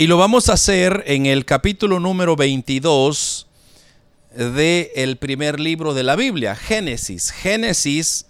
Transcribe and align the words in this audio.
Y 0.00 0.06
lo 0.06 0.16
vamos 0.16 0.48
a 0.48 0.52
hacer 0.52 1.02
en 1.08 1.26
el 1.26 1.44
capítulo 1.44 1.98
número 1.98 2.36
22 2.36 3.48
del 4.32 4.90
el 4.94 5.16
primer 5.16 5.58
libro 5.58 5.92
de 5.92 6.04
la 6.04 6.14
Biblia, 6.14 6.54
Génesis. 6.54 7.32
Génesis, 7.32 8.26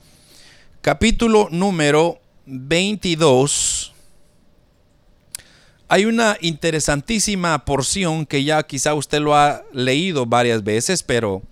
capítulo 0.80 1.48
número 1.50 2.22
22. 2.46 3.92
Hay 5.88 6.06
una 6.06 6.38
interesantísima 6.40 7.66
porción 7.66 8.24
que 8.24 8.44
ya 8.44 8.62
quizá 8.62 8.94
usted 8.94 9.20
lo 9.20 9.36
ha 9.36 9.62
leído 9.70 10.24
varias 10.24 10.64
veces, 10.64 11.02
pero 11.02 11.42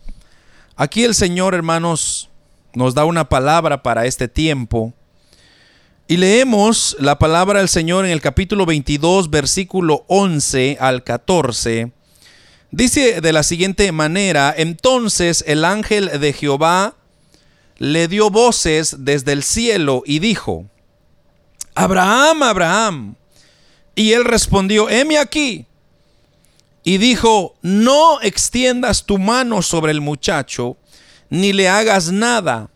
aquí 0.76 1.04
el 1.04 1.14
Señor, 1.14 1.52
hermanos, 1.52 2.30
nos 2.72 2.94
da 2.94 3.04
una 3.04 3.28
palabra 3.28 3.82
para 3.82 4.06
este 4.06 4.28
tiempo. 4.28 4.94
Y 6.08 6.18
leemos 6.18 6.96
la 7.00 7.18
palabra 7.18 7.58
del 7.58 7.68
Señor 7.68 8.04
en 8.04 8.12
el 8.12 8.20
capítulo 8.20 8.64
22, 8.64 9.28
versículo 9.28 10.04
11 10.06 10.76
al 10.78 11.02
14. 11.02 11.90
Dice 12.70 13.20
de 13.20 13.32
la 13.32 13.42
siguiente 13.42 13.90
manera, 13.90 14.54
entonces 14.56 15.42
el 15.48 15.64
ángel 15.64 16.20
de 16.20 16.32
Jehová 16.32 16.94
le 17.78 18.06
dio 18.06 18.30
voces 18.30 18.98
desde 19.00 19.32
el 19.32 19.42
cielo 19.42 20.04
y 20.06 20.20
dijo, 20.20 20.66
Abraham, 21.74 22.44
Abraham. 22.44 23.16
Y 23.96 24.12
él 24.12 24.24
respondió, 24.24 24.88
heme 24.88 25.18
aquí. 25.18 25.66
Y 26.84 26.98
dijo, 26.98 27.56
no 27.62 28.20
extiendas 28.20 29.06
tu 29.06 29.18
mano 29.18 29.60
sobre 29.60 29.90
el 29.90 30.00
muchacho, 30.00 30.76
ni 31.30 31.52
le 31.52 31.68
hagas 31.68 32.12
nada, 32.12 32.70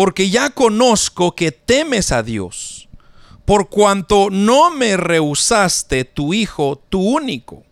porque 0.00 0.30
ya 0.30 0.48
conozco 0.48 1.34
que 1.34 1.52
temes 1.52 2.10
a 2.10 2.22
Dios, 2.22 2.88
por 3.44 3.68
cuanto 3.68 4.30
no 4.30 4.70
me 4.70 4.96
rehusaste 4.96 6.06
tu 6.06 6.32
hijo, 6.32 6.82
tu 6.88 7.02
único. 7.02 7.64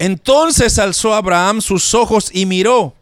Entonces 0.00 0.76
alzó 0.80 1.14
Abraham 1.14 1.60
sus 1.60 1.94
ojos 1.94 2.30
y 2.34 2.46
miró, 2.46 2.94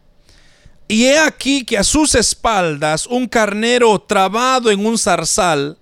y 0.87 1.05
he 1.05 1.17
aquí 1.17 1.65
que 1.65 1.79
a 1.79 1.83
sus 1.83 2.13
espaldas 2.13 3.07
un 3.07 3.27
carnero 3.27 3.99
trabado 3.99 4.69
en 4.69 4.85
un 4.85 4.99
zarzal, 4.99 5.79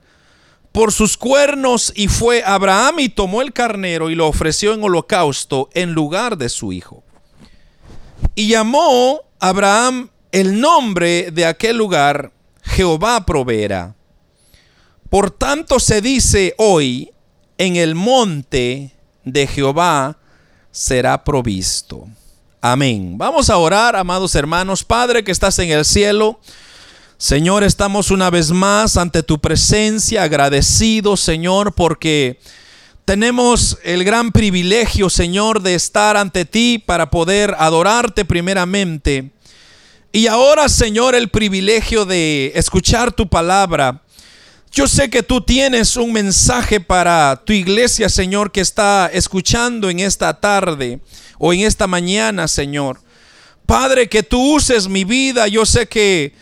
por 0.72 0.94
sus 0.94 1.18
cuernos 1.18 1.92
y 1.98 2.08
fue 2.08 2.44
Abraham 2.46 3.00
y 3.00 3.10
tomó 3.10 3.42
el 3.42 3.52
carnero 3.52 4.10
y 4.10 4.16
lo 4.16 4.26
ofreció 4.26 4.74
en 4.74 4.82
holocausto 4.82 5.68
en 5.74 5.92
lugar 5.92 6.38
de 6.38 6.48
su 6.48 6.72
hijo. 6.72 7.04
Y 8.36 8.48
llamó 8.48 9.20
Abraham 9.38 10.12
el 10.32 10.62
nombre 10.62 11.32
de 11.32 11.46
aquel 11.46 11.76
lugar 11.76 12.32
Jehová 12.68 13.26
proveerá. 13.26 13.96
Por 15.10 15.32
tanto 15.32 15.80
se 15.80 16.02
dice 16.02 16.54
hoy, 16.58 17.12
en 17.58 17.76
el 17.76 17.96
monte 17.96 18.94
de 19.24 19.48
Jehová 19.48 20.18
será 20.72 21.24
provisto. 21.24 22.08
Amén. 22.62 23.18
Vamos 23.18 23.50
a 23.50 23.58
orar, 23.58 23.96
amados 23.96 24.36
hermanos. 24.36 24.84
Padre 24.84 25.24
que 25.24 25.32
estás 25.32 25.58
en 25.60 25.72
el 25.72 25.86
cielo. 25.86 26.40
Señor, 27.18 27.64
estamos 27.64 28.12
una 28.12 28.30
vez 28.30 28.52
más 28.52 28.98
ante 28.98 29.24
tu 29.24 29.40
presencia, 29.40 30.24
agradecidos, 30.24 31.20
Señor, 31.20 31.74
porque 31.74 32.40
tenemos 33.06 33.80
el 33.84 34.04
gran 34.04 34.32
privilegio, 34.32 35.10
Señor, 35.10 35.62
de 35.62 35.74
estar 35.74 36.18
ante 36.18 36.46
ti 36.46 36.78
para 36.78 37.10
poder 37.10 37.56
adorarte 37.58 38.26
primeramente. 38.26 39.32
Y 40.18 40.26
ahora, 40.26 40.68
Señor, 40.68 41.14
el 41.14 41.30
privilegio 41.30 42.04
de 42.04 42.52
escuchar 42.56 43.12
tu 43.12 43.30
palabra. 43.30 44.02
Yo 44.72 44.88
sé 44.88 45.12
que 45.12 45.22
tú 45.22 45.42
tienes 45.42 45.96
un 45.96 46.12
mensaje 46.12 46.80
para 46.80 47.40
tu 47.46 47.54
iglesia, 47.54 48.10
Señor, 48.10 48.52
que 48.52 48.62
está 48.62 49.12
escuchando 49.14 49.92
en 49.92 50.00
esta 50.00 50.34
tarde 50.40 51.02
o 51.38 51.54
en 51.54 51.60
esta 51.60 51.86
mañana, 51.86 52.48
Señor. 52.48 53.00
Padre, 53.68 54.10
que 54.10 54.24
tú 54.24 54.56
uses 54.56 54.88
mi 54.88 55.04
vida. 55.04 55.48
Yo 55.50 55.68
sé 55.68 55.86
que 55.86 56.34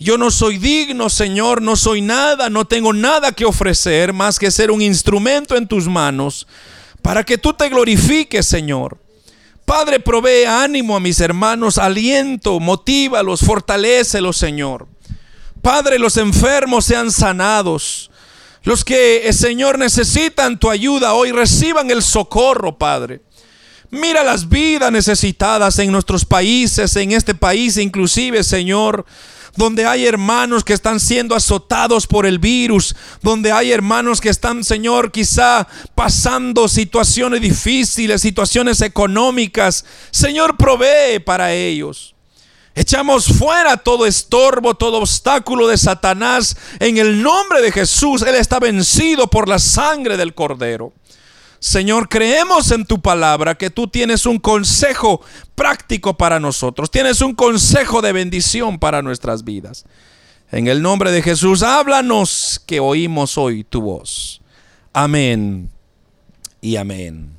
yo 0.00 0.18
no 0.18 0.32
soy 0.32 0.58
digno, 0.58 1.08
Señor, 1.08 1.62
no 1.62 1.76
soy 1.76 2.00
nada, 2.00 2.50
no 2.50 2.64
tengo 2.64 2.92
nada 2.92 3.30
que 3.30 3.44
ofrecer 3.44 4.12
más 4.12 4.36
que 4.36 4.50
ser 4.50 4.72
un 4.72 4.82
instrumento 4.82 5.54
en 5.54 5.68
tus 5.68 5.86
manos 5.86 6.48
para 7.02 7.22
que 7.22 7.38
tú 7.38 7.52
te 7.52 7.68
glorifiques, 7.68 8.48
Señor. 8.48 8.98
Padre, 9.64 10.00
provee 10.00 10.44
ánimo 10.44 10.96
a 10.96 11.00
mis 11.00 11.20
hermanos, 11.20 11.78
aliento, 11.78 12.60
motívalos, 12.60 13.40
fortalécelos, 13.40 14.36
Señor. 14.36 14.88
Padre, 15.60 15.98
los 15.98 16.16
enfermos 16.16 16.84
sean 16.84 17.10
sanados. 17.10 18.10
Los 18.64 18.84
que, 18.84 19.28
eh, 19.28 19.32
Señor, 19.32 19.78
necesitan 19.78 20.58
tu 20.58 20.70
ayuda 20.70 21.14
hoy 21.14 21.32
reciban 21.32 21.90
el 21.90 22.02
socorro, 22.02 22.76
Padre. 22.76 23.22
Mira 23.90 24.24
las 24.24 24.48
vidas 24.48 24.90
necesitadas 24.90 25.78
en 25.78 25.92
nuestros 25.92 26.24
países, 26.24 26.96
en 26.96 27.12
este 27.12 27.34
país 27.34 27.76
inclusive, 27.76 28.42
Señor 28.42 29.04
donde 29.56 29.84
hay 29.84 30.06
hermanos 30.06 30.64
que 30.64 30.72
están 30.72 30.98
siendo 31.00 31.34
azotados 31.34 32.06
por 32.06 32.26
el 32.26 32.38
virus, 32.38 32.94
donde 33.20 33.52
hay 33.52 33.72
hermanos 33.72 34.20
que 34.20 34.28
están, 34.28 34.64
Señor, 34.64 35.12
quizá 35.12 35.68
pasando 35.94 36.68
situaciones 36.68 37.40
difíciles, 37.40 38.22
situaciones 38.22 38.80
económicas. 38.80 39.84
Señor, 40.10 40.56
provee 40.56 41.18
para 41.24 41.52
ellos. 41.52 42.14
Echamos 42.74 43.26
fuera 43.26 43.76
todo 43.76 44.06
estorbo, 44.06 44.74
todo 44.74 44.98
obstáculo 44.98 45.68
de 45.68 45.76
Satanás 45.76 46.56
en 46.80 46.96
el 46.96 47.22
nombre 47.22 47.60
de 47.60 47.70
Jesús. 47.70 48.22
Él 48.22 48.34
está 48.34 48.58
vencido 48.60 49.28
por 49.28 49.46
la 49.46 49.58
sangre 49.58 50.16
del 50.16 50.34
Cordero. 50.34 50.94
Señor, 51.62 52.08
creemos 52.08 52.72
en 52.72 52.84
tu 52.84 53.00
palabra 53.00 53.54
que 53.54 53.70
tú 53.70 53.86
tienes 53.86 54.26
un 54.26 54.40
consejo 54.40 55.20
práctico 55.54 56.16
para 56.16 56.40
nosotros, 56.40 56.90
tienes 56.90 57.20
un 57.20 57.36
consejo 57.36 58.02
de 58.02 58.12
bendición 58.12 58.80
para 58.80 59.00
nuestras 59.00 59.44
vidas. 59.44 59.84
En 60.50 60.66
el 60.66 60.82
nombre 60.82 61.12
de 61.12 61.22
Jesús, 61.22 61.62
háblanos 61.62 62.60
que 62.66 62.80
oímos 62.80 63.38
hoy 63.38 63.62
tu 63.62 63.80
voz. 63.80 64.40
Amén 64.92 65.70
y 66.60 66.74
amén. 66.74 67.30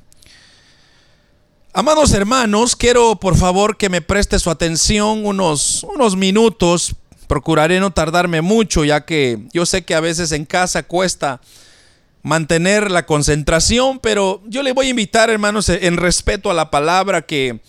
Amados 1.74 2.14
hermanos, 2.14 2.76
quiero 2.76 3.16
por 3.16 3.36
favor 3.36 3.76
que 3.76 3.90
me 3.90 4.00
preste 4.00 4.38
su 4.38 4.48
atención 4.48 5.26
unos, 5.26 5.82
unos 5.82 6.16
minutos. 6.16 6.96
Procuraré 7.26 7.78
no 7.78 7.90
tardarme 7.90 8.40
mucho, 8.40 8.86
ya 8.86 9.04
que 9.04 9.48
yo 9.52 9.66
sé 9.66 9.84
que 9.84 9.94
a 9.94 10.00
veces 10.00 10.32
en 10.32 10.46
casa 10.46 10.82
cuesta 10.82 11.42
mantener 12.24 12.90
la 12.90 13.04
concentración, 13.04 14.00
pero 14.00 14.42
yo 14.46 14.62
le 14.62 14.72
voy 14.72 14.86
a 14.86 14.90
invitar, 14.90 15.28
hermanos, 15.28 15.68
en 15.68 15.98
respeto 15.98 16.50
a 16.50 16.54
la 16.54 16.70
palabra, 16.70 17.26
que 17.26 17.60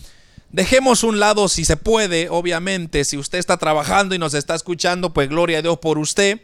dejemos 0.50 1.04
un 1.04 1.20
lado, 1.20 1.48
si 1.48 1.66
se 1.66 1.76
puede, 1.76 2.30
obviamente, 2.30 3.04
si 3.04 3.18
usted 3.18 3.38
está 3.38 3.58
trabajando 3.58 4.14
y 4.14 4.18
nos 4.18 4.32
está 4.32 4.54
escuchando, 4.54 5.12
pues 5.12 5.28
gloria 5.28 5.58
a 5.58 5.62
Dios 5.62 5.78
por 5.78 5.98
usted. 5.98 6.40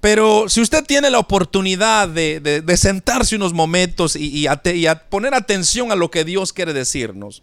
Pero 0.00 0.48
si 0.48 0.62
usted 0.62 0.82
tiene 0.84 1.10
la 1.10 1.18
oportunidad 1.18 2.08
de, 2.08 2.64
sentarse 2.78 3.36
unos 3.36 3.52
momentos 3.52 4.16
y, 4.16 4.46
y 4.48 4.86
a 4.86 5.08
poner 5.10 5.34
atención 5.34 5.92
a 5.92 5.94
lo 5.94 6.10
que 6.10 6.24
Dios 6.24 6.54
quiere 6.54 6.72
decirnos, 6.72 7.42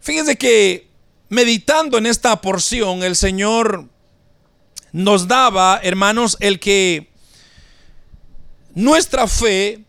fíjese 0.00 0.36
que 0.36 0.90
meditando 1.30 1.96
en 1.96 2.04
esta 2.04 2.42
porción, 2.42 3.02
el 3.02 3.16
Señor 3.16 3.88
nos 4.92 5.28
daba, 5.28 5.80
hermanos, 5.82 6.36
el 6.40 6.60
que 6.60 7.11
nuestra 8.74 9.26
fe 9.26 9.80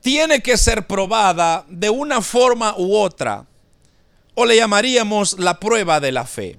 tiene 0.00 0.40
que 0.40 0.56
ser 0.56 0.86
probada 0.86 1.64
de 1.68 1.90
una 1.90 2.22
forma 2.22 2.74
u 2.76 2.96
otra, 2.96 3.46
o 4.34 4.46
le 4.46 4.56
llamaríamos 4.56 5.38
la 5.38 5.58
prueba 5.58 6.00
de 6.00 6.12
la 6.12 6.24
fe. 6.24 6.58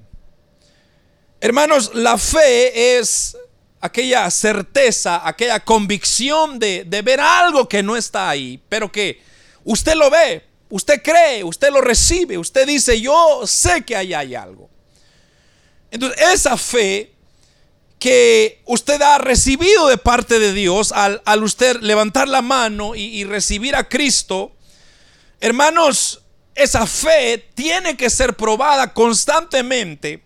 Hermanos, 1.42 1.92
la 1.94 2.18
fe 2.18 2.98
es 2.98 3.38
aquella 3.80 4.30
certeza, 4.30 5.26
aquella 5.26 5.62
convicción 5.62 6.60
de, 6.60 6.84
ver 7.04 7.22
algo 7.22 7.70
que 7.70 7.82
no 7.82 7.96
está 7.96 8.30
ahí, 8.30 8.62
pero 8.68 8.92
que 8.92 9.22
usted 9.64 9.96
lo 9.96 10.10
ve, 10.10 10.44
usted 10.70 11.02
cree, 11.02 11.44
usted 11.44 11.72
lo 11.72 11.80
recibe, 11.80 12.38
usted 12.38 12.68
dice, 12.68 13.00
yo 13.00 13.48
sé 13.48 13.84
que 13.84 13.96
ahí 13.96 14.14
hay 14.14 14.36
algo. 14.36 14.70
Entonces, 15.90 16.22
esa 16.22 16.58
fe 16.58 17.14
que 18.00 18.62
usted 18.66 19.02
ha 19.02 19.18
recibido 19.18 19.88
de 19.88 19.98
parte 19.98 20.40
de 20.40 20.54
Dios 20.54 20.94
al, 20.94 21.22
usted 21.44 21.82
levantar 21.82 22.28
la 22.28 22.42
mano 22.42 22.96
y, 22.96 23.02
y 23.02 23.26
recibir 23.26 23.76
a 23.76 23.88
Cristo, 23.88 24.54
hermanos, 25.42 26.22
esa 26.56 26.88
fe 26.88 27.50
tiene 27.56 27.96
que 27.98 28.10
ser 28.10 28.36
probada 28.36 28.94
constantemente 28.94 30.24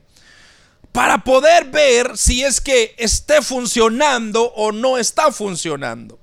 para 0.91 1.23
poder 1.23 1.65
ver 1.65 2.17
si 2.17 2.43
es 2.43 2.61
que 2.61 2.93
esté 2.97 3.41
funcionando 3.41 4.51
o 4.55 4.71
no 4.71 4.99
está 4.99 5.31
funcionando. 5.31 6.19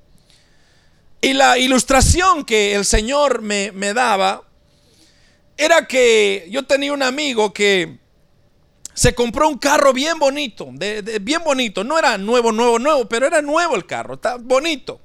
Y 1.20 1.32
la 1.34 1.58
ilustración 1.58 2.44
que 2.44 2.74
el 2.74 2.84
Señor 2.84 3.42
me, 3.42 3.72
me 3.72 3.92
daba 3.92 4.44
era 5.56 5.86
que 5.86 6.48
yo 6.50 6.64
tenía 6.64 6.92
un 6.92 7.02
amigo 7.02 7.52
que 7.52 7.99
se 9.00 9.14
compró 9.14 9.48
un 9.48 9.56
carro 9.56 9.94
bien 9.94 10.18
bonito, 10.18 10.68
de, 10.72 11.20
bien 11.22 11.42
bonito. 11.42 11.82
No 11.82 11.98
era 11.98 12.18
nuevo, 12.18 12.52
nuevo, 12.52 12.78
nuevo, 12.78 13.08
pero 13.08 13.26
era 13.26 13.40
nuevo 13.40 13.74
el 13.74 13.86
carro, 13.86 14.16
está 14.16 14.36
bonito. 14.36 15.00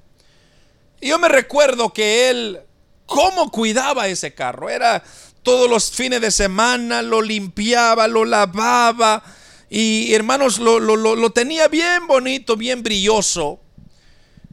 Y 1.00 1.07
yo 1.07 1.18
me 1.18 1.30
recuerdo 1.30 1.94
que 1.94 2.30
él, 2.30 2.59
cómo 3.06 3.50
cuidaba 3.51 4.09
ese 4.09 4.33
carro. 4.33 4.69
Era 4.69 5.01
todos 5.44 5.69
los 5.69 5.92
fines 5.92 6.19
de 6.19 6.31
semana, 6.31 7.01
lo 7.01 7.21
limpiaba, 7.21 8.09
lo 8.09 8.25
lavaba. 8.25 9.24
Y 9.69 10.13
hermanos, 10.13 10.59
lo, 10.59 10.77
lo 10.77 11.30
tenía 11.30 11.69
bien 11.69 12.06
bonito, 12.06 12.57
bien 12.57 12.83
brilloso. 12.83 13.62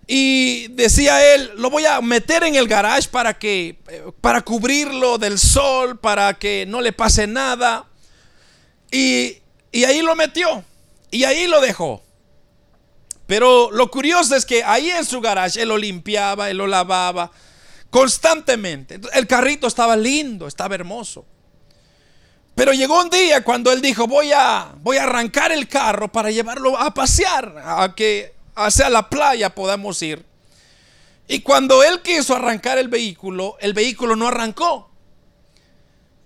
Y 0.06 0.68
decía 0.68 1.34
él, 1.34 1.50
lo 1.56 1.68
voy 1.68 1.84
a 1.84 2.00
meter 2.00 2.44
en 2.44 2.54
el 2.54 2.68
garage 2.68 3.08
para 3.08 3.36
que 3.36 3.76
para 4.20 4.42
cubrirlo 4.42 5.18
del 5.18 5.36
sol, 5.36 5.98
para 5.98 6.34
que 6.34 6.64
no 6.68 6.80
le 6.80 6.92
pase 6.92 7.26
nada. 7.26 7.88
Y, 8.92 9.38
y 9.72 9.84
ahí 9.84 10.02
lo 10.02 10.14
metió. 10.14 10.64
Y 11.10 11.24
ahí 11.24 11.48
lo 11.48 11.60
dejó. 11.60 12.02
Pero 13.26 13.70
lo 13.72 13.90
curioso 13.90 14.36
es 14.36 14.46
que 14.46 14.62
ahí 14.62 14.90
en 14.90 15.04
su 15.04 15.20
garage 15.20 15.62
él 15.62 15.70
lo 15.70 15.78
limpiaba, 15.78 16.50
él 16.50 16.58
lo 16.58 16.66
lavaba 16.66 17.30
constantemente. 17.90 19.00
El 19.12 19.26
carrito 19.26 19.66
estaba 19.66 19.96
lindo, 19.96 20.46
estaba 20.46 20.74
hermoso. 20.74 21.24
Pero 22.54 22.72
llegó 22.72 23.00
un 23.00 23.08
día 23.08 23.42
cuando 23.42 23.72
él 23.72 23.80
dijo, 23.80 24.06
voy 24.06 24.32
a, 24.32 24.72
voy 24.82 24.98
a 24.98 25.04
arrancar 25.04 25.52
el 25.52 25.68
carro 25.68 26.12
para 26.12 26.30
llevarlo 26.30 26.78
a 26.78 26.92
pasear, 26.92 27.54
a 27.64 27.94
que 27.94 28.34
hacia 28.54 28.90
la 28.90 29.08
playa 29.08 29.54
podamos 29.54 30.02
ir. 30.02 30.24
Y 31.28 31.40
cuando 31.40 31.82
él 31.82 32.02
quiso 32.02 32.36
arrancar 32.36 32.76
el 32.76 32.88
vehículo, 32.88 33.56
el 33.60 33.72
vehículo 33.72 34.16
no 34.16 34.28
arrancó. 34.28 34.90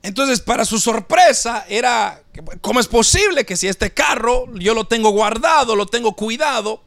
Entonces, 0.06 0.40
para 0.40 0.64
su 0.64 0.78
sorpresa, 0.78 1.66
era, 1.68 2.22
¿cómo 2.60 2.78
es 2.78 2.86
posible 2.86 3.44
que 3.44 3.56
si 3.56 3.66
este 3.66 3.92
carro 3.92 4.46
yo 4.54 4.72
lo 4.72 4.86
tengo 4.86 5.10
guardado, 5.10 5.74
lo 5.74 5.86
tengo 5.86 6.14
cuidado, 6.14 6.84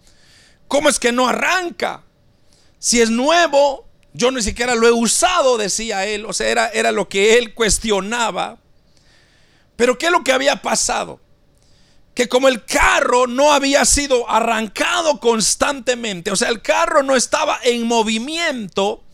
¿cómo 0.69 0.87
es 0.87 0.99
que 0.99 1.11
no 1.11 1.27
arranca? 1.27 2.05
Si 2.77 3.01
es 3.01 3.09
nuevo, 3.09 3.89
yo 4.13 4.31
ni 4.31 4.41
siquiera 4.41 4.73
lo 4.73 4.87
he 4.87 4.93
usado, 4.93 5.57
decía 5.57 6.05
él. 6.05 6.25
O 6.25 6.31
sea, 6.31 6.47
era, 6.47 6.69
era 6.69 6.93
lo 6.93 7.09
que 7.09 7.37
él 7.37 7.53
cuestionaba. 7.53 8.57
Pero 9.75 9.97
¿qué 9.97 10.05
es 10.05 10.13
lo 10.13 10.23
que 10.23 10.31
había 10.31 10.61
pasado? 10.61 11.19
que 12.13 12.27
como 12.27 12.49
el 12.49 12.65
carro 12.65 13.27
no 13.27 13.53
había 13.53 13.85
sido 13.85 14.29
arrancado 14.29 15.21
constantemente, 15.21 16.31
o 16.31 16.35
sea, 16.35 16.49
el 16.49 16.61
carro 16.61 17.01
no 17.01 17.15
estaba 17.15 17.59
en 17.63 17.87
movimiento, 17.87 19.05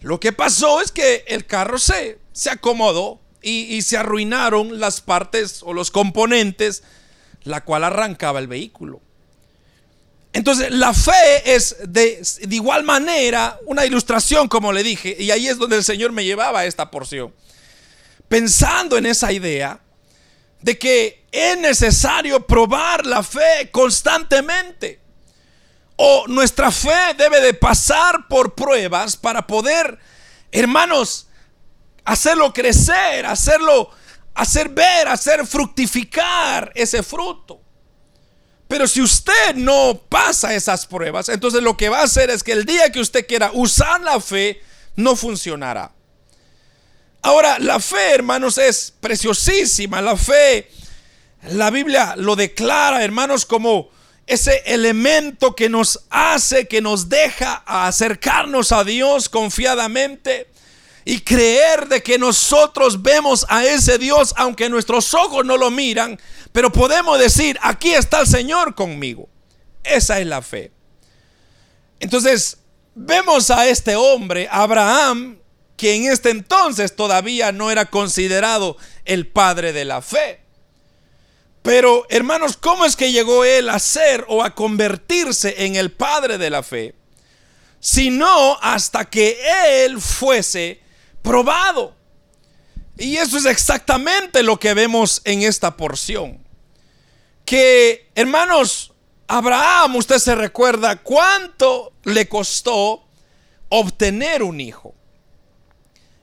lo 0.00 0.20
que 0.20 0.32
pasó 0.32 0.80
es 0.80 0.92
que 0.92 1.24
el 1.26 1.44
carro 1.46 1.78
se, 1.78 2.20
se 2.32 2.50
acomodó 2.50 3.20
y, 3.48 3.80
se 3.82 3.96
arruinaron 3.96 4.80
las 4.80 5.00
partes 5.00 5.62
o 5.62 5.72
los 5.72 5.90
componentes, 5.90 6.82
la 7.44 7.64
cual 7.64 7.84
arrancaba 7.84 8.40
el 8.40 8.48
vehículo. 8.48 9.00
Entonces, 10.32 10.70
la 10.70 10.92
fe 10.92 11.54
es 11.54 11.76
de, 11.86 12.22
de, 12.42 12.56
igual 12.56 12.82
manera 12.82 13.58
una 13.66 13.86
ilustración, 13.86 14.48
como 14.48 14.72
le 14.72 14.82
dije, 14.82 15.16
y 15.18 15.30
ahí 15.30 15.48
es 15.48 15.58
donde 15.58 15.76
el 15.76 15.84
Señor 15.84 16.12
me 16.12 16.24
llevaba 16.24 16.60
a 16.60 16.66
esta 16.66 16.90
porción. 16.90 17.32
Pensando 18.28 18.98
en 18.98 19.06
esa 19.06 19.32
idea, 19.32 19.80
de 20.60 20.78
que 20.78 21.24
es 21.30 21.56
necesario 21.58 22.44
probar 22.44 23.06
la 23.06 23.22
fe 23.22 23.70
constantemente. 23.70 25.00
O 25.96 26.26
nuestra 26.26 26.70
fe 26.70 27.14
debe 27.16 27.40
de 27.40 27.54
pasar 27.54 28.26
por 28.28 28.54
pruebas 28.54 29.16
para 29.16 29.46
poder, 29.46 29.98
hermanos, 30.50 31.28
hacerlo 32.06 32.52
crecer, 32.52 33.26
hacerlo, 33.26 33.90
hacer 34.34 34.70
ver, 34.70 35.08
hacer 35.08 35.46
fructificar 35.46 36.72
ese 36.74 37.02
fruto. 37.02 37.60
Pero 38.68 38.88
si 38.88 39.02
usted 39.02 39.54
no 39.56 40.00
pasa 40.08 40.54
esas 40.54 40.86
pruebas, 40.86 41.28
entonces 41.28 41.62
lo 41.62 41.76
que 41.76 41.88
va 41.88 42.00
a 42.00 42.04
hacer 42.04 42.30
es 42.30 42.42
que 42.42 42.52
el 42.52 42.64
día 42.64 42.90
que 42.90 43.00
usted 43.00 43.26
quiera 43.26 43.50
usar 43.52 44.00
la 44.00 44.20
fe, 44.20 44.62
no 44.94 45.14
funcionará. 45.14 45.92
Ahora, 47.22 47.58
la 47.58 47.80
fe, 47.80 48.14
hermanos, 48.14 48.56
es 48.56 48.94
preciosísima. 49.00 50.00
La 50.00 50.16
fe, 50.16 50.70
la 51.50 51.70
Biblia 51.70 52.14
lo 52.16 52.34
declara, 52.34 53.04
hermanos, 53.04 53.44
como 53.44 53.90
ese 54.26 54.62
elemento 54.66 55.54
que 55.54 55.68
nos 55.68 56.06
hace, 56.10 56.66
que 56.66 56.80
nos 56.80 57.08
deja 57.08 57.62
acercarnos 57.66 58.72
a 58.72 58.84
Dios 58.84 59.28
confiadamente 59.28 60.48
y 61.08 61.20
creer 61.20 61.86
de 61.86 62.02
que 62.02 62.18
nosotros 62.18 63.00
vemos 63.00 63.46
a 63.48 63.64
ese 63.64 63.96
Dios, 63.96 64.34
aunque 64.36 64.68
nuestros 64.68 65.14
ojos 65.14 65.46
no 65.46 65.56
lo 65.56 65.70
miran, 65.70 66.18
pero 66.50 66.72
podemos 66.72 67.16
decir, 67.20 67.56
aquí 67.62 67.94
está 67.94 68.20
el 68.20 68.26
Señor 68.26 68.74
conmigo. 68.74 69.28
Esa 69.84 70.18
es 70.18 70.26
la 70.26 70.42
fe. 70.42 70.72
Entonces, 72.00 72.58
vemos 72.96 73.52
a 73.52 73.68
este 73.68 73.94
hombre, 73.94 74.48
Abraham, 74.50 75.38
que 75.76 75.94
en 75.94 76.10
este 76.10 76.30
entonces 76.30 76.96
todavía 76.96 77.52
no 77.52 77.70
era 77.70 77.84
considerado 77.86 78.76
el 79.04 79.28
padre 79.28 79.72
de 79.72 79.84
la 79.84 80.02
fe. 80.02 80.40
Pero 81.62 82.04
hermanos, 82.08 82.56
¿cómo 82.56 82.84
es 82.84 82.96
que 82.96 83.12
llegó 83.12 83.44
él 83.44 83.68
a 83.68 83.78
ser 83.78 84.24
o 84.26 84.42
a 84.42 84.56
convertirse 84.56 85.66
en 85.66 85.76
el 85.76 85.92
padre 85.92 86.36
de 86.36 86.50
la 86.50 86.64
fe? 86.64 86.96
Sino 87.78 88.58
hasta 88.60 89.04
que 89.04 89.38
él 89.84 90.00
fuese 90.00 90.84
probado. 91.26 91.92
Y 92.96 93.16
eso 93.16 93.36
es 93.36 93.46
exactamente 93.46 94.44
lo 94.44 94.58
que 94.58 94.72
vemos 94.74 95.20
en 95.24 95.42
esta 95.42 95.76
porción. 95.76 96.38
Que, 97.44 98.08
hermanos, 98.14 98.92
Abraham, 99.26 99.96
usted 99.96 100.18
se 100.18 100.36
recuerda 100.36 101.02
cuánto 101.02 101.92
le 102.04 102.28
costó 102.28 103.04
obtener 103.68 104.44
un 104.44 104.60
hijo. 104.60 104.94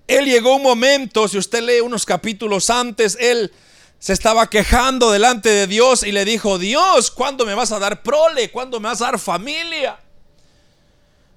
Él 0.07 0.25
llegó 0.25 0.55
un 0.55 0.63
momento, 0.63 1.27
si 1.27 1.37
usted 1.37 1.61
lee 1.61 1.81
unos 1.81 2.05
capítulos 2.05 2.69
antes, 2.69 3.17
él 3.19 3.51
se 3.99 4.13
estaba 4.13 4.49
quejando 4.49 5.11
delante 5.11 5.49
de 5.49 5.67
Dios 5.67 6.03
y 6.03 6.13
le 6.13 6.23
dijo, 6.25 6.57
Dios, 6.57 7.11
¿cuándo 7.11 7.45
me 7.45 7.55
vas 7.55 7.71
a 7.73 7.79
dar 7.79 8.03
prole? 8.03 8.51
¿Cuándo 8.51 8.79
me 8.79 8.87
vas 8.87 9.01
a 9.01 9.05
dar 9.05 9.19
familia? 9.19 9.99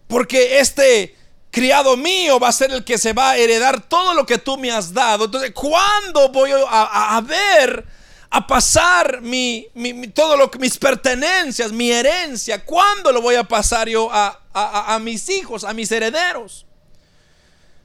Porque 0.07 0.61
este 0.61 1.17
criado 1.57 1.97
mío 1.97 2.39
va 2.39 2.49
a 2.49 2.53
ser 2.53 2.71
el 2.71 2.85
que 2.85 2.99
se 2.99 3.15
va 3.15 3.31
a 3.31 3.37
heredar 3.39 3.81
todo 3.81 4.13
lo 4.13 4.27
que 4.27 4.37
tú 4.37 4.59
me 4.59 4.71
has 4.71 4.93
dado. 4.93 5.25
Entonces, 5.25 5.53
¿cuándo 5.55 6.29
voy 6.29 6.51
a, 6.53 7.19
ver, 7.27 7.83
a 8.29 8.47
pasar 8.47 9.23
mi, 9.23 9.67
todo 10.13 10.37
lo 10.37 10.51
que 10.51 10.59
mis 10.59 10.77
pertenencias, 10.77 11.73
mi 11.73 11.91
herencia? 11.91 12.63
¿Cuándo 12.63 13.11
lo 13.11 13.23
voy 13.23 13.37
a 13.37 13.45
pasar 13.45 13.89
yo 13.89 14.11
a, 14.13 14.39
a 14.53 14.99
mis 14.99 15.31
hijos, 15.31 15.65
a 15.65 15.73
mis 15.73 15.91
herederos? 15.91 16.67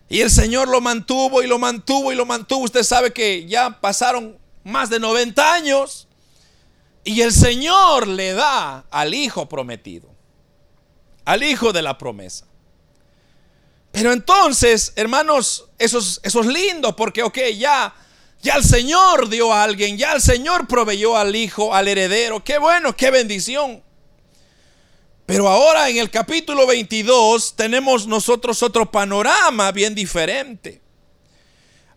Y 0.10 0.20
el 0.20 0.30
Señor 0.30 0.68
lo 0.68 0.82
mantuvo 0.82 1.42
y 1.42 1.48
lo 1.48 1.58
mantuvo 1.58 2.12
y 2.12 2.16
lo 2.16 2.26
mantuvo. 2.26 2.66
Usted 2.66 2.84
sabe 2.84 3.14
que 3.14 3.46
ya 3.46 3.80
pasaron 3.80 4.38
más 4.66 4.90
de 4.90 5.00
90 5.00 5.54
años. 5.54 6.10
Y 7.06 7.22
el 7.22 7.32
Señor 7.32 8.06
le 8.06 8.34
da 8.34 8.84
al 8.92 9.14
hijo 9.14 9.48
prometido. 9.48 10.10
Al 11.24 11.42
hijo 11.42 11.72
de 11.72 11.82
la 11.84 11.98
promesa. 11.98 12.51
Pero 13.92 14.14
entonces, 14.14 14.94
hermanos, 14.96 15.66
eso 15.78 16.00
es, 16.00 16.36
lindo 16.46 16.96
porque, 16.96 17.24
ok, 17.24 17.38
ya, 17.58 17.94
ya 18.42 18.56
el 18.56 18.64
Señor 18.64 19.28
dio 19.28 19.52
a 19.54 19.64
alguien, 19.64 19.98
ya 19.98 20.14
el 20.14 20.22
Señor 20.22 20.68
proveyó 20.68 21.18
al 21.18 21.36
hijo, 21.36 21.74
al 21.74 21.88
heredero. 21.88 22.44
Qué 22.44 22.58
bueno, 22.58 22.96
qué 22.96 23.12
bendición. 23.12 23.84
Pero 25.26 25.48
ahora 25.48 25.90
en 25.90 25.98
el 25.98 26.10
capítulo 26.10 26.66
22 26.68 27.56
tenemos 27.56 28.08
nosotros 28.08 28.64
otro 28.64 28.90
panorama 28.90 29.72
bien 29.72 29.94
diferente. 29.94 30.82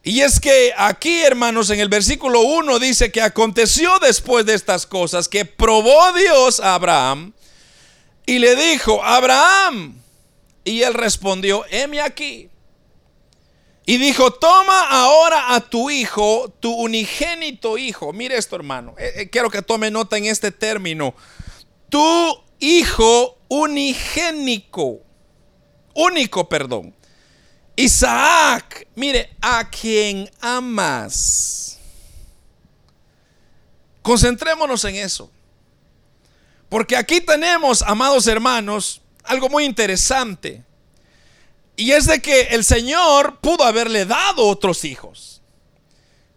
Y 0.02 0.20
es 0.20 0.38
que 0.38 0.72
aquí, 0.76 1.20
hermanos, 1.22 1.70
en 1.70 1.80
el 1.80 1.88
versículo 1.88 2.40
1 2.42 2.78
dice 2.78 3.10
que 3.10 3.22
aconteció 3.22 3.98
después 4.00 4.44
de 4.44 4.54
estas 4.54 4.84
cosas 4.84 5.28
que 5.28 5.46
probó 5.46 6.12
Dios 6.12 6.60
a 6.60 6.74
Abraham 6.74 7.32
y 8.26 8.38
le 8.38 8.54
dijo, 8.54 9.02
Abraham, 9.02 10.03
y 10.64 10.83
él 10.83 10.94
respondió, 10.94 11.64
heme 11.71 12.00
aquí. 12.00 12.49
Y 13.87 13.99
dijo, 13.99 14.33
toma 14.33 14.88
ahora 14.88 15.54
a 15.54 15.61
tu 15.61 15.90
hijo, 15.90 16.50
tu 16.59 16.73
unigénito 16.73 17.76
hijo. 17.76 18.14
Mire 18.14 18.38
esto, 18.38 18.56
hermano. 18.56 18.94
Eh, 18.99 19.12
eh, 19.16 19.28
quiero 19.28 19.50
que 19.50 19.61
tome 19.61 19.90
nota 19.90 20.16
en 20.16 20.25
este 20.25 20.50
término. 20.50 21.14
Tu 21.90 22.42
hijo 22.61 23.37
unigénico, 23.49 25.00
único, 25.94 26.49
perdón. 26.49 26.94
Isaac, 27.76 28.87
mire, 28.94 29.30
a 29.42 29.68
quien 29.68 30.30
amas. 30.40 31.78
Concentrémonos 34.00 34.85
en 34.85 34.97
eso. 34.97 35.30
Porque 36.71 36.97
aquí 36.97 37.21
tenemos, 37.21 37.83
amados 37.83 38.26
hermanos, 38.26 39.02
algo 39.25 39.49
muy 39.49 39.64
interesante. 39.64 40.62
Y 41.76 41.93
es 41.93 42.07
de 42.07 42.23
que 42.23 42.43
el 42.43 42.64
Señor 42.64 43.38
pudo 43.40 43.64
haberle 43.64 44.04
dado 44.04 44.47
otros 44.47 44.85
hijos. 44.85 45.43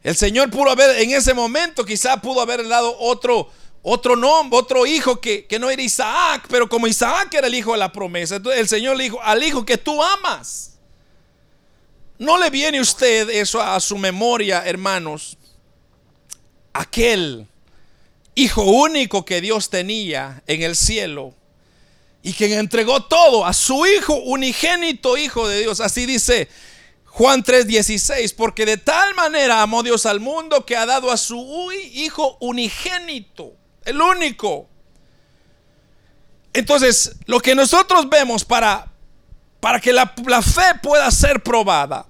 El 0.03 0.15
Señor 0.15 0.49
pudo 0.49 0.71
haber, 0.71 1.01
en 1.01 1.11
ese 1.11 1.33
momento 1.33 1.85
quizá 1.85 2.21
pudo 2.21 2.41
haberle 2.41 2.69
dado 2.69 2.97
otro 2.99 3.49
otro 3.89 4.17
nombre, 4.17 4.59
otro 4.59 4.85
hijo 4.85 5.21
que, 5.21 5.45
que, 5.45 5.59
no 5.59 5.69
era 5.69 5.81
Isaac, 5.81 6.47
pero 6.49 6.67
como 6.67 6.87
Isaac 6.87 7.33
era 7.33 7.47
el 7.47 7.55
hijo 7.55 7.71
de 7.71 7.77
la 7.77 7.91
promesa, 7.91 8.35
el 8.35 8.67
Señor 8.67 8.97
le 8.97 9.05
dijo, 9.05 9.21
al 9.23 9.41
hijo 9.41 9.65
que 9.65 9.77
tú 9.77 10.03
amas. 10.03 10.77
¿No 12.19 12.37
le 12.37 12.49
viene 12.49 12.81
usted 12.81 13.29
eso 13.29 13.61
a 13.61 13.79
su 13.79 13.97
memoria, 13.97 14.63
hermanos? 14.65 15.37
Aquel 16.73 17.47
hijo 18.35 18.63
único 18.63 19.23
que 19.23 19.39
Dios 19.39 19.69
tenía 19.69 20.43
en 20.47 20.63
el 20.63 20.75
cielo 20.75 21.33
y 22.27 22.33
quien 22.33 22.51
entregó 22.51 23.03
todo 23.03 23.45
a 23.45 23.53
su 23.53 23.85
hijo 23.85 24.13
unigénito 24.15 25.15
hijo 25.15 25.47
de 25.47 25.61
Dios. 25.61 25.79
Así 25.79 26.05
dice 26.05 26.49
Juan 27.05 27.41
3:16, 27.41 28.33
porque 28.35 28.65
de 28.65 28.75
tal 28.75 29.15
manera 29.15 29.61
amó 29.61 29.81
Dios 29.81 30.05
al 30.05 30.19
mundo 30.19 30.65
que 30.65 30.75
ha 30.75 30.85
dado 30.85 31.09
a 31.09 31.15
su 31.15 31.71
hijo 31.93 32.35
unigénito, 32.41 33.53
el 33.85 34.01
único. 34.01 34.67
Entonces, 36.51 37.15
lo 37.27 37.39
que 37.39 37.55
nosotros 37.55 38.09
vemos 38.09 38.43
para, 38.43 38.91
para 39.61 39.79
que 39.79 39.93
la, 39.93 40.13
la 40.25 40.41
fe 40.41 40.75
pueda 40.83 41.09
ser 41.11 41.41
probada, 41.41 42.07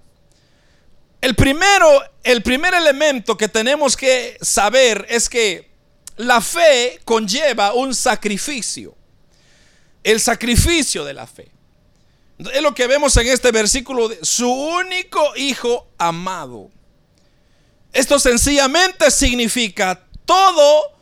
el 1.22 1.36
primero, 1.36 2.02
el 2.24 2.42
primer 2.42 2.74
elemento 2.74 3.38
que 3.38 3.50
tenemos 3.50 3.96
que 3.96 4.36
saber 4.42 5.06
es 5.10 5.30
que 5.30 5.70
la 6.16 6.42
fe 6.42 7.00
conlleva 7.06 7.74
un 7.74 7.94
sacrificio. 7.94 8.98
El 10.08 10.22
sacrificio 10.22 11.04
de 11.04 11.14
la 11.14 11.28
fe. 11.28 11.52
Es 12.40 12.62
lo 12.62 12.74
que 12.74 12.88
vemos 12.88 13.18
en 13.18 13.28
este 13.28 13.52
versículo 13.52 14.08
de 14.08 14.24
su 14.24 14.50
único 14.50 15.36
hijo 15.36 15.86
amado. 15.98 16.72
Esto 17.92 18.18
sencillamente 18.18 19.12
significa 19.12 20.06
todo 20.24 20.94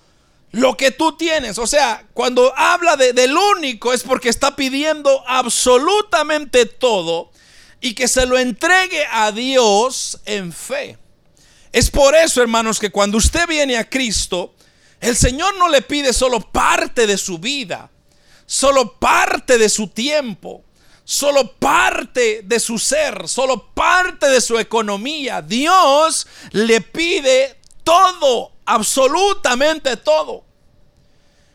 lo 0.50 0.76
que 0.76 0.90
tú 0.90 1.16
tienes. 1.16 1.60
O 1.60 1.68
sea, 1.68 2.04
cuando 2.16 2.52
habla 2.58 2.96
de, 2.98 3.14
del 3.14 3.38
único 3.38 3.94
es 3.94 4.02
porque 4.02 4.30
está 4.30 4.56
pidiendo 4.56 5.24
absolutamente 5.28 6.66
todo 6.66 7.30
y 7.82 7.94
que 7.94 8.08
se 8.08 8.26
lo 8.26 8.40
entregue 8.40 9.06
a 9.12 9.32
Dios 9.32 10.20
en 10.26 10.52
fe. 10.52 10.98
Es 11.72 11.92
por 11.92 12.16
eso, 12.16 12.42
hermanos, 12.42 12.80
que 12.80 12.90
cuando 12.90 13.20
usted 13.20 13.46
viene 13.46 13.78
a 13.78 13.88
Cristo, 13.88 14.56
el 15.00 15.16
Señor 15.16 15.56
no 15.60 15.70
le 15.70 15.84
pide 15.84 16.12
solo 16.12 16.40
parte 16.40 17.06
de 17.06 17.20
su 17.20 17.38
vida, 17.38 17.92
solo 18.46 18.94
parte 18.94 19.58
de 19.58 19.70
su 19.70 19.88
tiempo, 19.88 20.64
solo 21.04 21.54
parte 21.54 22.42
de 22.44 22.60
su 22.60 22.78
ser, 22.78 23.28
solo 23.28 23.68
parte 23.74 24.28
de 24.28 24.42
su 24.42 24.58
economía. 24.60 25.42
Dios 25.42 26.28
le 26.52 26.82
pide 26.82 27.60
todo, 27.84 28.52
absolutamente 28.66 29.98
todo. 29.98 30.44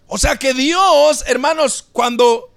O 0.07 0.19
sea 0.19 0.37
que 0.37 0.55
Dios, 0.55 1.23
hermanos, 1.27 1.87
cuando 1.93 2.51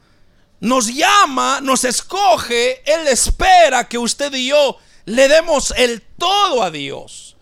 nos 0.60 0.88
llama, 0.88 1.60
nos 1.62 1.84
escoge, 1.84 2.82
Él 2.86 3.08
espera 3.08 3.88
que 3.88 3.98
usted 3.98 4.34
y 4.34 4.48
yo 4.48 4.78
le 5.06 5.28
demos 5.28 5.74
el 5.78 6.02
todo 6.02 6.64
a 6.64 6.72
Dios. 6.72 7.36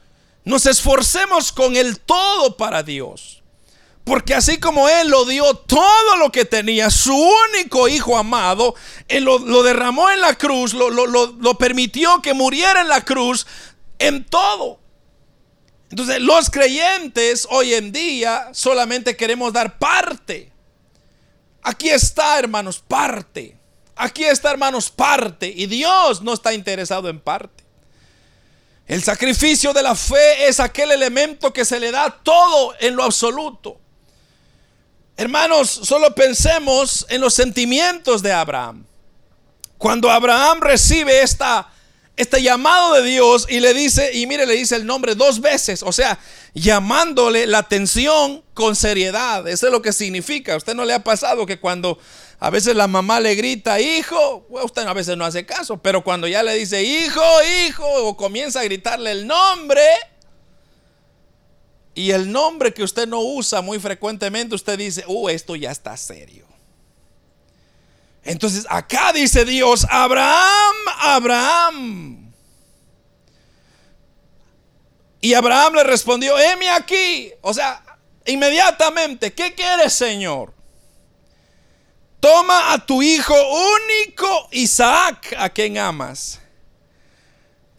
Nos 0.44 0.66
esforcemos 0.66 1.52
con 1.52 1.76
el 1.76 2.00
todo 2.00 2.58
para 2.58 2.82
Dios. 2.84 3.41
Porque 4.12 4.36
así 4.36 4.58
como 4.58 4.90
Él 4.90 5.08
lo 5.08 5.24
dio 5.24 5.54
todo 5.54 6.18
lo 6.18 6.34
que 6.34 6.44
tenía, 6.44 6.90
su 6.90 7.16
único 7.16 7.88
hijo 7.88 8.18
amado, 8.18 8.76
Él 9.08 9.24
lo, 9.24 9.64
derramó 9.64 10.10
en 10.10 10.20
la 10.20 10.36
cruz, 10.36 10.74
lo, 10.74 10.90
lo 10.90 11.58
permitió 11.58 12.22
que 12.22 12.34
muriera 12.34 12.82
en 12.82 12.90
la 12.90 13.06
cruz 13.06 13.48
en 14.00 14.26
todo. 14.26 14.82
Entonces 15.90 16.20
los 16.20 16.50
creyentes 16.50 17.48
hoy 17.52 17.74
en 17.74 17.94
día 17.94 18.50
solamente 18.52 19.16
queremos 19.16 19.54
dar 19.54 19.80
parte. 19.80 20.52
Aquí 21.64 21.90
está, 21.90 22.38
hermanos, 22.38 22.80
parte. 22.80 23.58
Aquí 23.96 24.26
está, 24.26 24.52
hermanos, 24.52 24.90
parte. 24.90 25.54
Y 25.56 25.68
Dios 25.68 26.22
no 26.22 26.34
está 26.34 26.54
interesado 26.54 27.08
en 27.08 27.22
parte. 27.22 27.64
El 28.88 29.02
sacrificio 29.04 29.72
de 29.72 29.84
la 29.84 29.96
fe 29.96 30.50
es 30.50 30.60
aquel 30.60 30.92
elemento 30.92 31.54
que 31.54 31.64
se 31.64 31.80
le 31.80 31.92
da 31.92 32.10
todo 32.12 32.74
en 32.82 32.98
lo 32.98 33.06
absoluto. 33.06 33.81
Hermanos, 35.22 35.70
solo 35.84 36.16
pensemos 36.16 37.06
en 37.08 37.22
los 37.22 37.36
sentimientos 37.36 38.24
de 38.24 38.34
Abraham. 38.34 38.88
Cuando 39.78 40.10
Abraham 40.10 40.62
recibe 40.62 41.22
esta 41.22 41.70
este 42.18 42.42
llamado 42.42 42.96
de 42.96 43.04
Dios 43.04 43.46
y 43.48 43.60
le 43.60 43.76
dice, 43.76 44.18
y 44.18 44.26
mire, 44.26 44.48
le 44.48 44.56
dice 44.56 44.76
el 44.76 44.88
nombre 44.88 45.14
dos 45.14 45.40
veces, 45.40 45.84
o 45.84 45.92
sea, 45.92 46.18
llamándole 46.56 47.46
la 47.46 47.60
atención 47.60 48.44
con 48.56 48.76
seriedad. 48.76 49.48
Eso 49.48 49.68
es 49.68 49.72
lo 49.72 49.84
que 49.84 49.94
significa. 49.94 50.58
usted 50.58 50.74
no 50.74 50.86
le 50.86 50.94
ha 50.94 51.04
pasado 51.04 51.46
que 51.46 51.60
cuando 51.60 52.00
a 52.40 52.50
veces 52.50 52.76
la 52.76 52.88
mamá 52.88 53.20
le 53.20 53.36
grita, 53.36 53.80
hijo, 53.80 54.48
usted 54.50 54.88
a 54.88 54.94
veces 54.94 55.18
no 55.18 55.26
hace 55.26 55.46
caso, 55.46 55.78
pero 55.78 56.04
cuando 56.04 56.28
ya 56.28 56.42
le 56.42 56.56
dice, 56.56 56.82
hijo, 56.82 57.22
hijo, 57.68 57.86
o 57.86 58.18
comienza 58.18 58.62
a 58.62 58.64
gritarle 58.64 59.12
el 59.12 59.28
nombre, 59.28 59.84
y 61.94 62.12
el 62.12 62.32
nombre 62.32 62.74
que 62.74 62.84
usted 62.84 63.08
no 63.08 63.20
usa 63.20 63.62
muy 63.62 63.80
frecuentemente, 63.80 64.56
usted 64.56 64.78
dice, 64.78 65.04
uh, 65.08 65.30
esto 65.30 65.56
ya 65.56 65.72
está 65.72 65.96
serio. 65.98 66.46
Entonces 68.24 68.66
acá 68.70 69.12
dice 69.14 69.46
Dios, 69.46 69.86
Abraham, 69.90 70.76
Abraham. 71.00 72.32
Y 75.20 75.34
Abraham 75.34 75.76
le 75.76 75.84
respondió, 75.84 76.38
heme 76.38 76.70
aquí. 76.70 77.32
O 77.42 77.54
sea, 77.54 77.84
inmediatamente, 78.26 79.34
¿qué 79.34 79.54
quieres, 79.54 79.94
Señor? 79.94 80.54
Toma 82.20 82.74
a 82.74 82.86
tu 82.86 83.02
hijo 83.02 83.36
único, 83.36 84.48
Isaac, 84.52 85.36
a 85.38 85.50
quien 85.50 85.78
amas, 85.78 86.40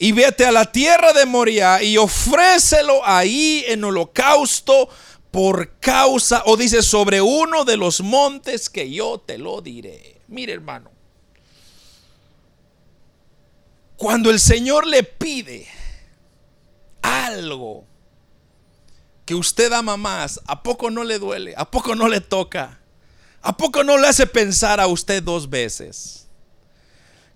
y 0.02 0.10
vete 0.10 0.44
a 0.44 0.50
la 0.50 0.64
tierra 0.64 1.12
de 1.12 1.26
Moria 1.26 1.80
y 1.80 1.96
ofrécelo 1.96 3.06
ahí 3.06 3.62
en 3.68 3.84
holocausto 3.84 4.88
por 5.30 5.78
causa, 5.78 6.42
o 6.46 6.56
dice, 6.56 6.82
sobre 6.82 7.20
uno 7.20 7.64
de 7.64 7.76
los 7.76 8.00
montes 8.00 8.68
que 8.68 8.90
yo 8.90 9.22
te 9.24 9.38
lo 9.38 9.60
diré. 9.60 10.20
Mire 10.26 10.54
hermano, 10.54 10.90
cuando 13.96 14.30
el 14.30 14.40
Señor 14.40 14.88
le 14.88 15.04
pide 15.04 15.68
algo 17.00 17.84
que 19.24 19.36
usted 19.36 19.72
ama 19.72 19.96
más, 19.96 20.40
¿a 20.48 20.64
poco 20.64 20.90
no 20.90 21.04
le 21.04 21.20
duele? 21.20 21.54
¿A 21.56 21.70
poco 21.70 21.94
no 21.94 22.08
le 22.08 22.20
toca? 22.20 22.80
¿A 23.40 23.56
poco 23.56 23.84
no 23.84 23.96
le 23.98 24.08
hace 24.08 24.26
pensar 24.26 24.80
a 24.80 24.88
usted 24.88 25.22
dos 25.22 25.48
veces? 25.48 26.26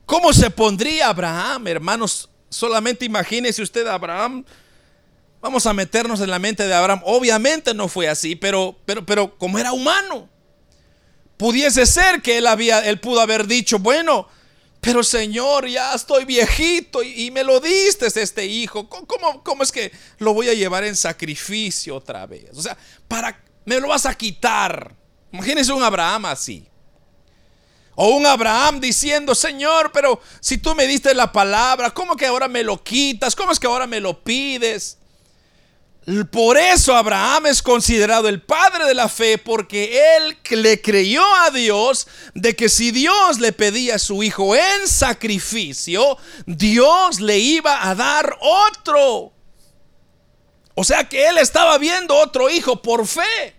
¿Cómo 0.04 0.32
se 0.32 0.50
pondría 0.50 1.10
Abraham, 1.10 1.68
hermanos? 1.68 2.28
Solamente 2.56 3.04
imagínese 3.04 3.60
usted 3.60 3.86
a 3.86 3.94
Abraham. 3.94 4.42
Vamos 5.42 5.66
a 5.66 5.74
meternos 5.74 6.22
en 6.22 6.30
la 6.30 6.38
mente 6.38 6.66
de 6.66 6.72
Abraham. 6.72 7.02
Obviamente 7.04 7.74
no 7.74 7.86
fue 7.86 8.08
así, 8.08 8.34
pero, 8.34 8.78
pero, 8.86 9.04
pero 9.04 9.36
como 9.36 9.58
era 9.58 9.72
humano. 9.72 10.26
Pudiese 11.36 11.84
ser 11.84 12.22
que 12.22 12.38
él, 12.38 12.46
había, 12.46 12.80
él 12.80 12.98
pudo 12.98 13.20
haber 13.20 13.46
dicho, 13.46 13.78
bueno, 13.78 14.26
pero 14.80 15.02
Señor, 15.02 15.68
ya 15.68 15.92
estoy 15.92 16.24
viejito 16.24 17.02
y, 17.02 17.30
me 17.30 17.44
lo 17.44 17.60
diste 17.60 18.06
este 18.06 18.46
hijo. 18.46 18.88
¿Cómo, 18.88 19.44
¿Cómo, 19.44 19.62
es 19.62 19.70
que 19.70 19.92
lo 20.16 20.32
voy 20.32 20.48
a 20.48 20.54
llevar 20.54 20.84
en 20.84 20.96
sacrificio 20.96 21.94
otra 21.94 22.24
vez? 22.24 22.56
O 22.56 22.62
sea, 22.62 22.74
para, 23.06 23.38
me 23.66 23.78
lo 23.78 23.88
vas 23.88 24.06
a 24.06 24.14
quitar. 24.14 24.94
Imagínese 25.30 25.72
un 25.72 25.82
Abraham 25.82 26.24
así. 26.24 26.66
O 27.96 28.10
un 28.10 28.26
Abraham 28.26 28.78
diciendo, 28.78 29.34
Señor, 29.34 29.90
pero 29.90 30.20
si 30.40 30.58
tú 30.58 30.74
me 30.74 30.86
diste 30.86 31.14
la 31.14 31.32
palabra, 31.32 31.90
¿cómo 31.90 32.14
que 32.14 32.26
ahora 32.26 32.46
me 32.46 32.62
lo 32.62 32.84
quitas? 32.84 33.34
¿Cómo 33.34 33.52
es 33.52 33.58
que 33.58 33.66
ahora 33.66 33.86
me 33.86 34.00
lo 34.00 34.22
pides? 34.22 34.98
Por 36.30 36.56
eso 36.56 36.94
Abraham 36.94 37.46
es 37.46 37.62
considerado 37.62 38.28
el 38.28 38.40
padre 38.40 38.84
de 38.84 38.94
la 38.94 39.08
fe 39.08 39.38
porque 39.38 40.16
él 40.16 40.36
le 40.50 40.80
creyó 40.80 41.24
a 41.34 41.50
Dios 41.50 42.06
de 42.34 42.54
que 42.54 42.68
si 42.68 42.92
Dios 42.92 43.40
le 43.40 43.52
pedía 43.52 43.96
a 43.96 43.98
su 43.98 44.22
hijo 44.22 44.54
en 44.54 44.86
sacrificio, 44.86 46.16
Dios 46.44 47.20
le 47.20 47.38
iba 47.38 47.88
a 47.88 47.94
dar 47.96 48.38
otro. 48.40 49.32
O 50.74 50.84
sea 50.84 51.08
que 51.08 51.26
él 51.26 51.38
estaba 51.38 51.76
viendo 51.78 52.14
otro 52.14 52.50
hijo 52.50 52.82
por 52.82 53.06
fe. 53.06 53.56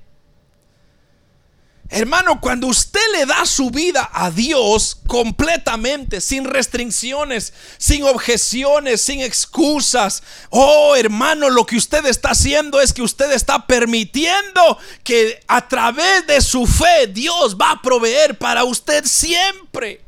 Hermano, 1.89 2.41
cuando 2.41 2.67
usted 2.67 2.99
le 3.13 3.25
da 3.25 3.45
su 3.45 3.71
vida 3.71 4.09
a 4.11 4.29
Dios 4.29 4.97
completamente, 5.07 6.19
sin 6.19 6.43
restricciones, 6.43 7.53
sin 7.77 8.03
objeciones, 8.03 9.01
sin 9.01 9.21
excusas, 9.21 10.21
oh 10.49 10.97
hermano, 10.97 11.49
lo 11.49 11.65
que 11.65 11.77
usted 11.77 12.05
está 12.05 12.31
haciendo 12.31 12.81
es 12.81 12.91
que 12.91 13.01
usted 13.01 13.31
está 13.31 13.65
permitiendo 13.67 14.77
que 15.03 15.39
a 15.47 15.65
través 15.69 16.27
de 16.27 16.41
su 16.41 16.67
fe 16.67 17.07
Dios 17.07 17.55
va 17.55 17.71
a 17.71 17.81
proveer 17.81 18.37
para 18.37 18.65
usted 18.65 19.05
siempre. 19.05 20.01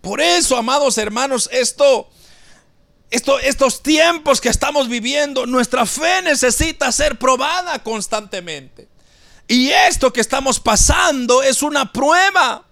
Por 0.00 0.22
eso, 0.22 0.56
amados 0.56 0.96
hermanos, 0.96 1.50
esto 1.52 2.08
estos 3.10 3.82
tiempos 3.82 4.40
que 4.40 4.48
estamos 4.48 4.88
viviendo, 4.88 5.44
nuestra 5.44 5.84
fe 5.84 6.22
necesita 6.22 6.92
ser 6.92 7.18
probada 7.18 7.80
constantemente. 7.82 8.88
Y 9.50 9.72
esto 9.72 10.12
que 10.12 10.20
estamos 10.20 10.60
pasando 10.60 11.42
es 11.42 11.60
una 11.60 11.92
prueba. 11.92 12.64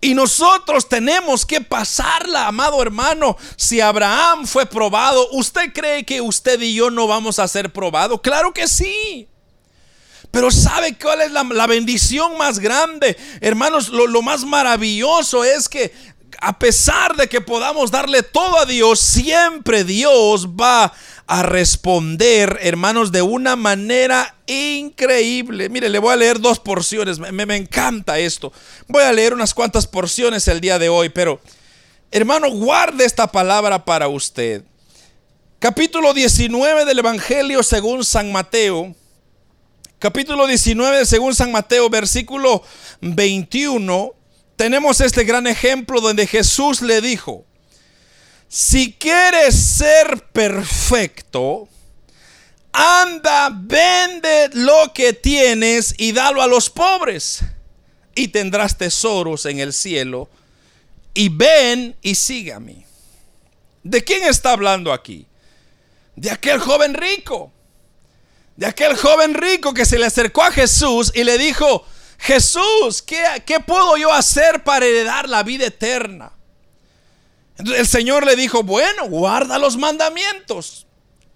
Y 0.00 0.14
nosotros 0.14 0.88
tenemos 0.88 1.44
que 1.44 1.60
pasarla, 1.60 2.46
amado 2.46 2.80
hermano. 2.80 3.36
Si 3.56 3.82
Abraham 3.82 4.46
fue 4.46 4.64
probado, 4.64 5.28
¿usted 5.32 5.74
cree 5.74 6.06
que 6.06 6.22
usted 6.22 6.58
y 6.62 6.72
yo 6.72 6.90
no 6.90 7.06
vamos 7.06 7.38
a 7.38 7.46
ser 7.46 7.70
probados? 7.70 8.22
Claro 8.22 8.54
que 8.54 8.66
sí. 8.66 9.28
Pero 10.30 10.50
¿sabe 10.50 10.96
cuál 10.98 11.20
es 11.20 11.32
la, 11.32 11.66
bendición 11.66 12.38
más 12.38 12.60
grande? 12.60 13.14
Hermanos, 13.42 13.90
lo, 13.90 14.06
lo 14.06 14.22
más 14.22 14.42
maravilloso 14.46 15.44
es 15.44 15.68
que 15.68 15.92
a 16.40 16.58
pesar 16.58 17.16
de 17.16 17.28
que 17.28 17.40
podamos 17.40 17.90
darle 17.90 18.22
todo 18.22 18.58
a 18.58 18.66
Dios, 18.66 19.00
siempre 19.00 19.84
Dios 19.84 20.48
va 20.48 20.92
a 21.26 21.42
responder, 21.42 22.58
hermanos, 22.62 23.10
de 23.10 23.22
una 23.22 23.56
manera 23.56 24.36
increíble. 24.46 25.68
Mire, 25.68 25.88
le 25.88 25.98
voy 25.98 26.12
a 26.12 26.16
leer 26.16 26.40
dos 26.40 26.60
porciones, 26.60 27.18
me, 27.18 27.46
me, 27.46 27.56
encanta 27.56 28.18
esto. 28.18 28.52
Voy 28.86 29.02
a 29.02 29.12
leer 29.12 29.34
unas 29.34 29.52
cuantas 29.52 29.86
porciones 29.86 30.46
el 30.48 30.60
día 30.60 30.78
de 30.78 30.88
hoy, 30.88 31.08
pero 31.08 31.40
hermano, 32.10 32.50
guarde 32.50 33.04
esta 33.04 33.26
palabra 33.26 33.84
para 33.84 34.08
usted. 34.08 34.62
Capítulo 35.58 36.14
19 36.14 36.84
del 36.84 36.98
Evangelio 36.98 37.62
según 37.62 38.04
San 38.04 38.30
Mateo. 38.30 38.94
Capítulo 39.98 40.46
19 40.46 41.06
según 41.06 41.34
San 41.34 41.50
Mateo, 41.50 41.88
versículo 41.90 42.62
21 43.00 44.12
tenemos 44.56 45.00
este 45.00 45.24
gran 45.24 45.46
ejemplo 45.46 46.00
donde 46.00 46.26
Jesús 46.26 46.82
le 46.82 47.00
dijo, 47.00 47.44
si 48.48 48.92
quieres 48.92 49.54
ser 49.54 50.24
perfecto, 50.32 51.68
anda, 52.72 53.50
vende 53.52 54.50
lo 54.52 54.92
que 54.94 55.12
tienes 55.12 55.94
y 55.98 56.12
dalo 56.12 56.42
a 56.42 56.46
los 56.46 56.70
pobres 56.70 57.40
y 58.14 58.28
tendrás 58.28 58.78
tesoros 58.78 59.46
en 59.46 59.60
el 59.60 59.72
cielo. 59.72 60.28
Y 61.12 61.28
ven 61.28 61.96
y 62.02 62.14
sígame. 62.14 62.86
¿De 63.82 64.04
quién 64.04 64.24
está 64.24 64.52
hablando 64.52 64.92
aquí? 64.92 65.26
De 66.14 66.30
aquel 66.30 66.58
joven 66.58 66.94
rico. 66.94 67.52
De 68.56 68.66
aquel 68.66 68.96
joven 68.96 69.34
rico 69.34 69.72
que 69.74 69.84
se 69.84 69.98
le 69.98 70.06
acercó 70.06 70.42
a 70.42 70.52
Jesús 70.52 71.12
y 71.14 71.24
le 71.24 71.38
dijo, 71.38 71.86
Jesús, 72.18 73.02
¿qué, 73.02 73.60
puedo 73.66 73.96
yo 73.96 74.12
hacer 74.12 74.64
para 74.64 74.86
heredar 74.86 75.28
la 75.28 75.42
vida 75.42 75.66
eterna? 75.66 76.32
Entonces 77.58 77.80
el 77.80 77.86
Señor 77.86 78.26
le 78.26 78.36
dijo, 78.36 78.62
bueno, 78.62 79.08
guarda 79.08 79.58
los 79.58 79.76
mandamientos. 79.76 80.86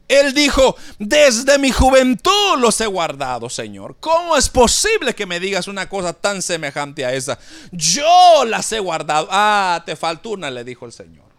Él 0.08 0.34
dijo, 0.34 0.76
desde 0.98 1.58
mi 1.58 1.70
juventud 1.70 2.58
los 2.58 2.80
he 2.80 2.86
guardado, 2.86 3.48
Señor. 3.48 3.96
¿Cómo 4.00 4.36
es 4.36 4.48
posible 4.48 5.14
que 5.14 5.24
me 5.24 5.38
digas 5.38 5.68
una 5.68 5.88
cosa 5.88 6.12
tan 6.12 6.42
semejante 6.42 7.04
a 7.04 7.14
esa? 7.14 7.38
Yo 7.70 8.44
las 8.44 8.72
he 8.72 8.80
guardado. 8.80 9.28
Ah, 9.30 9.82
te 9.86 9.94
faltó 9.94 10.30
una, 10.30 10.50
le 10.50 10.64
dijo 10.64 10.84
el 10.84 10.92
Señor. 10.92 11.29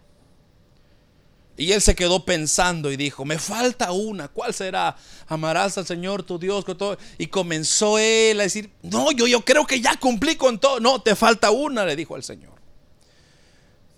Y 1.56 1.72
él 1.72 1.82
se 1.82 1.94
quedó 1.94 2.24
pensando 2.24 2.90
y 2.90 2.96
dijo, 2.96 3.24
me 3.24 3.38
falta 3.38 3.92
una, 3.92 4.28
¿cuál 4.28 4.54
será? 4.54 4.96
Amarás 5.28 5.76
al 5.76 5.86
Señor 5.86 6.22
tu 6.22 6.38
Dios 6.38 6.64
con 6.64 6.78
todo. 6.78 6.96
Y 7.18 7.26
comenzó 7.26 7.98
él 7.98 8.40
a 8.40 8.44
decir, 8.44 8.70
no, 8.82 9.12
yo, 9.12 9.26
yo 9.26 9.44
creo 9.44 9.66
que 9.66 9.80
ya 9.80 9.96
cumplí 9.96 10.36
con 10.36 10.58
todo. 10.58 10.80
No, 10.80 11.02
te 11.02 11.14
falta 11.14 11.50
una, 11.50 11.84
le 11.84 11.94
dijo 11.94 12.14
al 12.14 12.22
Señor. 12.22 12.54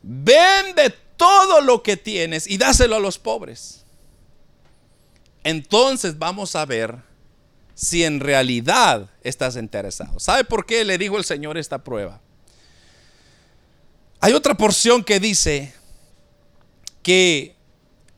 Vende 0.03 0.95
todo 1.17 1.61
lo 1.61 1.83
que 1.83 1.97
tienes 1.97 2.49
y 2.49 2.59
dáselo 2.59 2.97
a 2.97 3.01
los 3.01 3.19
pobres. 3.19 3.85
Entonces 5.45 6.19
vamos 6.19 6.57
a 6.57 6.65
ver 6.65 6.97
si 7.75 8.05
en 8.05 8.21
realidad 8.21 9.11
estás 9.23 9.57
interesado. 9.57 10.19
¿Sabe 10.19 10.45
por 10.45 10.67
qué 10.67 10.85
le 10.85 10.99
dijo 10.99 11.19
el 11.19 11.25
Señor 11.25 11.57
esta 11.57 11.85
prueba? 11.85 12.21
Hay 14.21 14.33
otra 14.33 14.55
porción 14.55 15.05
que 15.05 15.21
dice, 15.21 15.75
que 17.05 17.55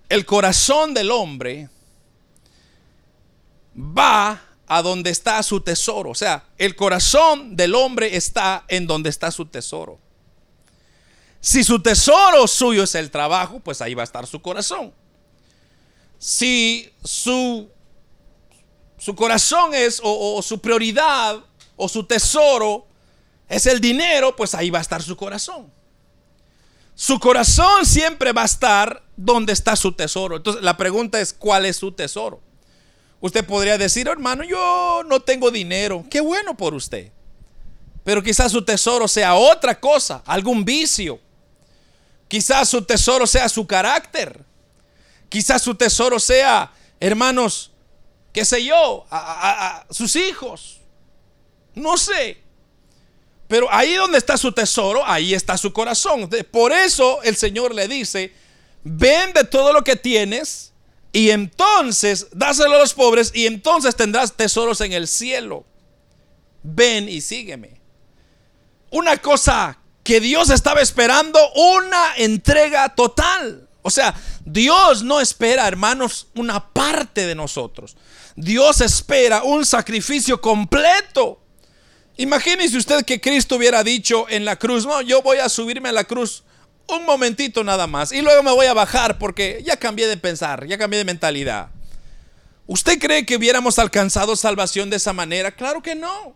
el 0.08 0.24
corazón 0.24 0.94
del 0.94 1.10
hombre 1.10 1.68
va 3.76 4.42
a 4.66 4.80
donde 4.80 5.10
está 5.10 5.42
su 5.42 5.60
tesoro. 5.60 6.10
O 6.10 6.14
sea, 6.14 6.44
el 6.56 6.74
corazón 6.74 7.56
del 7.56 7.74
hombre 7.74 8.16
está 8.16 8.64
en 8.68 8.86
donde 8.86 9.10
está 9.10 9.30
su 9.30 9.44
tesoro. 9.44 9.98
Si 11.40 11.62
su 11.62 11.82
tesoro 11.82 12.46
suyo 12.46 12.84
es 12.84 12.94
el 12.94 13.10
trabajo, 13.10 13.60
pues 13.60 13.82
ahí 13.82 13.94
va 13.94 14.02
a 14.02 14.04
estar 14.04 14.26
su 14.26 14.40
corazón. 14.40 14.94
Si 16.18 16.90
su, 17.04 17.68
su 18.96 19.14
corazón 19.14 19.74
es 19.74 20.00
o, 20.02 20.36
o 20.36 20.42
su 20.42 20.60
prioridad 20.60 21.44
o 21.76 21.88
su 21.88 22.04
tesoro 22.04 22.86
es 23.48 23.66
el 23.66 23.80
dinero, 23.80 24.34
pues 24.34 24.54
ahí 24.54 24.70
va 24.70 24.78
a 24.78 24.82
estar 24.82 25.02
su 25.02 25.16
corazón. 25.16 25.75
Su 26.98 27.20
corazón 27.20 27.84
siempre 27.84 28.32
va 28.32 28.42
a 28.42 28.46
estar 28.46 29.02
donde 29.18 29.52
está 29.52 29.76
su 29.76 29.92
tesoro. 29.92 30.38
Entonces 30.38 30.62
la 30.62 30.78
pregunta 30.78 31.20
es, 31.20 31.34
¿cuál 31.34 31.66
es 31.66 31.76
su 31.76 31.92
tesoro? 31.92 32.40
Usted 33.20 33.44
podría 33.44 33.76
decir, 33.76 34.08
hermano, 34.08 34.42
yo 34.44 35.02
no 35.06 35.20
tengo 35.20 35.50
dinero. 35.50 36.06
Qué 36.10 36.22
bueno 36.22 36.56
por 36.56 36.72
usted. 36.72 37.12
Pero 38.02 38.22
quizás 38.22 38.50
su 38.50 38.64
tesoro 38.64 39.06
sea 39.08 39.34
otra 39.34 39.78
cosa, 39.78 40.22
algún 40.24 40.64
vicio. 40.64 41.20
Quizás 42.28 42.70
su 42.70 42.80
tesoro 42.82 43.26
sea 43.26 43.50
su 43.50 43.66
carácter. 43.66 44.42
Quizás 45.28 45.60
su 45.60 45.74
tesoro 45.74 46.18
sea, 46.18 46.72
hermanos, 46.98 47.72
qué 48.32 48.46
sé 48.46 48.64
yo, 48.64 49.06
a, 49.10 49.84
sus 49.90 50.16
hijos. 50.16 50.80
No 51.74 51.98
sé. 51.98 52.42
Pero 53.48 53.72
ahí 53.72 53.94
donde 53.94 54.18
está 54.18 54.36
su 54.36 54.52
tesoro, 54.52 55.04
ahí 55.06 55.34
está 55.34 55.56
su 55.56 55.72
corazón. 55.72 56.28
Por 56.50 56.72
eso 56.72 57.22
el 57.22 57.36
Señor 57.36 57.74
le 57.74 57.86
dice, 57.86 58.32
vende 58.82 59.44
todo 59.44 59.72
lo 59.72 59.84
que 59.84 59.96
tienes 59.96 60.72
y 61.12 61.30
entonces 61.30 62.26
dáselo 62.32 62.74
a 62.74 62.78
los 62.78 62.94
pobres 62.94 63.30
y 63.34 63.46
entonces 63.46 63.94
tendrás 63.94 64.34
tesoros 64.34 64.80
en 64.80 64.92
el 64.92 65.06
cielo. 65.06 65.64
Ven 66.62 67.08
y 67.08 67.20
sígueme. 67.20 67.80
Una 68.90 69.16
cosa 69.18 69.78
que 70.02 70.20
Dios 70.20 70.50
estaba 70.50 70.80
esperando, 70.80 71.38
una 71.54 72.16
entrega 72.16 72.94
total. 72.94 73.68
O 73.82 73.90
sea, 73.90 74.14
Dios 74.44 75.02
no 75.04 75.20
espera, 75.20 75.66
hermanos, 75.68 76.28
una 76.34 76.72
parte 76.72 77.26
de 77.26 77.34
nosotros. 77.34 77.96
Dios 78.34 78.80
espera 78.80 79.42
un 79.42 79.64
sacrificio 79.64 80.40
completo. 80.40 81.40
Imagínese 82.16 82.76
usted 82.76 83.04
que 83.04 83.20
Cristo 83.20 83.56
hubiera 83.56 83.84
dicho 83.84 84.26
en 84.28 84.44
la 84.44 84.56
cruz, 84.56 84.86
no, 84.86 85.02
yo 85.02 85.22
voy 85.22 85.38
a 85.38 85.48
subirme 85.48 85.90
a 85.90 85.92
la 85.92 86.04
cruz 86.04 86.44
un 86.88 87.04
momentito 87.04 87.64
nada 87.64 87.86
más 87.86 88.12
y 88.12 88.22
luego 88.22 88.42
me 88.42 88.52
voy 88.52 88.66
a 88.66 88.74
bajar 88.74 89.18
porque 89.18 89.62
ya 89.64 89.76
cambié 89.76 90.06
de 90.06 90.16
pensar, 90.16 90.66
ya 90.66 90.78
cambié 90.78 90.98
de 90.98 91.04
mentalidad. 91.04 91.68
¿Usted 92.66 92.98
cree 92.98 93.26
que 93.26 93.36
hubiéramos 93.36 93.78
alcanzado 93.78 94.34
salvación 94.34 94.90
de 94.90 94.96
esa 94.96 95.12
manera? 95.12 95.52
Claro 95.52 95.82
que 95.82 95.94
no. 95.94 96.34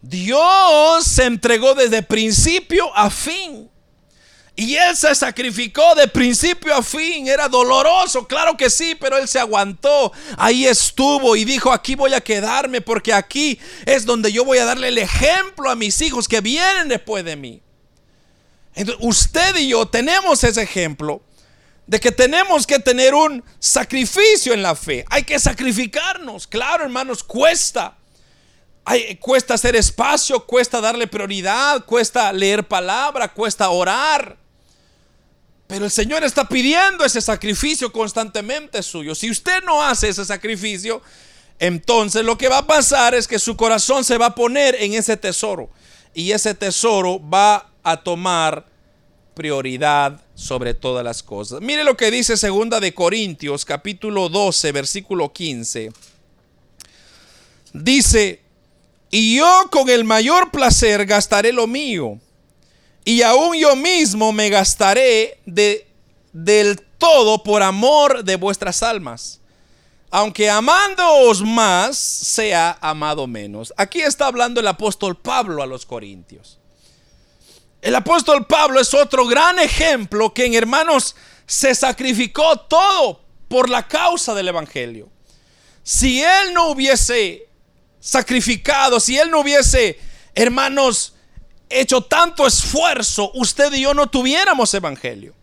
Dios 0.00 1.04
se 1.04 1.24
entregó 1.24 1.74
desde 1.74 2.02
principio 2.02 2.94
a 2.96 3.08
fin. 3.08 3.70
Y 4.62 4.76
Él 4.76 4.96
se 4.96 5.12
sacrificó 5.16 5.96
de 5.96 6.06
principio 6.06 6.72
a 6.72 6.84
fin. 6.84 7.26
Era 7.26 7.48
doloroso, 7.48 8.28
claro 8.28 8.56
que 8.56 8.70
sí, 8.70 8.94
pero 8.94 9.18
Él 9.18 9.26
se 9.26 9.40
aguantó. 9.40 10.12
Ahí 10.38 10.68
estuvo 10.68 11.34
y 11.34 11.44
dijo, 11.44 11.72
aquí 11.72 11.96
voy 11.96 12.14
a 12.14 12.20
quedarme 12.20 12.80
porque 12.80 13.12
aquí 13.12 13.58
es 13.86 14.06
donde 14.06 14.30
yo 14.30 14.44
voy 14.44 14.58
a 14.58 14.64
darle 14.64 14.86
el 14.86 14.98
ejemplo 14.98 15.68
a 15.68 15.74
mis 15.74 16.00
hijos 16.00 16.28
que 16.28 16.40
vienen 16.40 16.86
después 16.86 17.24
de 17.24 17.34
mí. 17.34 17.60
Usted 19.00 19.56
y 19.56 19.66
yo 19.66 19.86
tenemos 19.86 20.44
ese 20.44 20.62
ejemplo 20.62 21.22
de 21.84 21.98
que 21.98 22.12
tenemos 22.12 22.64
que 22.64 22.78
tener 22.78 23.16
un 23.16 23.42
sacrificio 23.58 24.54
en 24.54 24.62
la 24.62 24.76
fe. 24.76 25.04
Hay 25.10 25.24
que 25.24 25.40
sacrificarnos. 25.40 26.46
Claro, 26.46 26.84
hermanos, 26.84 27.24
cuesta. 27.24 27.98
cuesta 29.18 29.54
hacer 29.54 29.74
espacio, 29.74 30.46
cuesta 30.46 30.80
darle 30.80 31.08
prioridad, 31.08 31.84
cuesta 31.84 32.32
leer 32.32 32.68
palabra, 32.68 33.26
cuesta 33.26 33.68
orar. 33.68 34.41
Pero 35.72 35.86
el 35.86 35.90
Señor 35.90 36.22
está 36.22 36.46
pidiendo 36.46 37.02
ese 37.02 37.22
sacrificio 37.22 37.90
constantemente 37.90 38.82
suyo. 38.82 39.14
Si 39.14 39.30
usted 39.30 39.62
no 39.64 39.82
hace 39.82 40.10
ese 40.10 40.22
sacrificio, 40.22 41.00
entonces 41.58 42.26
lo 42.26 42.36
que 42.36 42.48
va 42.48 42.58
a 42.58 42.66
pasar 42.66 43.14
es 43.14 43.26
que 43.26 43.38
su 43.38 43.56
corazón 43.56 44.04
se 44.04 44.18
va 44.18 44.26
a 44.26 44.34
poner 44.34 44.76
en 44.78 44.92
ese 44.92 45.16
tesoro. 45.16 45.70
Y 46.12 46.32
ese 46.32 46.54
tesoro 46.54 47.18
va 47.26 47.70
a 47.82 47.96
tomar 47.96 48.66
prioridad 49.32 50.20
sobre 50.34 50.74
todas 50.74 51.02
las 51.02 51.22
cosas. 51.22 51.62
Mire 51.62 51.84
lo 51.84 51.96
que 51.96 52.10
dice 52.10 52.36
segunda 52.36 52.78
de 52.78 52.92
Corintios 52.92 53.64
capítulo 53.64 54.28
12 54.28 54.72
versículo 54.72 55.32
15. 55.32 55.90
Dice, 57.72 58.42
"Y 59.10 59.38
yo 59.38 59.70
con 59.70 59.88
el 59.88 60.04
mayor 60.04 60.50
placer 60.50 61.06
gastaré 61.06 61.50
lo 61.50 61.66
mío." 61.66 62.20
Y 63.04 63.22
aún 63.22 63.56
yo 63.56 63.74
mismo 63.76 64.32
me 64.32 64.48
gastaré 64.48 65.40
de, 65.44 65.88
del 66.32 66.80
todo 66.98 67.42
por 67.42 67.62
amor 67.62 68.24
de 68.24 68.36
vuestras 68.36 68.82
almas. 68.82 69.40
Aunque 70.10 70.50
amándoos 70.50 71.42
más, 71.42 71.96
sea 71.96 72.76
amado 72.80 73.26
menos. 73.26 73.72
Aquí 73.76 74.02
está 74.02 74.26
hablando 74.26 74.60
el 74.60 74.68
apóstol 74.68 75.16
Pablo 75.16 75.62
a 75.62 75.66
los 75.66 75.86
Corintios. 75.86 76.58
El 77.80 77.94
apóstol 77.94 78.46
Pablo 78.46 78.78
es 78.78 78.94
otro 78.94 79.26
gran 79.26 79.58
ejemplo 79.58 80.32
que 80.32 80.44
en 80.44 80.54
hermanos 80.54 81.16
se 81.46 81.74
sacrificó 81.74 82.56
todo 82.60 83.22
por 83.48 83.68
la 83.68 83.88
causa 83.88 84.34
del 84.34 84.48
Evangelio. 84.48 85.10
Si 85.82 86.22
él 86.22 86.54
no 86.54 86.68
hubiese 86.68 87.48
sacrificado, 87.98 89.00
si 89.00 89.18
él 89.18 89.30
no 89.30 89.40
hubiese, 89.40 89.98
hermanos, 90.34 91.14
hecho 91.80 92.02
tanto 92.02 92.46
esfuerzo, 92.46 93.30
usted 93.34 93.72
y 93.72 93.82
yo 93.82 93.94
no 93.94 94.08
tuviéramos 94.08 94.72
Evangelio. 94.74 95.34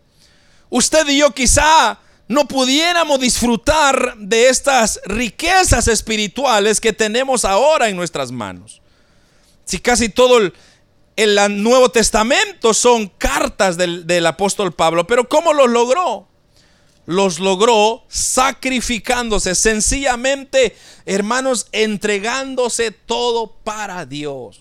Usted 0.68 1.08
y 1.08 1.18
yo 1.18 1.32
quizá 1.32 1.98
no 2.28 2.46
pudiéramos 2.46 3.18
disfrutar 3.18 4.16
de 4.16 4.48
estas 4.48 5.00
riquezas 5.04 5.88
espirituales 5.88 6.80
que 6.80 6.92
tenemos 6.92 7.44
ahora 7.44 7.88
en 7.88 7.96
nuestras 7.96 8.30
manos. 8.30 8.80
Si 9.64 9.78
casi 9.78 10.08
todo 10.08 10.38
el 10.38 10.54
el 11.22 11.62
Nuevo 11.62 11.90
Testamento 11.90 12.72
son 12.72 13.08
cartas 13.08 13.76
del, 13.76 14.06
del 14.06 14.26
apóstol 14.26 14.72
Pablo, 14.72 15.06
pero 15.06 15.28
¿cómo 15.28 15.52
los 15.52 15.68
logró? 15.68 16.28
Los 17.04 17.40
logró 17.40 18.04
sacrificándose, 18.08 19.54
sencillamente, 19.54 20.76
hermanos, 21.04 21.66
entregándose 21.72 22.90
todo 22.90 23.52
para 23.64 24.06
Dios. 24.06 24.60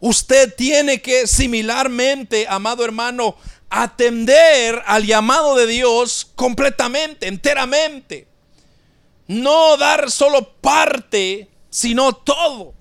Usted 0.00 0.54
tiene 0.54 1.00
que 1.00 1.26
similarmente, 1.26 2.46
amado 2.48 2.84
hermano, 2.84 3.36
atender 3.70 4.82
al 4.86 5.04
llamado 5.06 5.56
de 5.56 5.66
Dios 5.66 6.30
completamente, 6.34 7.28
enteramente. 7.28 8.28
No 9.26 9.76
dar 9.76 10.10
solo 10.10 10.52
parte, 10.60 11.48
sino 11.70 12.14
todo. 12.14 12.74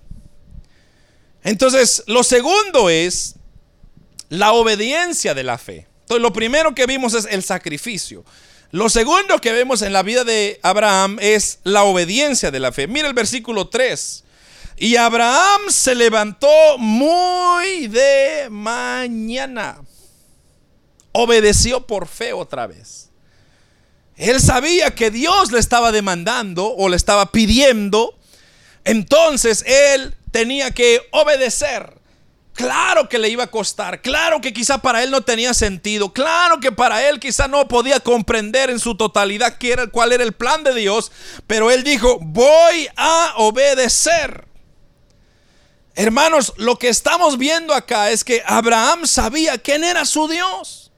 Entonces, 1.44 2.04
lo 2.08 2.24
segundo 2.24 2.90
es 2.90 3.36
la 4.30 4.54
obediencia 4.54 5.34
de 5.34 5.44
la 5.44 5.58
fe. 5.58 5.88
Entonces, 6.02 6.22
lo 6.22 6.34
primero 6.34 6.76
que 6.76 6.86
vimos 6.86 7.14
es 7.14 7.26
el 7.30 7.44
sacrificio. 7.44 8.26
Lo 8.72 8.90
segundo 8.90 9.40
que 9.40 9.54
vemos 9.54 9.82
en 9.82 9.94
la 9.94 10.04
vida 10.04 10.24
de 10.24 10.60
Abraham 10.62 11.18
es 11.22 11.60
la 11.64 11.84
obediencia 11.84 12.52
de 12.52 12.60
la 12.60 12.72
fe. 12.72 12.88
Mira 12.88 13.08
el 13.08 13.14
versículo 13.14 13.70
3. 13.70 14.25
Y 14.78 14.98
Abraham 14.98 15.62
se 15.70 15.96
levantó 15.96 16.78
muy 16.78 17.88
de 17.88 18.48
mañana. 18.50 19.78
Obedeció 21.14 21.88
por 21.88 22.08
fe 22.08 22.34
otra 22.34 22.68
vez. 22.68 23.10
Él 24.18 24.42
sabía 24.42 24.94
que 24.94 25.12
Dios 25.12 25.52
le 25.52 25.60
estaba 25.60 25.92
demandando 25.92 26.74
o 26.76 26.90
le 26.90 26.98
estaba 26.98 27.32
pidiendo. 27.32 28.18
Entonces 28.84 29.64
él 29.66 30.16
tenía 30.32 30.72
que 30.72 31.02
obedecer. 31.12 31.94
Claro 32.54 33.10
que 33.10 33.20
le 33.20 33.28
iba 33.28 33.44
a 33.44 33.52
costar, 33.52 34.02
claro 34.02 34.40
que 34.40 34.54
quizá 34.54 34.78
para 34.78 35.04
él 35.04 35.12
no 35.12 35.20
tenía 35.20 35.54
sentido, 35.54 36.14
claro 36.14 36.62
que 36.62 36.72
para 36.72 37.06
él 37.10 37.20
quizá 37.20 37.50
no 37.50 37.68
podía 37.68 38.00
comprender 38.00 38.70
en 38.70 38.80
su 38.80 38.96
totalidad 38.96 39.58
cuál 39.92 40.14
era 40.14 40.24
el 40.24 40.32
plan 40.32 40.64
de 40.64 40.74
Dios, 40.74 41.12
pero 41.48 41.70
él 41.70 41.84
dijo, 41.84 42.18
voy 42.22 42.88
a 42.96 43.34
obedecer. 43.36 44.55
Hermanos, 45.96 46.54
lo 46.58 46.78
que 46.78 46.90
estamos 46.90 47.38
viendo 47.38 47.74
acá 47.74 48.12
es 48.12 48.26
que 48.26 48.44
Abraham 48.46 49.08
sabía 49.08 49.58
quién 49.58 49.86
era 49.86 50.04
su 50.04 50.28
Dios. 50.28 50.92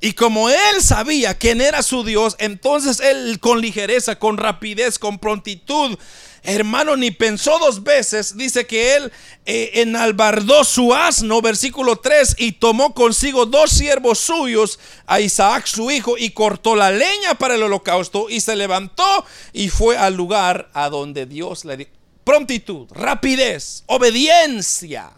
Y 0.00 0.14
como 0.14 0.48
él 0.48 0.82
sabía 0.82 1.36
quién 1.36 1.60
era 1.60 1.82
su 1.82 2.04
Dios, 2.04 2.36
entonces 2.38 3.00
él 3.00 3.38
con 3.38 3.60
ligereza, 3.60 4.18
con 4.18 4.38
rapidez, 4.38 4.98
con 4.98 5.18
prontitud, 5.18 5.98
hermano, 6.42 6.96
ni 6.96 7.10
pensó 7.10 7.58
dos 7.58 7.82
veces. 7.82 8.34
Dice 8.34 8.66
que 8.66 8.96
él 8.96 9.12
eh, 9.44 9.72
enalbardó 9.74 10.64
su 10.64 10.94
asno, 10.94 11.42
versículo 11.42 11.96
3, 11.96 12.36
y 12.38 12.52
tomó 12.52 12.94
consigo 12.94 13.44
dos 13.44 13.70
siervos 13.70 14.20
suyos, 14.20 14.78
a 15.06 15.20
Isaac 15.20 15.66
su 15.66 15.90
hijo, 15.90 16.16
y 16.16 16.30
cortó 16.30 16.76
la 16.76 16.90
leña 16.90 17.34
para 17.38 17.56
el 17.56 17.62
holocausto, 17.62 18.30
y 18.30 18.40
se 18.40 18.56
levantó 18.56 19.26
y 19.52 19.68
fue 19.68 19.98
al 19.98 20.14
lugar 20.14 20.70
a 20.72 20.88
donde 20.88 21.26
Dios 21.26 21.66
le 21.66 21.76
dio. 21.76 21.99
Prontitud, 22.30 22.86
rapidez, 22.92 23.82
obediencia. 23.86 25.10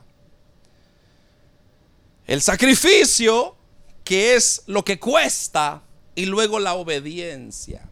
El 2.26 2.40
sacrificio, 2.40 3.54
que 4.02 4.34
es 4.34 4.62
lo 4.64 4.82
que 4.82 4.98
cuesta, 4.98 5.82
y 6.14 6.24
luego 6.24 6.58
la 6.58 6.72
obediencia. 6.72 7.86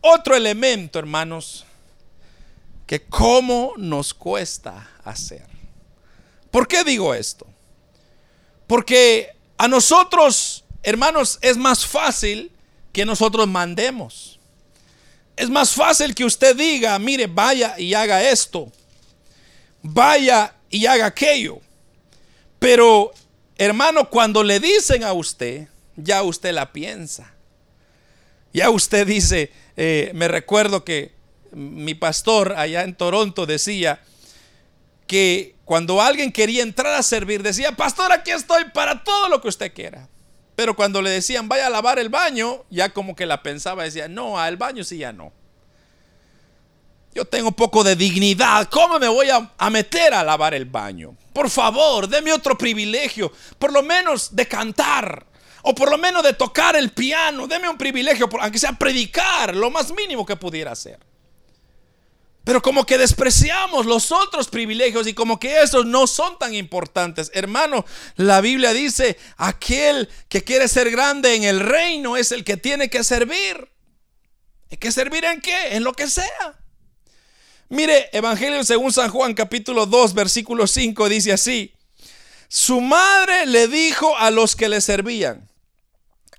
Otro 0.00 0.34
elemento, 0.34 0.98
hermanos, 0.98 1.66
que 2.86 3.02
cómo 3.02 3.74
nos 3.76 4.14
cuesta 4.14 4.92
hacer. 5.04 5.44
¿Por 6.50 6.66
qué 6.66 6.84
digo 6.84 7.12
esto? 7.12 7.46
Porque 8.66 9.28
a 9.58 9.68
nosotros, 9.68 10.64
hermanos, 10.82 11.38
es 11.42 11.58
más 11.58 11.84
fácil 11.84 12.50
que 12.94 13.04
nosotros 13.04 13.46
mandemos. 13.46 14.39
Es 15.36 15.48
más 15.48 15.72
fácil 15.72 16.14
que 16.14 16.24
usted 16.24 16.56
diga, 16.56 16.98
mire, 16.98 17.26
vaya 17.26 17.78
y 17.78 17.94
haga 17.94 18.22
esto. 18.22 18.70
Vaya 19.82 20.54
y 20.68 20.86
haga 20.86 21.06
aquello. 21.06 21.60
Pero, 22.58 23.12
hermano, 23.56 24.10
cuando 24.10 24.42
le 24.42 24.60
dicen 24.60 25.02
a 25.02 25.12
usted, 25.12 25.66
ya 25.96 26.22
usted 26.22 26.52
la 26.52 26.72
piensa. 26.72 27.32
Ya 28.52 28.70
usted 28.70 29.06
dice, 29.06 29.50
eh, 29.76 30.10
me 30.14 30.28
recuerdo 30.28 30.84
que 30.84 31.12
mi 31.52 31.94
pastor 31.94 32.54
allá 32.56 32.82
en 32.82 32.94
Toronto 32.94 33.46
decía 33.46 34.00
que 35.06 35.56
cuando 35.64 36.00
alguien 36.00 36.32
quería 36.32 36.62
entrar 36.62 36.94
a 36.94 37.02
servir, 37.02 37.42
decía, 37.42 37.72
pastor, 37.72 38.12
aquí 38.12 38.30
estoy 38.30 38.64
para 38.74 39.02
todo 39.02 39.28
lo 39.28 39.40
que 39.40 39.48
usted 39.48 39.72
quiera. 39.72 40.08
Pero 40.60 40.76
cuando 40.76 41.00
le 41.00 41.08
decían, 41.08 41.48
vaya 41.48 41.68
a 41.68 41.70
lavar 41.70 41.98
el 41.98 42.10
baño, 42.10 42.66
ya 42.68 42.90
como 42.90 43.16
que 43.16 43.24
la 43.24 43.42
pensaba, 43.42 43.84
decía, 43.84 44.08
no, 44.08 44.38
al 44.38 44.58
baño 44.58 44.84
sí 44.84 44.98
ya 44.98 45.10
no. 45.10 45.32
Yo 47.14 47.24
tengo 47.24 47.50
poco 47.50 47.82
de 47.82 47.96
dignidad. 47.96 48.68
¿Cómo 48.68 48.98
me 48.98 49.08
voy 49.08 49.30
a, 49.30 49.54
a, 49.56 49.70
meter 49.70 50.12
a 50.12 50.22
lavar 50.22 50.52
el 50.52 50.66
baño? 50.66 51.16
Por 51.32 51.48
favor, 51.48 52.06
deme 52.08 52.30
otro 52.30 52.58
privilegio. 52.58 53.32
Por 53.58 53.72
lo 53.72 53.82
menos 53.82 54.36
de 54.36 54.46
cantar. 54.46 55.24
O 55.62 55.74
por 55.74 55.90
lo 55.90 55.96
menos 55.96 56.22
de 56.22 56.34
tocar 56.34 56.76
el 56.76 56.90
piano. 56.90 57.46
Deme 57.46 57.66
un 57.66 57.78
privilegio, 57.78 58.28
aunque 58.38 58.58
sea 58.58 58.72
predicar, 58.72 59.56
lo 59.56 59.70
más 59.70 59.90
mínimo 59.94 60.26
que 60.26 60.36
pudiera 60.36 60.72
hacer. 60.72 60.98
Pero 62.50 62.62
como 62.62 62.84
que 62.84 62.98
despreciamos 62.98 63.86
los 63.86 64.10
otros 64.10 64.48
privilegios 64.48 65.06
y 65.06 65.14
como 65.14 65.38
que 65.38 65.62
esos 65.62 65.86
no 65.86 66.08
son 66.08 66.36
tan 66.36 66.52
importantes. 66.52 67.30
Hermano, 67.32 67.84
la 68.16 68.40
Biblia 68.40 68.72
dice, 68.72 69.16
aquel 69.36 70.08
que 70.28 70.42
quiere 70.42 70.66
ser 70.66 70.90
grande 70.90 71.36
en 71.36 71.44
el 71.44 71.60
reino 71.60 72.16
es 72.16 72.32
el 72.32 72.42
que 72.42 72.56
tiene 72.56 72.90
que 72.90 73.04
servir. 73.04 73.70
¿Hay 74.68 74.78
que 74.78 74.90
servir 74.90 75.24
en 75.26 75.40
qué? 75.40 75.76
En 75.76 75.84
lo 75.84 75.92
que 75.92 76.10
sea. 76.10 76.58
Mire, 77.68 78.10
Evangelio 78.12 78.64
según 78.64 78.92
San 78.92 79.10
Juan 79.10 79.32
capítulo 79.34 79.86
2 79.86 80.12
versículo 80.14 80.66
5 80.66 81.08
dice 81.08 81.32
así. 81.32 81.72
Su 82.48 82.80
madre 82.80 83.46
le 83.46 83.68
dijo 83.68 84.16
a 84.16 84.32
los 84.32 84.56
que 84.56 84.68
le 84.68 84.80
servían, 84.80 85.48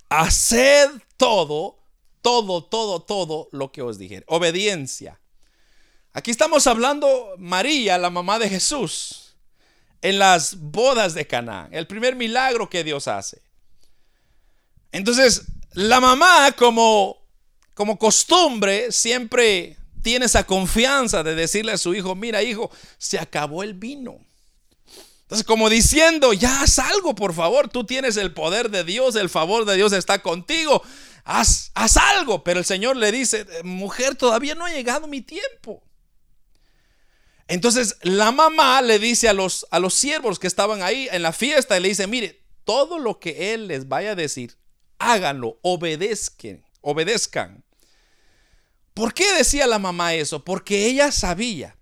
haced 0.09 0.89
todo, 1.15 1.79
todo, 2.21 2.65
todo, 2.65 3.01
todo 3.01 3.47
lo 3.53 3.71
que 3.71 3.81
os 3.81 3.97
dije. 3.97 4.25
Obediencia. 4.27 5.20
Aquí 6.13 6.31
estamos 6.31 6.67
hablando 6.67 7.35
María, 7.37 7.97
la 7.97 8.09
mamá 8.09 8.39
de 8.39 8.49
Jesús, 8.49 9.35
en 10.01 10.19
las 10.19 10.55
bodas 10.59 11.13
de 11.13 11.25
Caná, 11.25 11.69
el 11.71 11.87
primer 11.87 12.15
milagro 12.15 12.69
que 12.69 12.83
Dios 12.83 13.07
hace. 13.07 13.41
Entonces, 14.91 15.43
la 15.73 16.01
mamá 16.01 16.51
como 16.57 17.21
como 17.73 17.97
costumbre 17.97 18.91
siempre 18.91 19.77
tiene 20.03 20.25
esa 20.25 20.45
confianza 20.45 21.23
de 21.23 21.35
decirle 21.35 21.71
a 21.71 21.77
su 21.77 21.95
hijo, 21.95 22.15
mira 22.15 22.43
hijo, 22.43 22.69
se 22.97 23.17
acabó 23.17 23.63
el 23.63 23.73
vino. 23.73 24.19
Entonces, 25.21 25.45
como 25.47 25.69
diciendo, 25.69 26.33
ya 26.33 26.61
haz 26.61 26.79
algo, 26.79 27.15
por 27.15 27.33
favor, 27.33 27.69
tú 27.69 27.85
tienes 27.85 28.17
el 28.17 28.33
poder 28.33 28.69
de 28.69 28.83
Dios, 28.83 29.15
el 29.15 29.29
favor 29.29 29.65
de 29.65 29.77
Dios 29.77 29.93
está 29.93 30.21
contigo, 30.21 30.83
haz, 31.23 31.71
haz 31.73 31.97
algo. 31.97 32.43
Pero 32.43 32.59
el 32.59 32.65
Señor 32.65 32.97
le 32.97 33.11
dice, 33.11 33.47
mujer, 33.63 34.15
todavía 34.15 34.55
no 34.55 34.65
ha 34.65 34.71
llegado 34.71 35.07
mi 35.07 35.21
tiempo. 35.21 35.81
Entonces 37.51 37.97
la 38.01 38.31
mamá 38.31 38.81
le 38.81 38.97
dice 38.97 39.27
a 39.27 39.33
los, 39.33 39.67
a 39.71 39.79
los 39.79 39.93
siervos 39.93 40.39
que 40.39 40.47
estaban 40.47 40.81
ahí 40.81 41.09
en 41.11 41.21
la 41.21 41.33
fiesta 41.33 41.77
y 41.77 41.81
le 41.81 41.89
dice, 41.89 42.07
mire, 42.07 42.45
todo 42.63 42.97
lo 42.97 43.19
que 43.19 43.53
él 43.53 43.67
les 43.67 43.89
vaya 43.89 44.11
a 44.11 44.15
decir, 44.15 44.55
háganlo, 44.99 45.59
obedezcan, 45.61 46.63
obedezcan. 46.79 47.61
¿Por 48.93 49.13
qué 49.13 49.33
decía 49.33 49.67
la 49.67 49.79
mamá 49.79 50.13
eso? 50.13 50.45
Porque 50.45 50.85
ella 50.85 51.11
sabía 51.11 51.75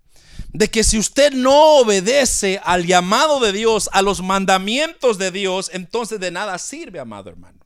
de 0.54 0.72
que 0.72 0.84
si 0.84 0.98
usted 0.98 1.34
no 1.34 1.76
obedece 1.76 2.60
al 2.64 2.88
llamado 2.88 3.40
de 3.40 3.52
Dios, 3.52 3.92
a 3.94 4.02
los 4.02 4.24
mandamientos 4.24 5.20
de 5.20 5.30
Dios, 5.30 5.70
entonces 5.72 6.20
de 6.20 6.32
nada 6.32 6.58
sirve, 6.58 7.00
amado 7.00 7.30
hermano. 7.30 7.64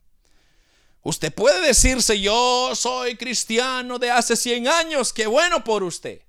Usted 1.04 1.34
puede 1.34 1.66
decirse, 1.66 2.20
yo 2.20 2.76
soy 2.76 3.16
cristiano 3.16 3.98
de 3.98 4.12
hace 4.12 4.36
100 4.36 4.68
años, 4.68 5.14
qué 5.14 5.26
bueno 5.26 5.64
por 5.64 5.84
usted. 5.84 6.22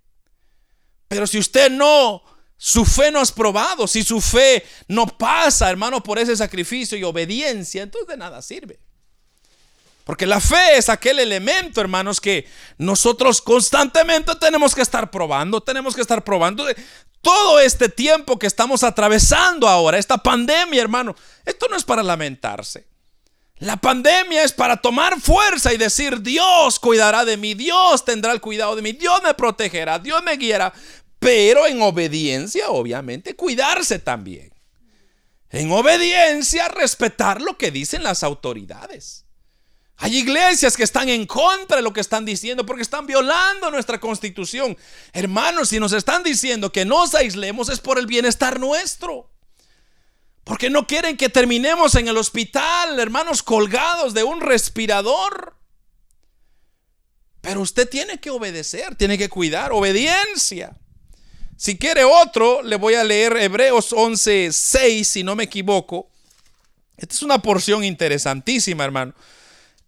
Pero 1.08 1.26
si 1.26 1.38
usted 1.38 1.70
no, 1.70 2.22
su 2.56 2.84
fe 2.84 3.10
no 3.10 3.20
es 3.20 3.32
probado, 3.32 3.86
si 3.86 4.02
su 4.02 4.20
fe 4.20 4.64
no 4.88 5.06
pasa, 5.06 5.68
hermano, 5.70 6.02
por 6.02 6.18
ese 6.18 6.36
sacrificio 6.36 6.96
y 6.96 7.04
obediencia, 7.04 7.82
entonces 7.82 8.08
de 8.08 8.16
nada 8.16 8.40
sirve. 8.42 8.78
Porque 10.04 10.26
la 10.26 10.40
fe 10.40 10.76
es 10.76 10.88
aquel 10.88 11.18
elemento, 11.18 11.80
hermanos, 11.80 12.20
que 12.20 12.46
nosotros 12.76 13.40
constantemente 13.40 14.34
tenemos 14.36 14.74
que 14.74 14.82
estar 14.82 15.10
probando, 15.10 15.62
tenemos 15.62 15.94
que 15.94 16.02
estar 16.02 16.22
probando. 16.22 16.66
Todo 17.22 17.58
este 17.58 17.88
tiempo 17.88 18.38
que 18.38 18.46
estamos 18.46 18.82
atravesando 18.82 19.66
ahora, 19.66 19.96
esta 19.96 20.18
pandemia, 20.18 20.82
hermano, 20.82 21.16
esto 21.46 21.68
no 21.70 21.76
es 21.76 21.84
para 21.84 22.02
lamentarse. 22.02 22.86
La 23.58 23.76
pandemia 23.76 24.42
es 24.42 24.52
para 24.52 24.76
tomar 24.76 25.20
fuerza 25.20 25.72
y 25.72 25.76
decir, 25.76 26.20
Dios 26.20 26.78
cuidará 26.80 27.24
de 27.24 27.36
mí, 27.36 27.54
Dios 27.54 28.04
tendrá 28.04 28.32
el 28.32 28.40
cuidado 28.40 28.74
de 28.74 28.82
mí, 28.82 28.92
Dios 28.92 29.22
me 29.22 29.32
protegerá, 29.34 29.98
Dios 29.98 30.22
me 30.24 30.36
guiará, 30.36 30.72
pero 31.20 31.66
en 31.66 31.80
obediencia, 31.80 32.68
obviamente, 32.70 33.36
cuidarse 33.36 34.00
también. 34.00 34.52
En 35.50 35.70
obediencia, 35.70 36.66
respetar 36.68 37.40
lo 37.40 37.56
que 37.56 37.70
dicen 37.70 38.02
las 38.02 38.24
autoridades. 38.24 39.24
Hay 39.96 40.16
iglesias 40.16 40.76
que 40.76 40.82
están 40.82 41.08
en 41.08 41.24
contra 41.24 41.76
de 41.76 41.82
lo 41.84 41.92
que 41.92 42.00
están 42.00 42.24
diciendo 42.24 42.66
porque 42.66 42.82
están 42.82 43.06
violando 43.06 43.70
nuestra 43.70 44.00
constitución. 44.00 44.76
Hermanos, 45.12 45.68
si 45.68 45.78
nos 45.78 45.92
están 45.92 46.24
diciendo 46.24 46.72
que 46.72 46.84
nos 46.84 47.14
aislemos 47.14 47.68
es 47.68 47.78
por 47.78 48.00
el 48.00 48.06
bienestar 48.06 48.58
nuestro. 48.58 49.30
Porque 50.44 50.68
no 50.68 50.86
quieren 50.86 51.16
que 51.16 51.30
terminemos 51.30 51.94
en 51.94 52.06
el 52.06 52.18
hospital, 52.18 53.00
hermanos, 53.00 53.42
colgados 53.42 54.12
de 54.12 54.24
un 54.24 54.42
respirador. 54.42 55.56
Pero 57.40 57.62
usted 57.62 57.88
tiene 57.88 58.20
que 58.20 58.30
obedecer, 58.30 58.94
tiene 58.94 59.16
que 59.16 59.30
cuidar, 59.30 59.72
obediencia. 59.72 60.76
Si 61.56 61.78
quiere 61.78 62.04
otro, 62.04 62.62
le 62.62 62.76
voy 62.76 62.94
a 62.94 63.04
leer 63.04 63.36
Hebreos 63.38 63.92
11, 63.92 64.52
6, 64.52 65.08
si 65.08 65.24
no 65.24 65.34
me 65.34 65.44
equivoco. 65.44 66.10
Esta 66.96 67.14
es 67.14 67.22
una 67.22 67.40
porción 67.40 67.82
interesantísima, 67.82 68.84
hermano. 68.84 69.14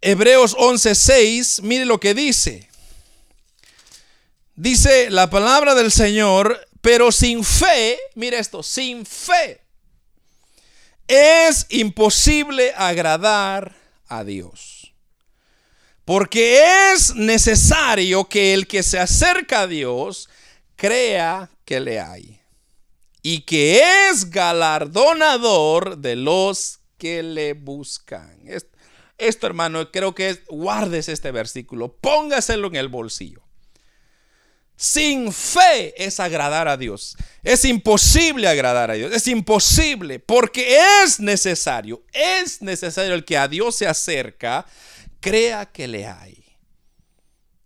Hebreos 0.01 0.57
11, 0.59 0.95
6, 0.95 1.63
mire 1.65 1.85
lo 1.85 2.01
que 2.01 2.15
dice. 2.15 2.69
Dice 4.55 5.11
la 5.11 5.29
palabra 5.29 5.75
del 5.75 5.93
Señor, 5.93 6.67
pero 6.81 7.13
sin 7.13 7.45
fe, 7.45 7.99
mire 8.15 8.39
esto, 8.39 8.63
sin 8.63 9.05
fe 9.05 9.66
es 11.09 11.67
imposible 11.71 12.73
agradar 12.77 13.75
a 14.09 14.25
Dios. 14.25 14.95
Porque 16.05 16.93
es 16.93 17.15
necesario 17.17 18.29
que 18.29 18.55
el 18.55 18.67
que 18.67 18.83
se 18.83 18.99
acerca 18.99 19.63
a 19.63 19.67
Dios 19.67 20.29
crea 20.77 21.51
que 21.65 21.81
le 21.81 22.01
hay. 22.01 22.41
Y 23.23 23.41
que 23.41 23.83
es 24.09 24.31
galardonador 24.31 25.99
de 25.99 26.15
los 26.15 26.79
que 26.97 27.23
le 27.23 27.55
buscan. 27.55 28.39
Esto, 29.19 29.47
hermano, 29.47 29.91
creo 29.91 30.15
que 30.15 30.29
es, 30.29 30.43
guardes 30.47 31.09
este 31.09 31.33
versículo, 31.33 31.97
póngaselo 31.97 32.69
en 32.69 32.77
el 32.77 32.89
bolsillo. 32.89 33.46
Sin 34.77 35.33
fe 35.33 35.95
es 35.97 36.21
agradar 36.21 36.69
a 36.69 36.77
Dios. 36.77 37.17
Es 37.43 37.65
imposible 37.65 38.47
agradar 38.47 38.91
a 38.91 38.95
Dios. 38.95 39.13
Es 39.13 39.27
imposible 39.27 40.19
porque 40.19 40.79
es 41.03 41.19
necesario, 41.19 42.03
es 42.13 42.61
necesario 42.61 43.15
el 43.15 43.25
que 43.25 43.39
a 43.39 43.49
Dios 43.49 43.77
se 43.77 43.87
acerca, 43.87 44.67
crea 45.21 45.65
que 45.67 45.89
le 45.89 46.07
hay. 46.07 46.45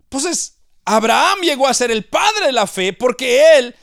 Entonces, 0.05 0.59
Abraham 0.85 1.41
llegó 1.43 1.67
a 1.67 1.75
ser 1.75 1.91
el 1.91 2.05
padre 2.05 2.47
de 2.47 2.53
la 2.53 2.67
fe 2.67 2.93
porque 2.93 3.59
él 3.59 3.75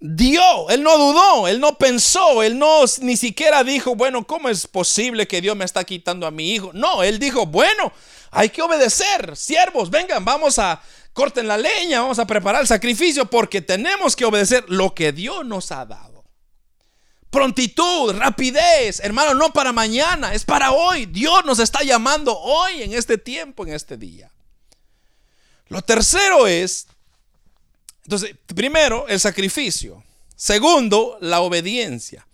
dio, 0.00 0.70
él 0.70 0.82
no 0.82 0.96
dudó, 0.96 1.46
él 1.46 1.60
no 1.60 1.76
pensó, 1.76 2.42
él 2.42 2.58
no 2.58 2.84
ni 3.00 3.18
siquiera 3.18 3.62
dijo, 3.62 3.94
bueno, 3.94 4.26
¿cómo 4.26 4.48
es 4.48 4.66
posible 4.66 5.28
que 5.28 5.42
Dios 5.42 5.56
me 5.56 5.66
está 5.66 5.84
quitando 5.84 6.26
a 6.26 6.30
mi 6.30 6.52
hijo? 6.52 6.70
No, 6.72 7.02
él 7.02 7.18
dijo, 7.18 7.44
bueno, 7.44 7.92
hay 8.30 8.48
que 8.48 8.62
obedecer, 8.62 9.36
siervos, 9.36 9.90
vengan, 9.90 10.24
vamos 10.24 10.58
a 10.58 10.82
corten 11.12 11.48
la 11.48 11.58
leña, 11.58 12.00
vamos 12.00 12.18
a 12.18 12.26
preparar 12.26 12.62
el 12.62 12.66
sacrificio 12.66 13.26
porque 13.26 13.60
tenemos 13.60 14.16
que 14.16 14.24
obedecer 14.24 14.64
lo 14.68 14.94
que 14.94 15.12
Dios 15.12 15.44
nos 15.44 15.72
ha 15.72 15.84
dado. 15.84 16.24
Prontitud, 17.30 18.12
rapidez, 18.16 19.00
hermano, 19.00 19.34
no 19.34 19.52
para 19.52 19.72
mañana, 19.72 20.34
es 20.34 20.44
para 20.44 20.72
hoy. 20.72 21.06
Dios 21.06 21.44
nos 21.44 21.60
está 21.60 21.82
llamando 21.84 22.36
hoy, 22.36 22.82
en 22.82 22.92
este 22.92 23.18
tiempo, 23.18 23.64
en 23.64 23.72
este 23.72 23.96
día. 23.96 24.32
Lo 25.68 25.80
tercero 25.82 26.48
es, 26.48 26.88
entonces, 28.02 28.34
primero, 28.56 29.06
el 29.06 29.20
sacrificio. 29.20 30.02
Segundo, 30.34 31.18
la 31.20 31.40
obediencia. 31.40 32.26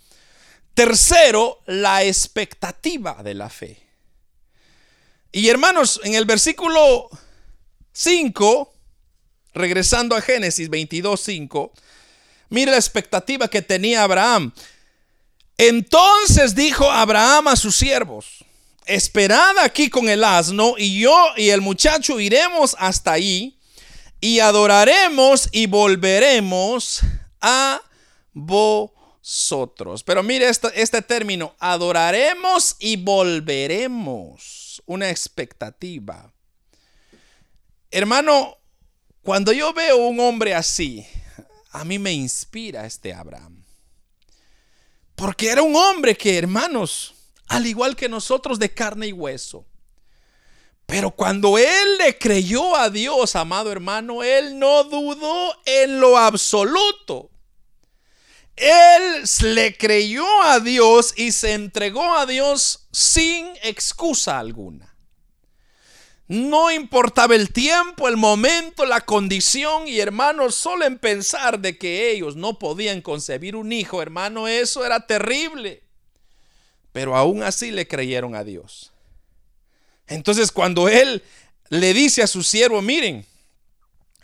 Tercero, 0.73 1.61
la 1.67 2.03
expectativa 2.05 3.23
de 3.23 3.35
la 3.35 3.51
fe. 3.51 3.83
Y 5.33 5.51
hermanos, 5.51 6.01
en 6.05 6.15
el 6.15 6.25
versículo 6.25 7.11
5, 7.99 8.75
regresando 9.55 10.15
a 10.15 10.21
Génesis 10.21 10.69
22, 10.69 11.19
5, 11.19 11.73
mire 12.51 12.73
la 12.73 12.77
expectativa 12.77 13.49
que 13.49 13.63
tenía 13.63 14.03
Abraham. 14.03 14.53
Entonces 15.57 16.55
dijo 16.55 16.91
Abraham 16.91 17.49
a 17.49 17.57
sus 17.57 17.75
siervos, 17.75 18.45
esperad 18.85 19.57
aquí 19.61 19.89
con 19.89 20.11
el 20.11 20.25
asno 20.25 20.75
y 20.77 21.01
yo 21.01 21.17
y 21.39 21.49
el 21.49 21.63
muchacho 21.63 22.21
iremos 22.21 22.77
hasta 22.79 23.13
ahí 23.13 23.59
y 24.21 24.41
adoraremos 24.41 25.49
y 25.51 25.67
volveremos 25.67 27.01
a 27.41 27.81
vosotros. 28.35 30.03
Pero 30.03 30.23
mire 30.23 30.51
este, 30.51 30.69
este 30.83 31.01
término, 31.01 31.57
adoraremos 31.59 32.77
y 32.79 32.97
volveremos, 32.97 34.83
una 34.85 35.09
expectativa. 35.09 36.36
Hermano, 37.97 38.59
cuando 39.23 39.53
yo 39.53 39.73
veo 39.73 39.97
un 39.97 40.21
hombre 40.21 40.55
así, 40.55 41.07
a 41.71 41.83
mí 41.83 41.99
me 41.99 42.13
inspira 42.13 42.85
este 42.85 43.15
Abraham. 43.15 43.65
Porque 45.15 45.49
era 45.49 45.63
un 45.63 45.75
hombre 45.75 46.15
que, 46.15 46.37
hermanos, 46.37 47.15
al 47.49 47.67
igual 47.67 47.97
que 47.97 48.11
nosotros 48.11 48.59
de 48.59 48.69
carne 48.69 49.07
y 49.07 49.13
hueso. 49.13 49.65
Pero 50.85 51.11
cuando 51.11 51.57
él 51.57 51.97
le 51.97 52.19
creyó 52.19 52.77
a 52.77 52.91
Dios, 52.91 53.35
amado 53.35 53.73
hermano, 53.73 54.23
él 54.23 54.59
no 54.59 54.85
dudó 54.85 55.57
en 55.65 55.99
lo 55.99 56.19
absoluto. 56.19 57.31
Él 58.57 59.25
le 59.41 59.75
creyó 59.75 60.27
a 60.43 60.61
Dios 60.61 61.15
y 61.17 61.33
se 61.33 61.55
entregó 61.55 62.15
a 62.15 62.27
Dios 62.27 62.89
sin 62.93 63.47
excusa 63.63 64.39
alguna. 64.39 64.86
No 66.29 66.73
importaba 66.73 67.37
el 67.37 67.53
tiempo, 67.53 68.09
el 68.09 68.17
momento, 68.17 68.85
la 68.85 69.01
condición 69.03 69.87
y 69.87 70.01
hermanos, 70.01 70.57
solo 70.57 70.85
en 70.85 70.99
pensar 70.99 71.61
de 71.61 71.79
que 71.79 72.11
ellos 72.11 72.35
no 72.35 72.59
podían 72.59 73.01
concebir 73.01 73.55
un 73.55 73.73
hijo, 73.73 74.03
hermano, 74.03 74.49
eso 74.49 74.85
era 74.85 75.07
terrible. 75.07 75.85
Pero 76.93 77.17
aún 77.17 77.45
así 77.45 77.71
le 77.71 77.87
creyeron 77.87 78.35
a 78.35 78.43
Dios. 78.43 78.93
Entonces 80.09 80.51
cuando 80.51 80.89
él 80.89 81.23
le 81.69 81.95
dice 81.95 82.23
a 82.23 82.27
su 82.27 82.43
siervo, 82.43 82.83
miren, 82.83 83.25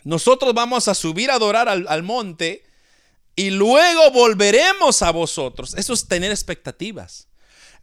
nosotros 0.03 0.53
vamos 0.53 0.89
a 0.89 0.95
subir 0.95 1.31
a 1.31 1.35
adorar 1.35 1.69
al, 1.69 1.85
al 1.87 2.03
monte 2.03 2.65
y 3.35 3.49
luego 3.49 4.11
volveremos 4.11 5.01
a 5.01 5.11
vosotros. 5.11 5.73
Eso 5.75 5.93
es 5.93 6.07
tener 6.07 6.31
expectativas. 6.31 7.27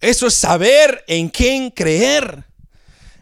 Eso 0.00 0.26
es 0.26 0.34
saber 0.34 1.04
en 1.08 1.30
quién 1.30 1.70
creer. 1.70 2.49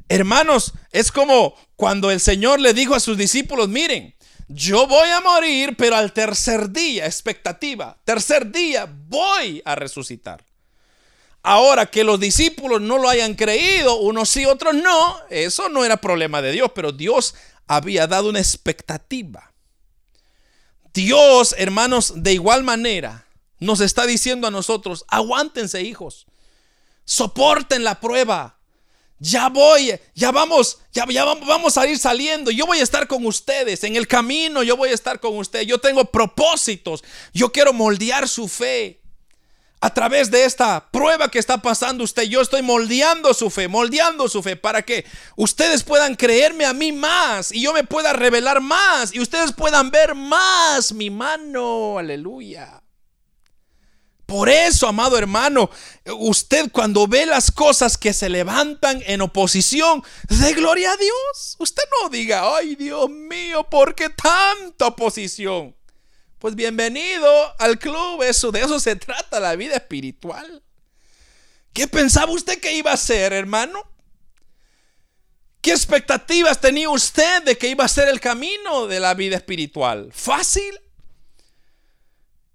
Hermanos, 0.08 0.72
es 0.90 1.12
como 1.12 1.54
cuando 1.76 2.10
el 2.10 2.20
Señor 2.20 2.60
le 2.60 2.72
dijo 2.72 2.94
a 2.94 3.00
sus 3.00 3.18
discípulos, 3.18 3.68
miren, 3.68 4.14
yo 4.48 4.86
voy 4.86 5.10
a 5.10 5.20
morir, 5.20 5.76
pero 5.76 5.96
al 5.96 6.12
tercer 6.12 6.70
día, 6.70 7.04
expectativa, 7.04 7.98
tercer 8.04 8.50
día 8.50 8.88
voy 9.08 9.60
a 9.64 9.74
resucitar. 9.74 10.44
Ahora 11.42 11.86
que 11.86 12.04
los 12.04 12.18
discípulos 12.18 12.80
no 12.80 12.98
lo 12.98 13.08
hayan 13.08 13.34
creído, 13.34 13.96
unos 13.96 14.30
sí, 14.30 14.46
otros 14.46 14.74
no, 14.74 15.16
eso 15.30 15.68
no 15.68 15.84
era 15.84 15.98
problema 15.98 16.42
de 16.42 16.52
Dios, 16.52 16.72
pero 16.74 16.92
Dios 16.92 17.34
había 17.66 18.06
dado 18.06 18.30
una 18.30 18.40
expectativa. 18.40 19.52
Dios, 20.92 21.54
hermanos, 21.58 22.14
de 22.16 22.32
igual 22.32 22.64
manera 22.64 23.26
nos 23.60 23.80
está 23.80 24.06
diciendo 24.06 24.46
a 24.46 24.50
nosotros, 24.50 25.04
aguántense 25.08 25.82
hijos, 25.82 26.26
soporten 27.04 27.84
la 27.84 28.00
prueba, 28.00 28.57
ya 29.18 29.48
voy, 29.48 29.98
ya 30.14 30.30
vamos, 30.30 30.78
ya, 30.92 31.04
ya 31.08 31.24
vamos 31.24 31.76
a 31.76 31.86
ir 31.86 31.98
saliendo. 31.98 32.50
Yo 32.50 32.66
voy 32.66 32.78
a 32.78 32.82
estar 32.82 33.06
con 33.08 33.26
ustedes. 33.26 33.82
En 33.84 33.96
el 33.96 34.06
camino 34.06 34.62
yo 34.62 34.76
voy 34.76 34.90
a 34.90 34.94
estar 34.94 35.18
con 35.20 35.36
ustedes. 35.36 35.66
Yo 35.66 35.78
tengo 35.78 36.04
propósitos. 36.04 37.02
Yo 37.32 37.50
quiero 37.50 37.72
moldear 37.72 38.28
su 38.28 38.48
fe. 38.48 39.00
a 39.80 39.94
través 39.94 40.30
de 40.30 40.44
esta 40.44 40.90
prueba 40.90 41.30
que 41.30 41.38
está 41.38 41.58
pasando 41.58 42.02
usted, 42.02 42.24
yo 42.24 42.40
estoy 42.40 42.62
moldeando 42.62 43.32
su 43.32 43.48
fe, 43.48 43.68
moldeando 43.68 44.28
su 44.28 44.42
fe 44.42 44.56
para 44.56 44.82
que 44.82 45.04
ustedes 45.36 45.84
puedan 45.84 46.16
creerme 46.16 46.64
a 46.64 46.72
mí 46.72 46.90
más 46.90 47.52
y 47.52 47.62
yo 47.62 47.72
me 47.72 47.84
pueda 47.84 48.12
revelar 48.12 48.60
más 48.60 49.14
y 49.14 49.20
ustedes 49.20 49.52
puedan 49.52 49.90
ver 49.90 50.16
más 50.16 50.92
mi 50.92 51.10
mano. 51.10 51.98
Aleluya. 51.98 52.82
Por 54.28 54.50
eso, 54.50 54.86
amado 54.86 55.16
hermano, 55.16 55.70
usted 56.04 56.70
cuando 56.70 57.08
ve 57.08 57.24
las 57.24 57.50
cosas 57.50 57.96
que 57.96 58.12
se 58.12 58.28
levantan 58.28 59.02
en 59.06 59.22
oposición, 59.22 60.04
de 60.28 60.52
gloria 60.52 60.92
a 60.92 60.96
Dios. 60.98 61.56
Usted 61.58 61.82
no 62.02 62.10
diga, 62.10 62.54
ay 62.54 62.74
Dios 62.76 63.08
mío, 63.08 63.64
¿por 63.70 63.94
qué 63.94 64.10
tanta 64.10 64.88
oposición? 64.88 65.74
Pues 66.38 66.54
bienvenido 66.54 67.26
al 67.58 67.78
club, 67.78 68.22
eso 68.22 68.52
de 68.52 68.60
eso 68.60 68.78
se 68.78 68.96
trata 68.96 69.40
la 69.40 69.56
vida 69.56 69.76
espiritual. 69.76 70.62
¿Qué 71.72 71.88
pensaba 71.88 72.30
usted 72.30 72.60
que 72.60 72.74
iba 72.74 72.92
a 72.92 72.98
ser, 72.98 73.32
hermano? 73.32 73.82
¿Qué 75.62 75.70
expectativas 75.70 76.60
tenía 76.60 76.90
usted 76.90 77.44
de 77.44 77.56
que 77.56 77.68
iba 77.68 77.86
a 77.86 77.88
ser 77.88 78.08
el 78.08 78.20
camino 78.20 78.88
de 78.88 79.00
la 79.00 79.14
vida 79.14 79.36
espiritual? 79.36 80.10
¿Fácil? 80.12 80.78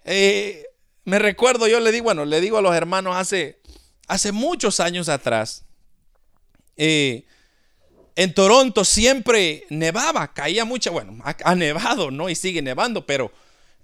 Eh, 0.05 0.67
me 1.05 1.19
recuerdo, 1.19 1.67
yo 1.67 1.79
le 1.79 1.91
digo, 1.91 2.05
bueno, 2.05 2.25
le 2.25 2.39
digo 2.41 2.57
a 2.57 2.61
los 2.61 2.75
hermanos 2.75 3.15
hace, 3.15 3.59
hace 4.07 4.31
muchos 4.31 4.79
años 4.79 5.09
atrás, 5.09 5.65
eh, 6.77 7.25
en 8.15 8.33
Toronto 8.33 8.85
siempre 8.85 9.65
nevaba, 9.69 10.33
caía 10.33 10.65
mucha, 10.65 10.91
bueno, 10.91 11.17
ha, 11.23 11.55
nevado, 11.55 12.11
¿no? 12.11 12.29
Y 12.29 12.35
sigue 12.35 12.61
nevando, 12.61 13.05
pero 13.05 13.31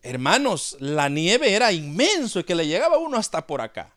hermanos, 0.03 0.77
la 0.79 1.10
nieve 1.10 1.53
era 1.53 1.71
inmenso 1.71 2.39
y 2.39 2.43
que 2.43 2.55
le 2.55 2.67
llegaba 2.67 2.99
uno 2.99 3.17
hasta 3.17 3.45
por 3.47 3.62
acá. 3.62 3.91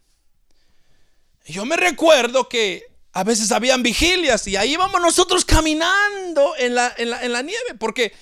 Yo 1.46 1.64
me 1.64 1.76
recuerdo 1.76 2.48
que 2.48 2.86
a 3.12 3.24
veces 3.24 3.52
habían 3.52 3.82
vigilias 3.82 4.46
y 4.46 4.56
ahí 4.56 4.72
íbamos 4.72 5.00
nosotros 5.00 5.44
caminando 5.44 6.54
en 6.56 6.74
la, 6.74 6.94
en 6.96 7.10
la, 7.10 7.22
en 7.22 7.32
la 7.32 7.42
nieve 7.42 7.74
porque 7.78 8.12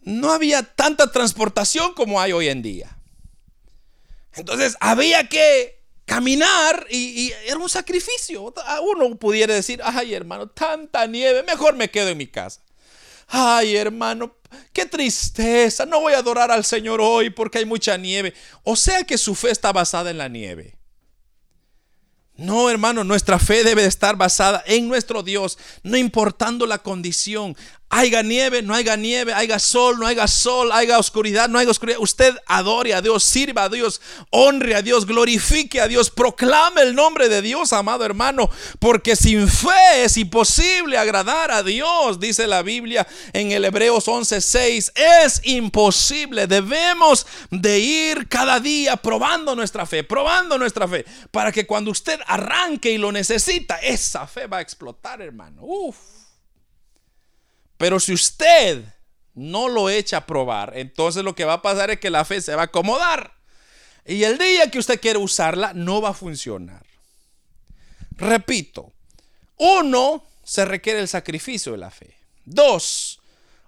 no 0.00 0.32
había 0.32 0.62
tanta 0.62 1.12
transportación 1.12 1.92
como 1.94 2.20
hay 2.20 2.32
hoy 2.32 2.48
en 2.48 2.62
día. 2.62 2.96
Entonces 4.36 4.76
había 4.80 5.28
que 5.28 5.82
caminar 6.04 6.86
y, 6.90 7.32
era 7.46 7.56
un 7.58 7.68
sacrificio. 7.68 8.52
Uno 8.82 9.16
pudiera 9.16 9.54
decir, 9.54 9.80
ay 9.84 10.14
hermano, 10.14 10.48
tanta 10.48 11.06
nieve, 11.06 11.42
mejor 11.42 11.74
me 11.74 11.90
quedo 11.90 12.08
en 12.08 12.18
mi 12.18 12.26
casa. 12.26 12.60
Ay 13.28 13.76
hermano, 13.76 14.36
qué 14.72 14.86
tristeza, 14.86 15.86
no 15.86 16.00
voy 16.00 16.12
a 16.12 16.18
adorar 16.18 16.50
al 16.50 16.64
Señor 16.64 17.00
hoy 17.00 17.30
porque 17.30 17.58
hay 17.58 17.64
mucha 17.64 17.96
nieve. 17.96 18.34
O 18.62 18.76
sea 18.76 19.04
que 19.04 19.18
su 19.18 19.34
fe 19.34 19.50
está 19.50 19.72
basada 19.72 20.10
en 20.10 20.18
la 20.18 20.28
nieve. 20.28 20.76
No, 22.36 22.68
hermano, 22.68 23.04
nuestra 23.04 23.38
fe 23.38 23.62
debe 23.62 23.84
estar 23.84 24.16
basada 24.16 24.64
en 24.66 24.88
nuestro 24.88 25.22
Dios, 25.22 25.56
no 25.84 25.96
importando 25.96 26.66
la 26.66 26.78
condición 26.78 27.56
haya 27.96 28.24
nieve, 28.24 28.60
no 28.60 28.74
haya 28.74 28.96
nieve, 28.96 29.32
haya 29.32 29.60
sol, 29.60 29.98
no 30.00 30.06
haya 30.08 30.26
sol, 30.26 30.72
haya 30.72 30.98
oscuridad, 30.98 31.48
no 31.48 31.60
haya 31.60 31.70
oscuridad. 31.70 32.00
Usted 32.00 32.34
adore 32.46 32.92
a 32.92 33.00
Dios, 33.00 33.22
sirva 33.22 33.64
a 33.64 33.68
Dios, 33.68 34.00
honre 34.30 34.74
a 34.74 34.82
Dios, 34.82 35.06
glorifique 35.06 35.80
a 35.80 35.86
Dios, 35.86 36.10
proclame 36.10 36.82
el 36.82 36.96
nombre 36.96 37.28
de 37.28 37.40
Dios, 37.40 37.72
amado 37.72 38.04
hermano, 38.04 38.50
porque 38.80 39.14
sin 39.14 39.46
fe 39.48 40.02
es 40.02 40.16
imposible 40.16 40.98
agradar 40.98 41.52
a 41.52 41.62
Dios, 41.62 42.18
dice 42.18 42.48
la 42.48 42.62
Biblia 42.62 43.06
en 43.32 43.52
el 43.52 43.64
Hebreos 43.64 44.08
11:6. 44.08 44.92
Es 44.96 45.40
imposible, 45.44 46.48
debemos 46.48 47.26
de 47.50 47.78
ir 47.78 48.28
cada 48.28 48.58
día 48.58 48.96
probando 48.96 49.54
nuestra 49.54 49.86
fe, 49.86 50.02
probando 50.02 50.58
nuestra 50.58 50.88
fe, 50.88 51.04
para 51.30 51.52
que 51.52 51.64
cuando 51.64 51.92
usted 51.92 52.18
arranque 52.26 52.90
y 52.90 52.98
lo 52.98 53.12
necesita, 53.12 53.76
esa 53.76 54.26
fe 54.26 54.48
va 54.48 54.58
a 54.58 54.62
explotar, 54.62 55.22
hermano. 55.22 55.62
Uf. 55.62 56.13
Pero 57.76 58.00
si 58.00 58.12
usted 58.12 58.84
no 59.34 59.68
lo 59.68 59.90
echa 59.90 60.18
a 60.18 60.26
probar, 60.26 60.72
entonces 60.76 61.24
lo 61.24 61.34
que 61.34 61.44
va 61.44 61.54
a 61.54 61.62
pasar 61.62 61.90
es 61.90 62.00
que 62.00 62.10
la 62.10 62.24
fe 62.24 62.40
se 62.40 62.54
va 62.54 62.62
a 62.62 62.66
acomodar. 62.66 63.34
Y 64.04 64.24
el 64.24 64.38
día 64.38 64.70
que 64.70 64.78
usted 64.78 65.00
quiere 65.00 65.18
usarla, 65.18 65.72
no 65.72 66.00
va 66.00 66.10
a 66.10 66.14
funcionar. 66.14 66.84
Repito, 68.16 68.92
uno, 69.56 70.24
se 70.44 70.64
requiere 70.64 71.00
el 71.00 71.08
sacrificio 71.08 71.72
de 71.72 71.78
la 71.78 71.90
fe. 71.90 72.16
Dos, 72.44 73.20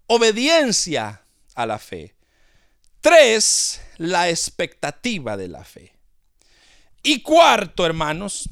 obediencia 0.07 1.23
a 1.55 1.67
la 1.67 1.79
fe. 1.79 2.15
Tres, 3.01 3.81
la 3.97 4.29
expectativa 4.29 5.37
de 5.37 5.49
la 5.49 5.65
fe. 5.65 5.93
Y 7.03 7.23
cuarto, 7.23 7.87
hermanos, 7.87 8.49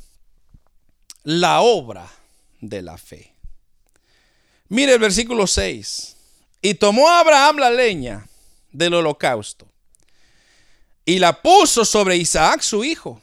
la 1.23 1.61
obra 1.61 2.09
de 2.61 2.83
la 2.83 2.97
fe. 2.97 3.34
Mire 4.68 4.94
el 4.94 4.98
versículo 4.98 5.46
6. 5.46 6.16
Y 6.62 6.74
tomó 6.74 7.09
Abraham 7.09 7.57
la 7.59 7.70
leña 7.70 8.27
del 8.72 8.94
holocausto 8.94 9.68
y 11.05 11.18
la 11.18 11.42
puso 11.42 11.85
sobre 11.85 12.16
Isaac 12.16 12.61
su 12.62 12.85
hijo. 12.85 13.20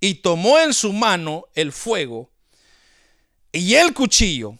Y 0.00 0.14
tomó 0.14 0.58
en 0.58 0.72
su 0.74 0.92
mano 0.92 1.44
el 1.54 1.72
fuego 1.72 2.30
y 3.50 3.74
el 3.74 3.92
cuchillo 3.94 4.56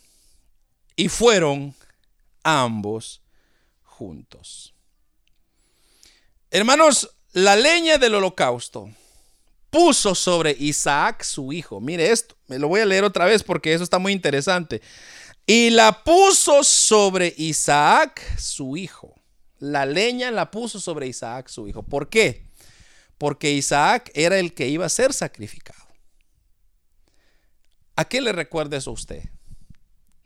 y 0.97 1.09
fueron 1.09 1.75
ambos 2.43 3.21
juntos. 3.85 4.75
Hermanos, 6.51 7.11
la 7.33 7.55
leña 7.55 7.99
del 7.99 8.15
holocausto 8.15 8.91
puso 9.71 10.15
sobre 10.15 10.57
Isaac 10.59 11.23
su 11.23 11.53
hijo. 11.53 11.81
Mire 11.81 12.11
esto, 12.11 12.37
me 12.47 12.59
lo 12.59 12.69
voy 12.69 12.81
a 12.81 12.87
leer 12.87 13.05
otra 13.05 13.27
vez 13.27 13.43
porque 13.43 13.73
eso 13.73 13.85
está 13.85 13.99
muy 13.99 14.13
interesante. 14.13 14.81
Y 15.51 15.71
la 15.71 16.05
puso 16.05 16.63
sobre 16.63 17.33
Isaac, 17.39 18.21
su 18.39 18.77
hijo. 18.77 19.15
La 19.59 19.87
leña 19.87 20.31
la 20.31 20.51
puso 20.51 20.79
sobre 20.79 21.07
Isaac, 21.07 21.49
su 21.49 21.67
hijo. 21.67 21.83
¿Por 21.83 22.11
qué? 22.11 22.45
Porque 23.17 23.53
Isaac 23.53 24.11
era 24.13 24.39
el 24.39 24.53
que 24.53 24.69
iba 24.69 24.85
a 24.85 24.91
ser 24.91 25.15
sacrificado. 25.15 25.83
¿A 27.97 28.05
qué 28.05 28.21
le 28.21 28.33
recuerda 28.33 28.77
eso 28.77 28.91
a 28.91 28.93
usted? 28.93 29.23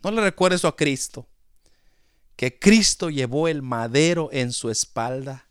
No 0.03 0.11
le 0.11 0.19
recuerda 0.19 0.57
eso 0.57 0.67
a 0.67 0.75
Cristo. 0.75 1.25
Que 2.35 2.59
Cristo 2.59 3.09
llevó 3.09 3.47
el 3.47 3.61
madero 3.61 4.27
en 4.33 4.51
su 4.51 4.69
espalda. 4.69 5.47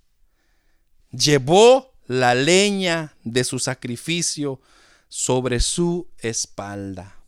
Llevó 1.12 1.94
la 2.06 2.34
leña 2.34 3.16
de 3.24 3.42
su 3.42 3.58
sacrificio 3.58 4.60
sobre 5.08 5.60
su 5.60 6.10
espalda. 6.18 7.21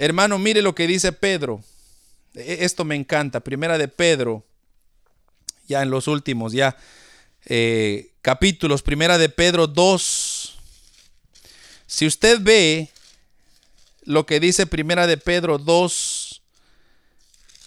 Hermano, 0.00 0.38
mire 0.38 0.62
lo 0.62 0.76
que 0.76 0.86
dice 0.86 1.10
Pedro. 1.10 1.62
E, 2.34 2.58
esto 2.60 2.84
me 2.84 2.94
encanta. 2.94 3.40
Primera 3.40 3.76
de 3.78 3.88
Pedro, 3.88 4.46
ya 5.66 5.82
en 5.82 5.90
los 5.90 6.06
últimos, 6.06 6.52
ya 6.52 6.76
eh, 7.46 8.12
capítulos. 8.22 8.82
Primera 8.82 9.18
de 9.18 9.28
Pedro 9.28 9.66
2. 9.66 10.56
Si 11.88 12.06
usted 12.06 12.38
ve 12.40 12.90
lo 14.02 14.24
que 14.24 14.38
dice 14.38 14.66
Primera 14.66 15.08
de 15.08 15.16
Pedro 15.16 15.58
2, 15.58 16.42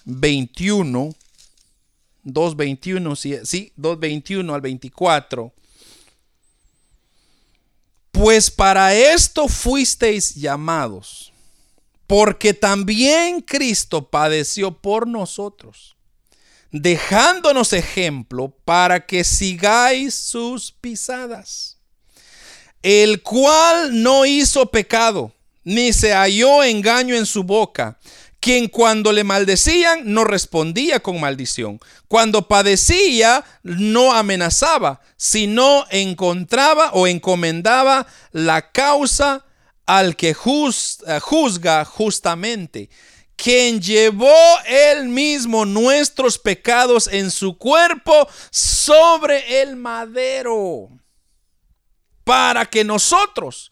21. 0.06 1.14
2.21, 2.24 3.16
sí, 3.16 3.36
sí, 3.44 3.74
2.21 3.78 4.54
al 4.54 4.62
24. 4.62 5.52
Pues 8.12 8.52
para 8.52 8.94
esto 8.94 9.48
fuisteis 9.48 10.36
llamados 10.36 11.31
porque 12.12 12.54
también 12.54 13.40
Cristo 13.40 14.10
padeció 14.10 14.74
por 14.82 15.08
nosotros, 15.08 15.96
dejándonos 16.70 17.72
ejemplo 17.72 18.54
para 18.66 19.06
que 19.06 19.24
sigáis 19.24 20.14
sus 20.14 20.74
pisadas, 20.74 21.78
el 22.84 23.22
cual 23.24 24.04
no 24.04 24.26
hizo 24.26 24.66
pecado, 24.72 25.32
ni 25.64 25.94
se 25.94 26.12
halló 26.12 26.66
engaño 26.66 27.16
en 27.16 27.26
su 27.26 27.46
boca, 27.46 27.98
quien 28.42 28.68
cuando 28.68 29.14
le 29.14 29.24
maldecían 29.24 30.02
no 30.04 30.26
respondía 30.26 31.00
con 31.00 31.18
maldición, 31.18 31.80
cuando 32.10 32.50
padecía 32.50 33.46
no 33.64 34.12
amenazaba, 34.12 35.00
sino 35.16 35.86
encontraba 35.90 36.92
o 36.92 37.08
encomendaba 37.08 38.06
la 38.34 38.74
causa 38.74 39.46
al 39.92 40.16
que 40.16 40.30
eh, 40.30 41.20
juzga 41.20 41.84
justamente, 41.84 42.90
quien 43.36 43.82
llevó 43.82 44.34
él 44.66 45.10
mismo 45.10 45.66
nuestros 45.66 46.40
pecados 46.40 47.08
en 47.08 47.30
su 47.30 47.58
cuerpo 47.58 48.26
sobre 48.52 49.62
el 49.62 49.76
madero, 49.76 50.88
para 52.24 52.66
que 52.68 52.86
nosotros, 52.86 53.70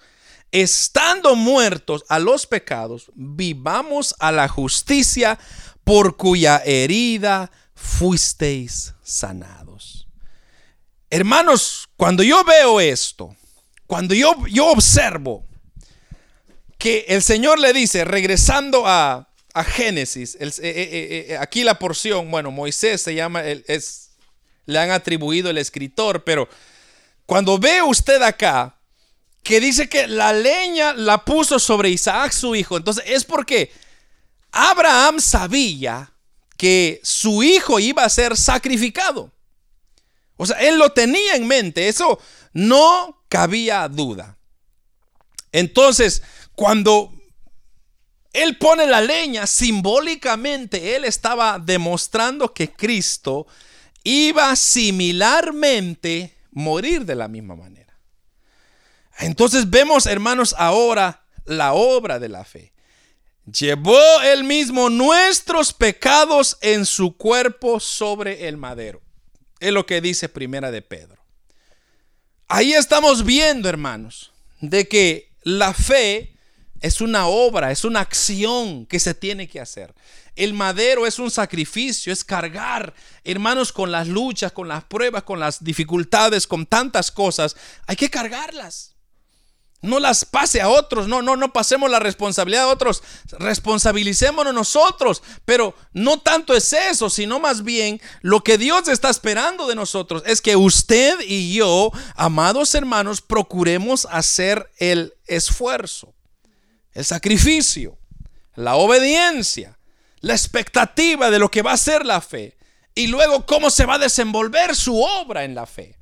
estando 0.51 1.37
muertos 1.37 2.03
a 2.09 2.19
los 2.19 2.45
pecados, 2.45 3.09
vivamos 3.15 4.13
a 4.19 4.33
la 4.33 4.49
justicia 4.49 5.39
por 5.85 6.17
cuya 6.17 6.61
herida 6.65 7.49
fuisteis 7.75 8.93
sanados. 9.01 10.05
Hermanos, 11.09 11.87
cuando 11.95 12.23
yo 12.23 12.43
veo 12.43 12.81
esto, 12.81 13.33
cuando 13.87 14.13
yo, 14.13 14.35
yo 14.47 14.67
observo 14.67 15.47
que 16.79 17.05
el 17.09 17.21
Señor 17.21 17.59
le 17.59 17.73
dice, 17.73 18.05
regresando 18.05 18.87
a, 18.87 19.27
Génesis, 19.75 20.35
eh, 20.39 20.49
eh, 20.59 21.25
eh, 21.31 21.37
aquí 21.37 21.65
la 21.65 21.77
porción, 21.77 22.31
bueno, 22.31 22.49
Moisés 22.49 23.01
se 23.01 23.13
llama, 23.13 23.43
es, 23.43 24.11
le 24.65 24.79
han 24.79 24.89
atribuido 24.89 25.49
el 25.49 25.57
escritor, 25.57 26.23
pero 26.23 26.47
cuando 27.25 27.59
ve 27.59 27.81
usted 27.81 28.21
acá, 28.21 28.77
que 29.43 29.59
dice 29.59 29.89
que 29.89 30.07
la 30.07 30.31
leña 30.31 30.93
la 30.93 31.25
puso 31.25 31.59
sobre 31.59 31.89
Isaac 31.89 32.31
su 32.31 32.55
hijo, 32.55 32.77
entonces 32.77 33.03
es 33.05 33.25
porque 33.25 33.69
Abraham 34.53 35.19
sabía 35.19 36.09
que 36.55 37.01
su 37.03 37.43
hijo 37.43 37.81
iba 37.81 38.05
a 38.05 38.09
ser 38.09 38.37
sacrificado. 38.37 39.29
O 40.37 40.45
sea, 40.45 40.57
él 40.61 40.79
lo 40.79 40.93
tenía 40.93 41.35
en 41.35 41.45
mente, 41.45 41.89
eso 41.89 42.17
no 42.53 43.25
cabía 43.27 43.89
duda. 43.89 44.37
Entonces, 45.51 46.21
cuando 46.59 47.13
él 48.33 48.57
pone 48.57 48.85
la 48.85 48.99
leña, 48.99 49.47
simbólicamente 49.47 50.93
él 50.93 51.05
estaba 51.05 51.57
demostrando 51.57 52.53
que 52.53 52.69
Cristo 52.69 53.47
iba 54.03 54.53
similarmente 54.57 56.35
morir 56.51 57.05
de 57.05 57.15
la 57.15 57.29
misma 57.29 57.55
manera. 57.55 57.97
Entonces 59.19 59.69
vemos, 59.69 60.05
hermanos, 60.05 60.53
ahora 60.57 61.23
la 61.45 61.71
obra 61.71 62.19
de 62.19 62.27
la 62.27 62.43
fe. 62.43 62.73
Llevó 63.45 64.21
él 64.25 64.43
mismo 64.43 64.89
nuestros 64.89 65.71
pecados 65.71 66.57
en 66.59 66.85
su 66.85 67.15
cuerpo 67.15 67.79
sobre 67.79 68.49
el 68.49 68.57
madero. 68.57 69.01
Es 69.61 69.71
lo 69.71 69.85
que 69.85 70.01
dice 70.01 70.27
Primera 70.27 70.71
de 70.71 70.81
Pedro. 70.81 71.23
Ahí 72.49 72.73
estamos 72.73 73.23
viendo, 73.23 73.69
hermanos, 73.69 74.33
de 74.59 74.89
que 74.89 75.31
la 75.43 75.73
fe 75.73 76.35
es 76.81 77.01
una 77.01 77.27
obra, 77.27 77.71
es 77.71 77.83
una 77.83 77.99
acción 77.99 78.85
que 78.85 78.99
se 78.99 79.13
tiene 79.13 79.47
que 79.47 79.59
hacer. 79.59 79.93
El 80.35 80.53
madero 80.53 81.05
es 81.05 81.19
un 81.19 81.29
sacrificio, 81.29 82.13
es 82.13 82.23
cargar, 82.23 82.93
hermanos, 83.23 83.73
con 83.73 83.91
las 83.91 84.07
luchas, 84.07 84.51
con 84.51 84.67
las 84.67 84.85
pruebas, 84.85 85.23
con 85.23 85.39
las 85.39 85.63
dificultades, 85.63 86.47
con 86.47 86.65
tantas 86.65 87.11
cosas. 87.11 87.57
Hay 87.87 87.95
que 87.95 88.09
cargarlas. 88.09 88.95
No 89.81 89.99
las 89.99 90.25
pase 90.25 90.59
a 90.59 90.67
otros, 90.67 91.07
no, 91.07 91.21
no, 91.21 91.37
no 91.37 91.53
pasemos 91.53 91.89
la 91.89 91.99
responsabilidad 91.99 92.63
a 92.63 92.67
otros, 92.67 93.01
responsabilicémonos 93.31 94.53
nosotros, 94.53 95.23
pero 95.45 95.73
no 95.93 96.19
tanto 96.19 96.53
es 96.53 96.73
eso, 96.73 97.09
sino 97.09 97.39
más 97.39 97.63
bien 97.63 98.01
lo 98.21 98.43
que 98.43 98.57
Dios 98.57 98.89
está 98.89 99.09
esperando 99.09 99.67
de 99.67 99.75
nosotros 99.75 100.21
es 100.25 100.41
que 100.41 100.57
usted 100.57 101.21
y 101.25 101.53
yo, 101.53 101.93
amados 102.15 102.75
hermanos, 102.75 103.21
procuremos 103.21 104.05
hacer 104.11 104.69
el 104.79 105.13
esfuerzo 105.27 106.13
el 106.93 107.05
sacrificio, 107.05 107.97
la 108.55 108.75
obediencia, 108.75 109.77
la 110.21 110.33
expectativa 110.33 111.29
de 111.29 111.39
lo 111.39 111.49
que 111.49 111.61
va 111.61 111.73
a 111.73 111.77
ser 111.77 112.05
la 112.05 112.21
fe 112.21 112.57
y 112.95 113.07
luego 113.07 113.45
cómo 113.45 113.69
se 113.69 113.85
va 113.85 113.95
a 113.95 113.99
desenvolver 113.99 114.75
su 114.75 115.01
obra 115.01 115.43
en 115.43 115.55
la 115.55 115.65
fe. 115.65 115.95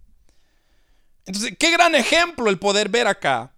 Entonces, 1.26 1.54
qué 1.60 1.72
gran 1.72 1.94
ejemplo 1.94 2.50
el 2.50 2.58
poder 2.58 2.90
ver 2.90 3.08
acá 3.08 3.54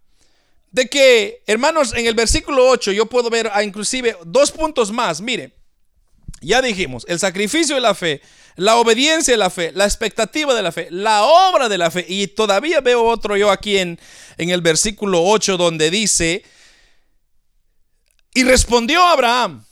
de 0.71 0.87
que, 0.87 1.43
hermanos, 1.47 1.93
en 1.95 2.05
el 2.05 2.15
versículo 2.15 2.67
8 2.67 2.91
yo 2.91 3.05
puedo 3.05 3.29
ver 3.29 3.49
a 3.53 3.63
inclusive 3.63 4.17
dos 4.25 4.51
puntos 4.51 4.91
más. 4.91 5.21
Mire, 5.21 5.53
ya 6.41 6.61
dijimos, 6.61 7.05
el 7.07 7.19
sacrificio 7.19 7.75
de 7.75 7.81
la 7.81 7.95
fe, 7.95 8.21
la 8.55 8.75
obediencia 8.75 9.33
de 9.33 9.37
la 9.37 9.49
fe, 9.49 9.71
la 9.73 9.85
expectativa 9.85 10.53
de 10.53 10.61
la 10.61 10.71
fe, 10.71 10.87
la 10.91 11.23
obra 11.23 11.69
de 11.69 11.77
la 11.77 11.91
fe. 11.91 12.05
Y 12.07 12.27
todavía 12.27 12.81
veo 12.81 13.03
otro 13.03 13.37
yo 13.37 13.51
aquí 13.51 13.77
en, 13.77 13.99
en 14.37 14.49
el 14.49 14.61
versículo 14.61 15.23
8 15.23 15.57
donde 15.57 15.89
dice, 15.89 16.43
y 18.33 18.43
respondió 18.43 19.03
Abraham, 19.03 19.65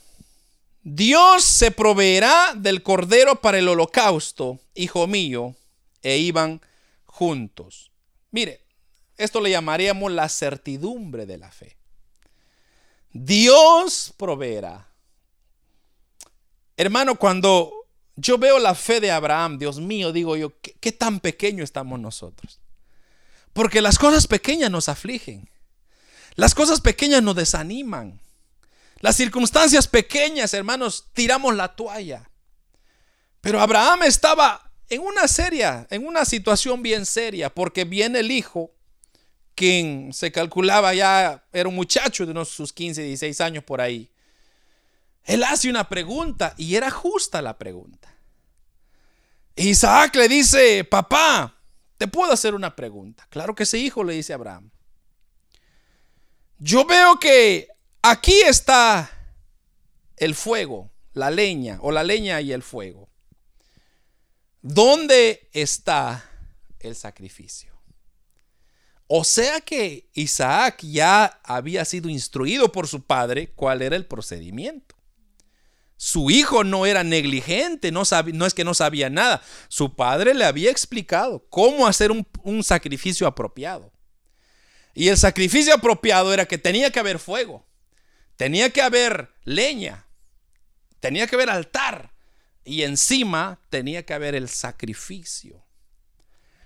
Dios 0.84 1.44
se 1.44 1.72
proveerá 1.72 2.54
del 2.56 2.82
cordero 2.82 3.42
para 3.42 3.60
el 3.60 3.68
holocausto, 3.68 4.60
hijo 4.74 5.06
mío, 5.08 5.56
e 6.02 6.18
iban 6.18 6.62
juntos. 7.06 7.92
Mire, 8.32 8.62
esto 9.18 9.42
le 9.42 9.50
llamaríamos 9.50 10.12
la 10.12 10.30
certidumbre 10.30 11.26
de 11.26 11.38
la 11.38 11.52
fe. 11.52 11.78
Dios 13.12 14.14
proveerá. 14.16 14.88
Hermano, 16.78 17.16
cuando 17.16 17.74
yo 18.16 18.38
veo 18.38 18.60
la 18.60 18.76
fe 18.76 19.00
de 19.00 19.12
Abraham, 19.12 19.58
Dios 19.58 19.80
mío, 19.80 20.12
digo 20.12 20.38
yo, 20.38 20.54
¿qué, 20.62 20.92
tan 20.92 21.20
pequeño 21.20 21.64
estamos 21.64 22.00
nosotros? 22.00 22.60
Porque 23.54 23.82
las 23.82 23.98
cosas 23.98 24.28
pequeñas 24.28 24.70
nos 24.70 24.88
afligen. 24.88 25.50
Las 26.36 26.54
cosas 26.54 26.82
pequeñas 26.82 27.24
nos 27.24 27.36
desaniman. 27.36 28.20
Las 29.00 29.16
circunstancias 29.16 29.88
pequeñas, 29.88 30.54
hermanos, 30.54 31.08
tiramos 31.14 31.56
la 31.56 31.76
toalla. 31.76 32.30
Pero 33.42 33.62
Abraham 33.62 34.04
estaba 34.04 34.72
en 34.90 35.02
una 35.02 35.28
seria, 35.28 35.86
en 35.90 36.06
una 36.06 36.26
situación 36.26 36.82
bien 36.82 37.06
seria, 37.06 37.54
porque 37.54 37.86
viene 37.86 38.20
el 38.20 38.32
hijo, 38.32 38.72
quien 39.56 40.14
se 40.14 40.32
calculaba 40.32 40.94
ya 40.94 41.46
era 41.52 41.70
un 41.70 41.76
muchacho 41.76 42.26
de 42.26 42.32
unos 42.32 42.50
sus 42.50 42.74
15, 42.74 43.04
16 43.04 43.42
años 43.42 43.64
por 43.64 43.82
ahí. 43.82 44.12
Él 45.24 45.44
hace 45.44 45.70
una 45.70 45.90
pregunta 45.90 46.54
y 46.58 46.76
era 46.76 46.90
justa 46.90 47.42
la 47.42 47.58
pregunta. 47.58 48.14
Isaac 49.56 50.16
le 50.16 50.28
dice, 50.28 50.84
papá, 50.84 51.56
¿te 51.98 52.08
puedo 52.08 52.32
hacer 52.32 52.54
una 52.54 52.76
pregunta? 52.76 53.26
Claro 53.30 53.56
que 53.56 53.66
sí, 53.66 53.86
hijo, 53.86 54.04
le 54.04 54.14
dice 54.14 54.34
Abraham. 54.34 54.70
Yo 56.60 56.86
veo 56.86 57.20
que 57.20 57.68
Aquí 58.10 58.40
está 58.40 59.12
el 60.16 60.34
fuego, 60.34 60.90
la 61.12 61.30
leña 61.30 61.78
o 61.82 61.92
la 61.92 62.06
leña 62.06 62.40
y 62.40 62.54
el 62.54 62.64
fuego. 62.64 63.10
¿Dónde 64.62 65.50
está 65.52 66.24
el 66.80 66.96
sacrificio? 66.96 67.74
O 69.08 69.26
sea 69.26 69.60
que 69.60 70.10
Isaac 70.14 70.84
ya 70.84 71.42
había 71.44 71.84
sido 71.84 72.08
instruido 72.08 72.72
por 72.72 72.88
su 72.88 73.04
padre 73.04 73.52
cuál 73.52 73.82
era 73.82 73.98
el 73.98 74.06
procedimiento. 74.06 74.96
Su 75.98 76.30
hijo 76.30 76.64
no 76.64 76.86
era 76.86 77.04
negligente, 77.04 77.92
no, 77.92 78.04
es 78.04 78.54
que 78.54 78.64
no 78.64 78.74
sabía 78.74 79.10
nada. 79.10 79.42
Su 79.68 79.98
padre 79.98 80.34
le 80.34 80.46
había 80.46 80.72
explicado 80.72 81.46
cómo 81.50 81.86
hacer 81.86 82.12
un 82.12 82.64
sacrificio 82.64 83.28
apropiado. 83.28 83.92
Y 84.94 85.10
el 85.10 85.18
sacrificio 85.18 85.74
apropiado 85.74 86.34
era 86.34 86.46
que 86.46 86.58
tenía 86.58 86.90
que 86.90 87.02
haber 87.02 87.20
fuego. 87.20 87.68
Tenía 88.38 88.70
que 88.70 88.82
haber 88.82 89.34
leña, 89.44 90.06
tenía 91.00 91.28
que 91.28 91.36
haber 91.36 91.50
altar 91.50 92.14
y 92.64 92.84
encima 92.84 93.60
tenía 93.70 94.06
que 94.06 94.14
haber 94.14 94.36
el 94.36 94.48
sacrificio. 94.48 95.66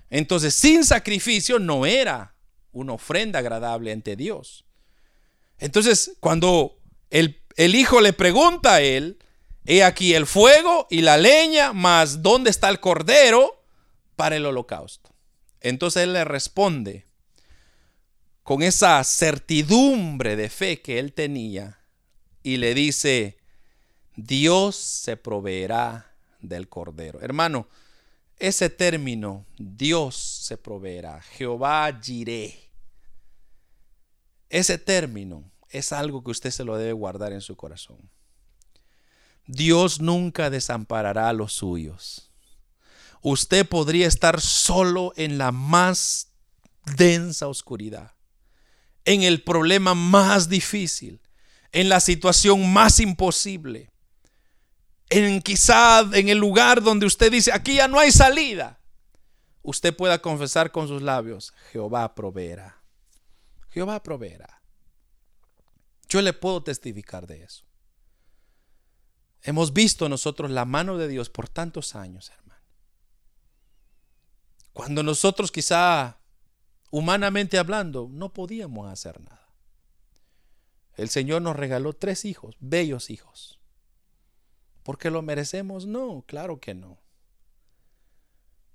Entonces, 0.10 0.54
sin 0.54 0.84
sacrificio 0.84 1.58
no 1.58 1.86
era 1.86 2.36
una 2.74 2.94
ofrenda 2.94 3.40
agradable 3.40 3.92
ante 3.92 4.16
Dios. 4.16 4.66
Entonces, 5.58 6.18
cuando 6.20 6.78
el, 7.10 7.42
el 7.56 7.76
hijo 7.76 8.02
le 8.02 8.14
pregunta 8.14 8.76
a 8.76 8.82
él, 8.82 9.20
he 9.66 9.84
aquí 9.84 10.14
el 10.14 10.26
fuego 10.26 10.88
y 10.90 11.02
la 11.02 11.18
leña, 11.18 11.72
más 11.72 12.22
dónde 12.22 12.50
está 12.50 12.68
el 12.70 12.80
cordero 12.80 13.64
para 14.16 14.36
el 14.36 14.46
holocausto. 14.46 15.12
Entonces 15.62 16.04
él 16.04 16.14
le 16.14 16.26
responde, 16.26 17.06
con 18.52 18.64
esa 18.64 19.02
certidumbre 19.06 20.36
de 20.36 20.50
fe 20.50 20.82
que 20.82 21.00
él 21.00 21.14
tenía 21.14 21.80
y 22.44 22.58
le 22.58 22.74
dice, 22.74 23.38
Dios 24.18 24.76
se 24.76 25.16
proveerá 25.16 26.14
del 26.42 26.68
cordero. 26.68 27.22
Hermano, 27.22 27.70
ese 28.40 28.70
término, 28.70 29.46
Dios 29.58 30.18
se 30.18 30.58
proveerá, 30.58 31.22
Jehová 31.22 31.98
giré. 32.04 32.60
Ese 34.50 34.78
término 34.78 35.50
es 35.70 35.94
algo 35.94 36.22
que 36.22 36.32
usted 36.32 36.52
se 36.52 36.66
lo 36.66 36.76
debe 36.76 36.92
guardar 36.92 37.32
en 37.32 37.40
su 37.40 37.56
corazón. 37.56 38.10
Dios 39.48 40.02
nunca 40.02 40.50
desamparará 40.50 41.30
a 41.30 41.34
los 41.34 41.54
suyos. 41.54 42.30
Usted 43.22 43.66
podría 43.66 44.08
estar 44.08 44.42
solo 44.42 45.14
en 45.16 45.38
la 45.38 45.54
más 45.54 46.34
densa 46.98 47.48
oscuridad 47.48 48.12
en 49.06 49.24
el 49.24 49.44
problema 49.44 49.96
más 49.96 50.50
difícil, 50.50 51.22
en 51.72 51.90
la 51.90 52.00
situación 52.00 52.72
más 52.72 53.00
imposible, 53.00 53.92
en 55.10 55.42
quizá 55.42 56.02
en 56.14 56.30
el 56.30 56.38
lugar 56.38 56.82
donde 56.82 57.06
usted 57.06 57.32
dice, 57.32 57.52
aquí 57.52 57.76
ya 57.76 57.88
no 57.88 58.00
hay 58.00 58.12
salida, 58.12 58.80
usted 59.62 59.96
pueda 59.96 60.22
confesar 60.22 60.72
con 60.72 60.88
sus 60.88 61.02
labios, 61.02 61.54
Jehová 61.72 62.16
proveerá. 62.16 62.82
Jehová 63.70 64.04
proveerá. 64.04 64.62
Yo 66.10 66.22
le 66.22 66.34
puedo 66.34 66.62
testificar 66.62 67.26
de 67.26 67.44
eso. 67.44 67.66
Hemos 69.44 69.74
visto 69.74 70.10
nosotros 70.10 70.52
la 70.52 70.66
mano 70.66 70.98
de 70.98 71.08
Dios 71.08 71.30
por 71.30 71.50
tantos 71.50 71.96
años, 71.96 72.30
hermano. 72.30 72.62
Cuando 74.74 75.04
nosotros 75.04 75.52
quizá 75.52 76.21
humanamente 76.92 77.58
hablando, 77.58 78.10
no 78.12 78.34
podíamos 78.34 78.92
hacer 78.92 79.20
nada. 79.22 79.50
El 80.96 81.10
Señor 81.10 81.42
nos 81.42 81.56
regaló 81.56 81.94
tres 81.94 82.26
hijos, 82.26 82.56
bellos 82.60 83.10
hijos. 83.10 83.60
¿Porque 84.84 85.10
lo 85.10 85.22
merecemos? 85.22 85.86
No, 85.88 86.24
claro 86.28 86.60
que 86.60 86.74
no. 86.74 87.00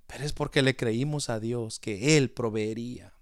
Pero 0.07 0.23
es 0.23 0.33
porque 0.33 0.61
le 0.61 0.75
creímos 0.75 1.29
a 1.29 1.39
Dios 1.39 1.79
que 1.79 2.17
Él 2.17 2.31
proveería. 2.31 3.13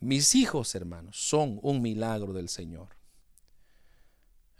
Mis 0.00 0.34
hijos, 0.34 0.74
hermanos, 0.74 1.16
son 1.16 1.58
un 1.62 1.82
milagro 1.82 2.32
del 2.32 2.48
Señor. 2.48 2.96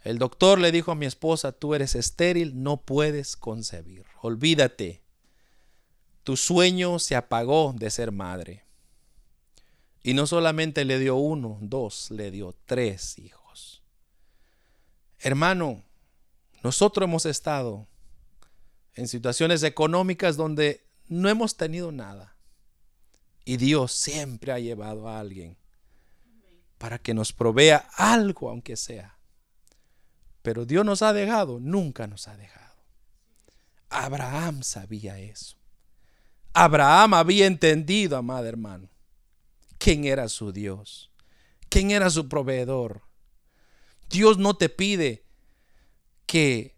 El 0.03 0.19
doctor 0.19 0.59
le 0.59 0.71
dijo 0.71 0.91
a 0.91 0.95
mi 0.95 1.05
esposa, 1.05 1.51
tú 1.51 1.73
eres 1.73 1.95
estéril, 1.95 2.63
no 2.63 2.77
puedes 2.77 3.35
concebir. 3.35 4.05
Olvídate. 4.21 5.01
Tu 6.23 6.37
sueño 6.37 6.99
se 6.99 7.15
apagó 7.15 7.73
de 7.75 7.89
ser 7.89 8.11
madre. 8.11 8.66
Y 10.07 10.13
no 10.13 10.25
solamente 10.25 10.85
le 10.85 10.99
dio 10.99 11.17
uno, 11.17 11.57
dos, 11.59 12.11
le 12.11 12.31
dio 12.31 12.55
tres 12.65 13.19
hijos. 13.19 13.83
Hermano, 15.19 15.83
nosotros 16.63 17.03
hemos 17.03 17.25
estado 17.25 17.85
en 18.95 19.09
situaciones 19.09 19.63
económicas 19.63 20.37
donde 20.37 20.81
no 21.09 21.27
hemos 21.27 21.57
tenido 21.57 21.91
nada. 21.91 22.37
Y 23.43 23.57
Dios 23.57 23.91
siempre 23.91 24.53
ha 24.53 24.59
llevado 24.59 25.09
a 25.09 25.19
alguien 25.19 25.57
para 26.77 26.99
que 26.99 27.13
nos 27.13 27.33
provea 27.33 27.89
algo, 27.97 28.49
aunque 28.49 28.77
sea. 28.77 29.17
Pero 30.41 30.65
Dios 30.65 30.85
nos 30.85 31.01
ha 31.01 31.11
dejado, 31.11 31.59
nunca 31.59 32.07
nos 32.07 32.29
ha 32.29 32.37
dejado. 32.37 32.77
Abraham 33.89 34.63
sabía 34.63 35.19
eso. 35.19 35.57
Abraham 36.53 37.13
había 37.13 37.45
entendido, 37.45 38.15
amado 38.15 38.45
hermano, 38.45 38.87
quién 39.77 40.05
era 40.05 40.29
su 40.29 40.51
Dios, 40.51 41.11
quién 41.69 41.91
era 41.91 42.09
su 42.09 42.27
proveedor. 42.29 43.01
Dios 44.09 44.37
no 44.37 44.55
te 44.55 44.69
pide 44.69 45.23
que 46.25 46.75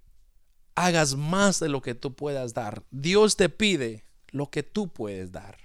hagas 0.76 1.16
más 1.16 1.60
de 1.60 1.70
lo 1.70 1.82
que 1.82 1.96
tú 1.96 2.16
puedas 2.16 2.54
dar. 2.54 2.84
Dios 2.92 3.36
te 3.36 3.50
pide 3.50 4.06
lo 4.30 4.50
que 4.50 4.64
tú 4.64 4.88
puedes 4.92 5.32
dar. 5.32 5.58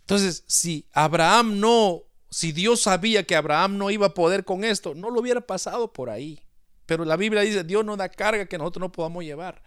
Entonces, 0.00 0.44
si 0.46 0.86
Abraham 0.92 1.60
no, 1.60 2.02
si 2.30 2.52
Dios 2.52 2.82
sabía 2.82 3.24
que 3.24 3.36
Abraham 3.36 3.78
no 3.78 3.90
iba 3.90 4.06
a 4.06 4.14
poder 4.14 4.44
con 4.44 4.64
esto, 4.64 4.94
no 4.94 5.10
lo 5.10 5.20
hubiera 5.20 5.40
pasado 5.40 5.92
por 5.92 6.10
ahí. 6.10 6.40
Pero 6.86 7.04
la 7.04 7.16
Biblia 7.16 7.42
dice, 7.42 7.64
Dios 7.64 7.84
no 7.84 7.96
da 7.96 8.08
carga 8.08 8.46
que 8.46 8.58
nosotros 8.58 8.80
no 8.80 8.92
podamos 8.92 9.24
llevar. 9.24 9.62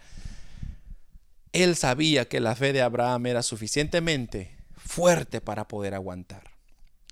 Él 1.54 1.76
sabía 1.76 2.28
que 2.28 2.42
la 2.42 2.56
fe 2.56 2.74
de 2.74 2.82
Abraham 2.82 3.28
era 3.28 3.42
suficientemente 3.42 4.55
fuerte 4.86 5.42
para 5.42 5.68
poder 5.68 5.94
aguantar. 5.96 6.52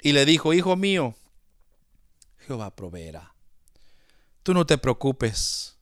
Y 0.01 0.13
le 0.13 0.25
dijo, 0.25 0.53
hijo 0.53 0.75
mío, 0.75 1.15
Jehová 2.37 2.75
proveerá. 2.75 3.33
Tú 4.43 4.53
no 4.53 4.65
te 4.65 4.77
preocupes. 4.77 5.75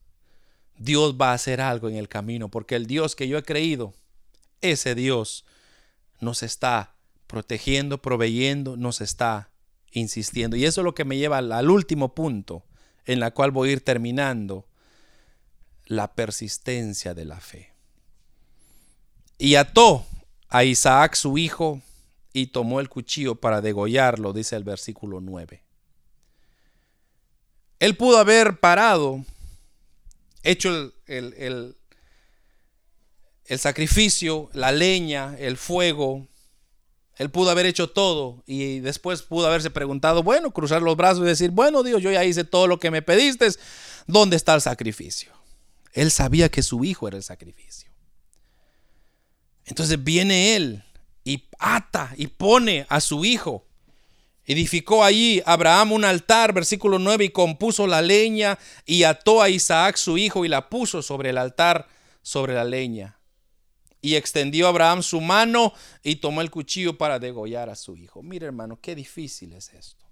Dios 0.78 1.16
va 1.20 1.32
a 1.32 1.36
hacer 1.36 1.62
algo 1.62 1.90
en 1.90 1.96
el 1.96 2.08
camino, 2.08 2.50
porque 2.50 2.76
el 2.76 2.88
Dios 2.88 3.16
que 3.16 3.28
yo 3.28 3.38
he 3.38 3.44
creído, 3.44 3.94
ese 4.62 4.96
Dios 4.96 5.46
nos 6.20 6.44
está 6.44 6.96
protegiendo, 7.28 8.02
proveyendo, 8.02 8.78
nos 8.78 9.02
está 9.02 9.50
insistiendo. 9.92 10.56
Y 10.56 10.66
eso 10.66 10.82
es 10.82 10.86
lo 10.86 10.96
que 10.96 11.06
me 11.06 11.18
lleva 11.18 11.38
al, 11.38 11.70
último 11.70 12.16
punto, 12.16 12.64
en 13.06 13.20
la 13.20 13.32
cual 13.32 13.52
voy 13.52 13.70
a 13.70 13.72
ir 13.74 13.82
terminando, 13.84 14.68
la 15.86 16.14
persistencia 16.14 17.14
de 17.14 17.26
la 17.26 17.40
fe. 17.40 17.74
Y 19.38 19.56
ató 19.56 20.06
a 20.52 20.66
Isaac 20.66 21.16
su 21.16 21.38
hijo 21.38 21.82
y 22.34 22.48
tomó 22.48 22.82
el 22.82 22.90
cuchillo 22.90 23.36
para 23.36 23.62
degollarlo, 23.62 24.34
dice 24.34 24.56
el 24.58 24.64
versículo 24.64 25.22
9. 25.22 25.64
Él 27.80 27.96
pudo 27.98 28.18
haber 28.18 28.60
parado, 28.60 29.26
hecho 30.44 30.70
el, 30.70 30.94
el, 31.08 31.76
el, 33.46 33.60
sacrificio, 33.60 34.50
la 34.54 34.72
leña, 34.72 35.36
el 35.40 35.58
fuego. 35.58 36.28
Él 37.16 37.32
pudo 37.32 37.50
haber 37.50 37.66
hecho 37.66 37.90
todo 37.90 38.44
y 38.46 38.80
después 38.80 39.24
pudo 39.24 39.48
haberse 39.48 39.72
preguntado, 39.72 40.22
bueno, 40.22 40.52
cruzar 40.52 40.82
los 40.82 40.98
brazos 40.98 41.24
y 41.24 41.28
decir, 41.28 41.52
bueno 41.52 41.82
Dios, 41.82 42.02
yo 42.02 42.12
ya 42.12 42.26
hice 42.26 42.44
todo 42.44 42.68
lo 42.68 42.78
que 42.78 42.92
me 42.92 43.02
pediste, 43.02 43.48
¿dónde 44.06 44.36
está 44.36 44.54
el 44.54 44.62
sacrificio? 44.62 45.32
Él 45.94 46.12
sabía 46.12 46.50
que 46.50 46.62
su 46.62 46.84
hijo 46.84 47.08
era 47.08 47.18
el 47.18 47.24
sacrificio. 47.24 47.91
Entonces 49.72 50.04
viene 50.04 50.58
él 50.58 50.84
y 51.24 51.46
ata 51.58 52.14
y 52.18 52.28
pone 52.28 52.86
a 52.90 53.00
su 53.00 53.24
hijo. 53.24 53.66
Edificó 54.44 55.02
allí 55.02 55.42
Abraham 55.46 55.94
un 55.94 56.04
altar, 56.04 56.52
versículo 56.52 57.00
9, 57.00 57.24
y 57.24 57.30
compuso 57.30 57.88
la 57.88 58.02
leña 58.02 58.60
y 58.86 59.04
ató 59.04 59.42
a 59.42 59.48
Isaac 59.48 59.96
su 59.96 60.18
hijo 60.18 60.44
y 60.44 60.50
la 60.50 60.68
puso 60.68 61.02
sobre 61.02 61.30
el 61.30 61.38
altar, 61.38 61.88
sobre 62.22 62.54
la 62.54 62.66
leña. 62.66 63.18
Y 64.02 64.16
extendió 64.16 64.68
Abraham 64.68 65.04
su 65.04 65.22
mano 65.22 65.72
y 66.04 66.18
tomó 66.18 66.42
el 66.42 66.52
cuchillo 66.52 66.98
para 66.98 67.18
degollar 67.18 67.70
a 67.70 67.76
su 67.76 67.96
hijo. 67.96 68.22
Mire 68.22 68.48
hermano, 68.48 68.78
qué 68.82 68.94
difícil 68.94 69.54
es 69.54 69.74
esto. 69.74 70.06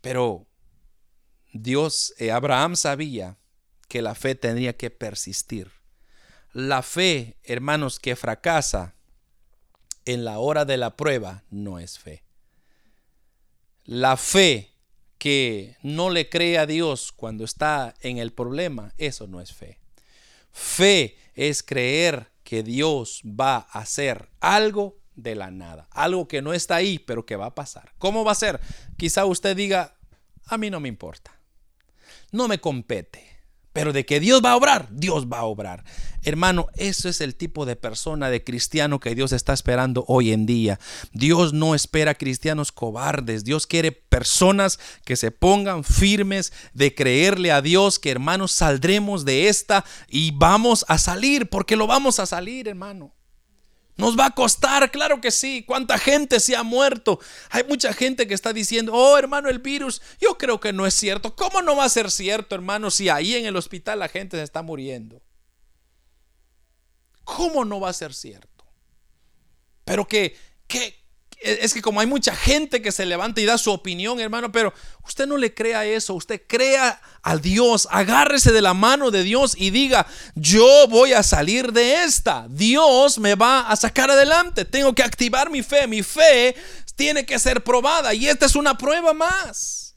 Pero 0.00 0.46
Dios, 1.52 2.14
eh, 2.16 2.30
Abraham 2.30 2.76
sabía 2.76 3.36
que 3.88 4.00
la 4.00 4.14
fe 4.14 4.34
tendría 4.34 4.74
que 4.74 4.88
persistir. 4.88 5.79
La 6.52 6.82
fe, 6.82 7.36
hermanos, 7.44 8.00
que 8.00 8.16
fracasa 8.16 8.94
en 10.04 10.24
la 10.24 10.38
hora 10.38 10.64
de 10.64 10.76
la 10.76 10.96
prueba 10.96 11.44
no 11.50 11.78
es 11.78 11.98
fe. 11.98 12.24
La 13.84 14.16
fe 14.16 14.72
que 15.18 15.76
no 15.82 16.10
le 16.10 16.28
cree 16.28 16.58
a 16.58 16.66
Dios 16.66 17.12
cuando 17.12 17.44
está 17.44 17.94
en 18.00 18.18
el 18.18 18.32
problema, 18.32 18.92
eso 18.98 19.26
no 19.26 19.40
es 19.40 19.52
fe. 19.52 19.78
Fe 20.50 21.16
es 21.34 21.62
creer 21.62 22.32
que 22.42 22.62
Dios 22.62 23.22
va 23.24 23.56
a 23.56 23.80
hacer 23.80 24.28
algo 24.40 24.98
de 25.14 25.34
la 25.34 25.50
nada, 25.50 25.88
algo 25.90 26.26
que 26.26 26.42
no 26.42 26.52
está 26.52 26.76
ahí, 26.76 26.98
pero 26.98 27.26
que 27.26 27.36
va 27.36 27.46
a 27.46 27.54
pasar. 27.54 27.92
¿Cómo 27.98 28.24
va 28.24 28.32
a 28.32 28.36
ser? 28.36 28.60
Quizá 28.96 29.24
usted 29.24 29.56
diga, 29.56 29.96
a 30.46 30.58
mí 30.58 30.70
no 30.70 30.80
me 30.80 30.88
importa, 30.88 31.38
no 32.32 32.48
me 32.48 32.58
compete. 32.60 33.29
Pero 33.72 33.92
de 33.92 34.04
que 34.04 34.18
Dios 34.18 34.42
va 34.44 34.52
a 34.52 34.56
obrar, 34.56 34.88
Dios 34.90 35.26
va 35.26 35.38
a 35.38 35.44
obrar. 35.44 35.84
Hermano, 36.22 36.66
eso 36.76 37.08
es 37.08 37.20
el 37.20 37.34
tipo 37.34 37.66
de 37.66 37.76
persona, 37.76 38.28
de 38.28 38.42
cristiano 38.42 38.98
que 38.98 39.14
Dios 39.14 39.32
está 39.32 39.52
esperando 39.52 40.04
hoy 40.08 40.32
en 40.32 40.44
día. 40.44 40.80
Dios 41.12 41.52
no 41.52 41.74
espera 41.74 42.14
cristianos 42.14 42.72
cobardes. 42.72 43.44
Dios 43.44 43.66
quiere 43.66 43.92
personas 43.92 44.80
que 45.04 45.16
se 45.16 45.30
pongan 45.30 45.84
firmes 45.84 46.52
de 46.74 46.94
creerle 46.94 47.52
a 47.52 47.62
Dios 47.62 47.98
que 47.98 48.10
hermanos 48.10 48.52
saldremos 48.52 49.24
de 49.24 49.48
esta 49.48 49.84
y 50.08 50.32
vamos 50.32 50.84
a 50.88 50.98
salir, 50.98 51.48
porque 51.48 51.76
lo 51.76 51.86
vamos 51.86 52.18
a 52.18 52.26
salir, 52.26 52.68
hermano. 52.68 53.14
Nos 54.00 54.18
va 54.18 54.26
a 54.26 54.30
costar, 54.30 54.90
claro 54.90 55.20
que 55.20 55.30
sí. 55.30 55.62
¿Cuánta 55.66 55.98
gente 55.98 56.40
se 56.40 56.56
ha 56.56 56.62
muerto? 56.62 57.20
Hay 57.50 57.64
mucha 57.64 57.92
gente 57.92 58.26
que 58.26 58.32
está 58.32 58.54
diciendo, 58.54 58.94
oh 58.94 59.18
hermano, 59.18 59.50
el 59.50 59.58
virus, 59.58 60.00
yo 60.18 60.38
creo 60.38 60.58
que 60.58 60.72
no 60.72 60.86
es 60.86 60.94
cierto. 60.94 61.36
¿Cómo 61.36 61.60
no 61.60 61.76
va 61.76 61.84
a 61.84 61.88
ser 61.90 62.10
cierto, 62.10 62.54
hermano, 62.54 62.90
si 62.90 63.10
ahí 63.10 63.34
en 63.34 63.44
el 63.44 63.56
hospital 63.56 63.98
la 63.98 64.08
gente 64.08 64.38
se 64.38 64.42
está 64.42 64.62
muriendo? 64.62 65.20
¿Cómo 67.24 67.66
no 67.66 67.78
va 67.78 67.90
a 67.90 67.92
ser 67.92 68.14
cierto? 68.14 68.64
Pero 69.84 70.08
que, 70.08 70.34
que, 70.66 70.99
es 71.40 71.72
que 71.72 71.80
como 71.80 72.00
hay 72.00 72.06
mucha 72.06 72.34
gente 72.34 72.82
que 72.82 72.92
se 72.92 73.06
levanta 73.06 73.40
y 73.40 73.46
da 73.46 73.56
su 73.56 73.70
opinión, 73.70 74.20
hermano, 74.20 74.52
pero 74.52 74.74
usted 75.06 75.26
no 75.26 75.36
le 75.36 75.54
crea 75.54 75.84
eso, 75.86 76.14
usted 76.14 76.42
crea 76.46 77.00
a 77.22 77.36
Dios, 77.36 77.88
agárrese 77.90 78.52
de 78.52 78.60
la 78.60 78.74
mano 78.74 79.10
de 79.10 79.22
Dios 79.22 79.54
y 79.56 79.70
diga, 79.70 80.06
yo 80.34 80.86
voy 80.88 81.12
a 81.12 81.22
salir 81.22 81.72
de 81.72 82.04
esta, 82.04 82.46
Dios 82.50 83.18
me 83.18 83.34
va 83.34 83.60
a 83.70 83.76
sacar 83.76 84.10
adelante, 84.10 84.64
tengo 84.64 84.94
que 84.94 85.02
activar 85.02 85.50
mi 85.50 85.62
fe, 85.62 85.86
mi 85.86 86.02
fe 86.02 86.54
tiene 86.94 87.24
que 87.24 87.38
ser 87.38 87.64
probada 87.64 88.12
y 88.12 88.28
esta 88.28 88.46
es 88.46 88.54
una 88.54 88.76
prueba 88.76 89.14
más. 89.14 89.89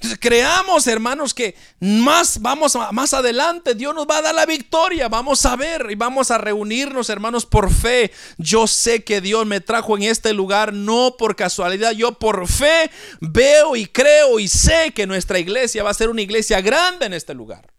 Entonces, 0.00 0.18
creamos, 0.18 0.86
hermanos, 0.86 1.34
que 1.34 1.54
más 1.78 2.40
vamos 2.40 2.74
más 2.92 3.12
adelante, 3.12 3.74
Dios 3.74 3.94
nos 3.94 4.06
va 4.06 4.16
a 4.16 4.22
dar 4.22 4.34
la 4.34 4.46
victoria. 4.46 5.10
Vamos 5.10 5.44
a 5.44 5.56
ver 5.56 5.88
y 5.90 5.94
vamos 5.94 6.30
a 6.30 6.38
reunirnos, 6.38 7.10
hermanos, 7.10 7.44
por 7.44 7.70
fe. 7.70 8.10
Yo 8.38 8.66
sé 8.66 9.04
que 9.04 9.20
Dios 9.20 9.44
me 9.44 9.60
trajo 9.60 9.98
en 9.98 10.04
este 10.04 10.32
lugar 10.32 10.72
no 10.72 11.16
por 11.18 11.36
casualidad. 11.36 11.92
Yo 11.92 12.12
por 12.12 12.48
fe 12.48 12.90
veo 13.20 13.76
y 13.76 13.84
creo 13.84 14.40
y 14.40 14.48
sé 14.48 14.92
que 14.94 15.06
nuestra 15.06 15.38
iglesia 15.38 15.82
va 15.82 15.90
a 15.90 15.94
ser 15.94 16.08
una 16.08 16.22
iglesia 16.22 16.62
grande 16.62 17.04
en 17.04 17.12
este 17.12 17.34
lugar. 17.34 17.70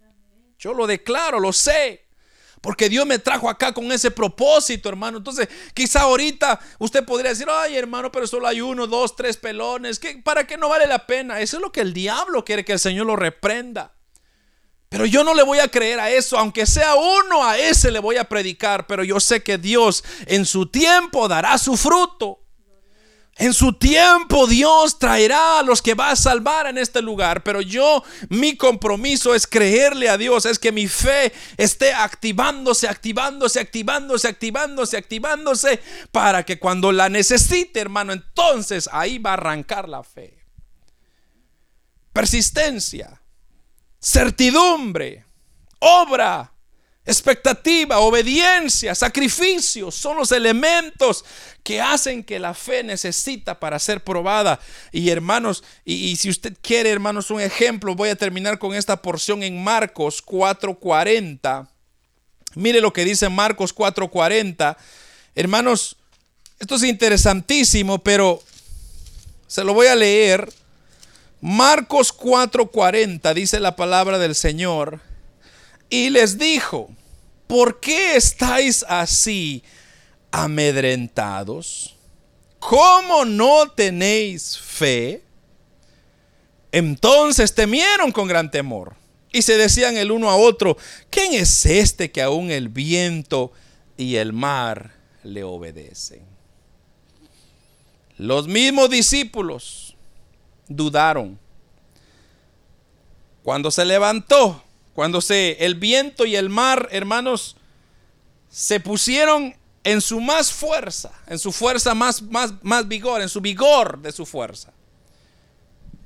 Yo 0.60 0.76
lo 0.76 0.86
declaro, 0.86 1.40
lo 1.40 1.52
sé. 1.52 2.06
Porque 2.62 2.90
Dios 2.90 3.08
me 3.08 3.18
trajo 3.18 3.50
acá 3.50 3.74
con 3.74 3.92
ese 3.92 4.12
propósito, 4.12 4.88
hermano. 4.88 5.18
Entonces, 5.18 5.50
quizá 5.74 6.02
ahorita 6.02 6.60
usted 6.78 7.04
podría 7.04 7.32
decir, 7.32 7.48
ay, 7.50 7.76
hermano, 7.76 8.12
pero 8.12 8.28
solo 8.28 8.48
hay 8.48 8.62
uno, 8.62 8.86
dos, 8.86 9.16
tres 9.16 9.36
pelones. 9.36 10.00
¿Para 10.24 10.46
qué 10.46 10.58
no 10.58 10.70
vale 10.70 10.86
la 10.86 11.08
pena? 11.08 11.42
Eso 11.42 11.58
es 11.58 11.62
lo 11.62 11.72
que 11.72 11.82
el 11.82 11.92
diablo 11.92 12.46
quiere 12.46 12.64
que 12.64 12.74
el 12.74 12.80
Señor 12.80 13.08
lo 13.08 13.16
reprenda. 13.16 13.96
Pero 14.90 15.06
yo 15.06 15.24
no 15.24 15.34
le 15.34 15.42
voy 15.42 15.60
a 15.60 15.70
creer 15.70 16.00
a 16.00 16.12
eso, 16.12 16.38
aunque 16.38 16.66
sea 16.66 16.96
uno, 16.96 17.46
a 17.46 17.58
ese 17.58 17.92
le 17.92 18.00
voy 18.00 18.18
a 18.18 18.26
predicar, 18.26 18.88
pero 18.88 19.06
yo 19.06 19.22
sé 19.22 19.42
que 19.42 19.58
Dios 19.58 20.04
en 20.26 20.46
su 20.46 20.68
tiempo 20.68 21.30
dará 21.30 21.58
su 21.58 21.78
fruto. 21.78 22.41
En 23.38 23.54
su 23.54 23.74
tiempo 23.74 24.46
Dios 24.46 25.00
traerá 25.00 25.60
a 25.60 25.64
los 25.64 25.82
que 25.82 25.94
va 25.94 26.12
a 26.12 26.16
salvar 26.16 26.68
en 26.68 26.78
este 26.78 27.02
lugar, 27.02 27.44
pero 27.44 27.62
yo 27.62 28.04
mi 28.30 28.58
compromiso 28.58 29.34
es 29.34 29.48
creerle 29.48 30.10
a 30.10 30.18
Dios, 30.18 30.46
es 30.46 30.60
que 30.60 30.72
mi 30.72 30.88
fe 30.88 31.32
esté 31.58 31.94
activándose, 31.94 32.88
activándose, 32.88 33.60
activándose, 33.60 34.28
activándose, 34.28 34.98
activándose, 34.98 35.82
para 36.12 36.44
que 36.44 36.60
cuando 36.60 36.92
la 36.92 37.10
necesite, 37.10 37.80
hermano, 37.80 38.14
entonces 38.14 38.90
ahí 38.92 39.18
va 39.18 39.32
a 39.32 39.34
arrancar 39.34 39.88
la 39.88 40.04
fe. 40.04 40.46
Persistencia, 42.12 43.22
certidumbre, 44.00 45.26
obra, 45.80 46.51
Expectativa, 47.12 48.00
obediencia, 48.00 48.96
sacrificio 48.96 49.92
son 49.92 50.16
los 50.16 50.32
elementos 50.32 51.26
que 51.62 51.82
hacen 51.82 52.24
que 52.24 52.40
la 52.40 52.54
fe 52.54 52.86
necesita 52.86 53.60
para 53.60 53.80
ser 53.80 54.02
probada. 54.02 54.62
Y 54.94 55.10
hermanos, 55.10 55.62
y, 55.84 56.16
si 56.16 56.30
usted 56.30 56.56
quiere, 56.62 56.90
hermanos, 56.90 57.30
un 57.30 57.42
ejemplo, 57.42 57.96
voy 57.96 58.08
a 58.08 58.16
terminar 58.16 58.60
con 58.60 58.74
esta 58.74 59.02
porción 59.02 59.44
en 59.44 59.62
Marcos 59.62 60.24
4:40. 60.26 61.68
Mire 62.56 62.80
lo 62.80 62.94
que 62.94 63.04
dice 63.04 63.28
Marcos 63.28 63.76
4:40. 63.76 64.78
Hermanos, 65.36 65.98
esto 66.60 66.76
es 66.76 66.84
interesantísimo, 66.84 68.00
pero 68.00 68.42
se 69.48 69.66
lo 69.66 69.74
voy 69.74 69.88
a 69.88 69.96
leer. 69.96 70.50
Marcos 71.42 72.16
4:40 72.16 73.34
dice 73.34 73.60
la 73.60 73.76
palabra 73.76 74.18
del 74.18 74.34
Señor 74.34 75.02
y 75.90 76.10
les 76.10 76.38
dijo, 76.38 76.90
¿por 77.52 77.82
qué 77.82 78.16
estáis 78.16 78.86
así 78.88 79.62
amedrentados? 80.32 81.98
¿Cómo 82.60 83.26
no 83.26 83.70
tenéis 83.70 84.58
fe? 84.58 85.22
Entonces 86.72 87.54
temieron 87.54 88.14
con 88.14 88.30
gran 88.30 88.50
temor 88.50 88.96
y 89.34 89.42
se 89.42 89.58
decían 89.58 89.98
el 89.98 90.14
uno 90.14 90.30
a 90.30 90.38
otro, 90.38 90.78
¿quién 91.10 91.34
es 91.34 91.66
este 91.66 92.10
que 92.10 92.22
aún 92.22 92.52
el 92.52 92.70
viento 92.70 93.52
y 93.98 94.16
el 94.16 94.32
mar 94.32 94.94
le 95.22 95.44
obedecen? 95.44 96.22
Los 98.18 98.48
mismos 98.48 98.90
discípulos 98.90 99.98
dudaron. 100.70 101.38
Cuando 103.44 103.72
se 103.72 103.84
levantó 103.84 104.64
cuando 104.94 105.22
se, 105.22 105.66
el 105.66 105.76
viento 105.76 106.26
y 106.26 106.36
el 106.36 106.50
mar, 106.50 106.90
hermanos, 106.92 107.56
se 108.50 108.80
pusieron 108.80 109.56
en 109.84 110.02
su 110.02 110.20
más 110.20 110.52
fuerza, 110.52 111.12
en 111.28 111.40
su 111.40 111.52
fuerza 111.52 111.94
más, 111.94 112.22
más, 112.22 112.54
más 112.62 112.88
vigor, 112.88 113.22
en 113.22 113.30
su 113.30 113.42
vigor 113.42 114.02
de 114.02 114.12
su 114.12 114.26
fuerza. 114.26 114.72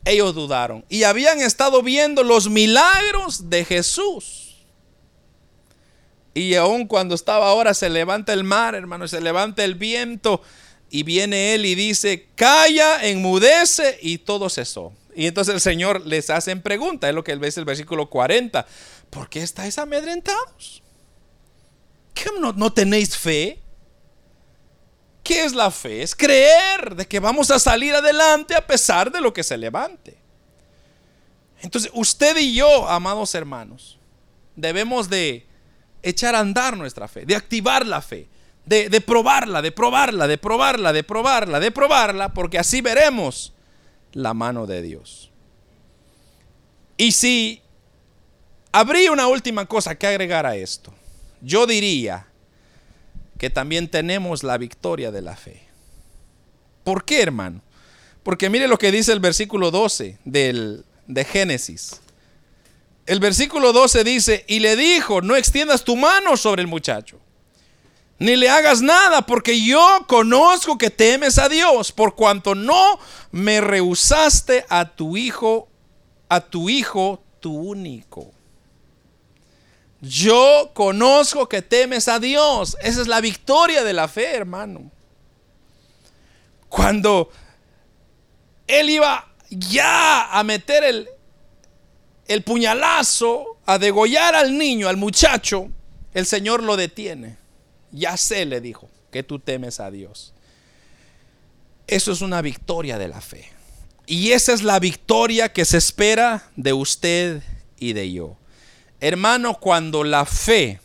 Ellos 0.05 0.35
dudaron 0.35 0.85
y 0.87 1.03
habían 1.03 1.41
estado 1.41 1.81
viendo 1.81 2.23
los 2.23 2.49
milagros 2.49 3.49
de 3.49 3.65
Jesús. 3.65 4.55
Y 6.35 6.53
aun 6.55 6.85
cuando 6.85 7.15
estaba 7.15 7.49
ahora, 7.49 7.73
se 7.73 7.89
levanta 7.89 8.33
el 8.33 8.43
mar, 8.43 8.75
hermano, 8.75 9.07
se 9.07 9.21
levanta 9.21 9.63
el 9.63 9.75
viento 9.75 10.41
y 10.89 11.03
viene 11.03 11.55
él 11.55 11.65
y 11.65 11.75
dice, 11.75 12.27
calla, 12.35 13.03
enmudece 13.07 13.97
y 14.01 14.19
todo 14.19 14.49
cesó. 14.49 14.93
Y 15.15 15.27
entonces 15.27 15.53
el 15.53 15.61
Señor 15.61 16.05
les 16.05 16.29
hace 16.29 16.55
pregunta, 16.57 17.07
es 17.07 17.15
lo 17.15 17.23
que 17.23 17.31
él 17.31 17.39
ve 17.39 17.51
el 17.55 17.65
versículo 17.65 18.09
40. 18.09 18.65
¿Por 19.09 19.29
qué 19.29 19.41
estáis 19.41 19.77
amedrentados? 19.77 20.83
¿Qué 22.13 22.29
no, 22.39 22.51
no 22.51 22.73
tenéis 22.73 23.17
fe? 23.17 23.59
¿Qué 25.23 25.45
es 25.45 25.53
la 25.53 25.71
fe? 25.71 26.03
Es 26.03 26.15
creer 26.15 26.95
de 26.95 27.07
que 27.07 27.19
vamos 27.19 27.49
a 27.49 27.59
salir 27.59 27.95
adelante 27.95 28.55
a 28.55 28.67
pesar 28.67 29.09
de 29.09 29.21
lo 29.21 29.33
que 29.33 29.43
se 29.43 29.57
levante. 29.57 30.17
Entonces, 31.61 31.89
usted 31.93 32.37
y 32.37 32.53
yo, 32.53 32.87
amados 32.89 33.33
hermanos, 33.35 33.97
debemos 34.55 35.09
de 35.09 35.47
echar 36.03 36.35
a 36.35 36.39
andar 36.39 36.75
nuestra 36.77 37.07
fe, 37.07 37.25
de 37.25 37.35
activar 37.35 37.85
la 37.85 38.01
fe, 38.01 38.27
de, 38.65 38.89
de, 38.89 39.01
probarla, 39.01 39.61
de 39.61 39.71
probarla, 39.71 40.27
de 40.27 40.37
probarla, 40.37 40.93
de 40.93 41.03
probarla, 41.03 41.59
de 41.59 41.71
probarla, 41.71 42.33
porque 42.33 42.59
así 42.59 42.81
veremos 42.81 43.54
la 44.15 44.33
mano 44.33 44.65
de 44.65 44.81
Dios. 44.81 45.29
Y 46.97 47.11
si 47.11 47.61
habría 48.71 49.11
una 49.11 49.27
última 49.27 49.67
cosa 49.67 49.95
que 49.95 50.07
agregar 50.07 50.47
a 50.47 50.55
esto, 50.55 50.91
yo 51.41 51.67
diría 51.67 52.25
que 53.37 53.49
también 53.49 53.89
tenemos 53.89 54.41
la 54.41 54.57
victoria 54.57 55.11
de 55.11 55.21
la 55.21 55.35
fe. 55.35 55.61
¿Por 56.83 57.03
qué, 57.03 57.21
hermano? 57.21 57.61
Porque 58.23 58.49
mire 58.49 58.67
lo 58.67 58.77
que 58.77 58.91
dice 58.91 59.11
el 59.11 59.19
versículo 59.19 59.69
12 59.69 60.17
del, 60.23 60.85
de 61.07 61.25
Génesis. 61.25 61.99
El 63.05 63.19
versículo 63.19 63.73
12 63.73 64.03
dice, 64.03 64.45
y 64.47 64.59
le 64.59 64.75
dijo, 64.75 65.21
no 65.21 65.35
extiendas 65.35 65.83
tu 65.83 65.95
mano 65.97 66.37
sobre 66.37 66.61
el 66.61 66.67
muchacho, 66.67 67.19
ni 68.17 68.35
le 68.35 68.49
hagas 68.49 68.81
nada, 68.81 69.23
porque 69.23 69.61
yo 69.61 70.05
conozco 70.07 70.77
que 70.77 70.89
temes 70.89 71.37
a 71.37 71.49
Dios, 71.49 71.91
por 71.91 72.15
cuanto 72.15 72.55
no 72.55 72.99
me 73.31 73.59
rehusaste 73.59 74.65
a 74.69 74.85
tu 74.95 75.17
hijo, 75.17 75.67
a 76.29 76.39
tu 76.39 76.69
hijo, 76.69 77.21
tu 77.39 77.53
único. 77.53 78.31
Yo 80.01 80.71
conozco 80.73 81.49
que 81.49 81.61
temes 81.61 82.07
a 82.07 82.19
Dios. 82.19 82.77
Esa 82.81 83.01
es 83.01 83.07
la 83.07 83.21
victoria 83.21 83.83
de 83.83 83.93
la 83.93 84.07
fe, 84.07 84.35
hermano. 84.35 84.91
Cuando 86.69 87.29
él 88.67 88.89
iba 88.89 89.27
ya 89.49 90.31
a 90.31 90.43
meter 90.43 90.83
el, 90.83 91.09
el 92.27 92.43
puñalazo, 92.43 93.57
a 93.65 93.77
degollar 93.77 94.35
al 94.35 94.57
niño, 94.57 94.87
al 94.87 94.97
muchacho, 94.97 95.69
el 96.13 96.25
Señor 96.25 96.63
lo 96.63 96.77
detiene. 96.77 97.37
Ya 97.95 98.17
sé, 98.17 98.45
le 98.45 98.59
dijo, 98.59 98.89
que 99.09 99.23
tú 99.23 99.39
temes 99.39 99.79
a 99.79 99.89
Dios. 99.89 100.33
Eso 101.87 102.11
es 102.11 102.21
una 102.21 102.41
victoria 102.41 102.97
de 102.97 103.07
la 103.07 103.21
fe. 103.21 103.49
Y 104.05 104.31
esa 104.33 104.51
es 104.51 104.61
la 104.61 104.77
victoria 104.79 105.53
que 105.53 105.63
se 105.63 105.77
espera 105.77 106.51
de 106.57 106.73
usted 106.73 107.41
y 107.79 107.93
de 107.93 108.11
yo. 108.11 108.35
Hermano, 108.99 109.57
cuando 109.59 110.03
la 110.03 110.25
fe 110.25 110.81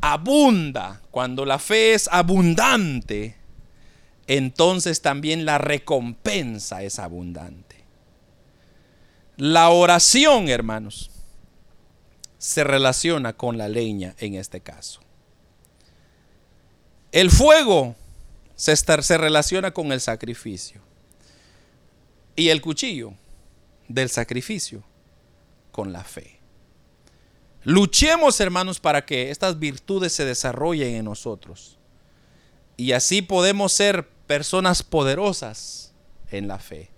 abunda, 0.00 1.02
cuando 1.10 1.44
la 1.44 1.58
fe 1.58 1.92
es 1.92 2.08
abundante, 2.10 3.36
entonces 4.26 5.02
también 5.02 5.44
la 5.44 5.58
recompensa 5.58 6.82
es 6.82 6.98
abundante. 6.98 7.84
La 9.36 9.68
oración, 9.68 10.48
hermanos, 10.48 11.10
se 12.38 12.64
relaciona 12.64 13.34
con 13.34 13.58
la 13.58 13.68
leña 13.68 14.14
en 14.18 14.36
este 14.36 14.60
caso. 14.60 14.99
El 17.12 17.30
fuego 17.30 17.96
se, 18.54 18.76
se 18.76 19.18
relaciona 19.18 19.72
con 19.72 19.90
el 19.92 20.00
sacrificio. 20.00 20.80
Y 22.36 22.48
el 22.50 22.60
cuchillo 22.60 23.14
del 23.88 24.08
sacrificio 24.08 24.84
con 25.72 25.92
la 25.92 26.04
fe. 26.04 26.38
Luchemos, 27.64 28.40
hermanos, 28.40 28.80
para 28.80 29.04
que 29.04 29.30
estas 29.30 29.58
virtudes 29.58 30.12
se 30.12 30.24
desarrollen 30.24 30.94
en 30.94 31.04
nosotros. 31.04 31.78
Y 32.76 32.92
así 32.92 33.20
podemos 33.20 33.72
ser 33.72 34.08
personas 34.26 34.82
poderosas 34.82 35.92
en 36.30 36.48
la 36.48 36.58
fe. 36.58 36.90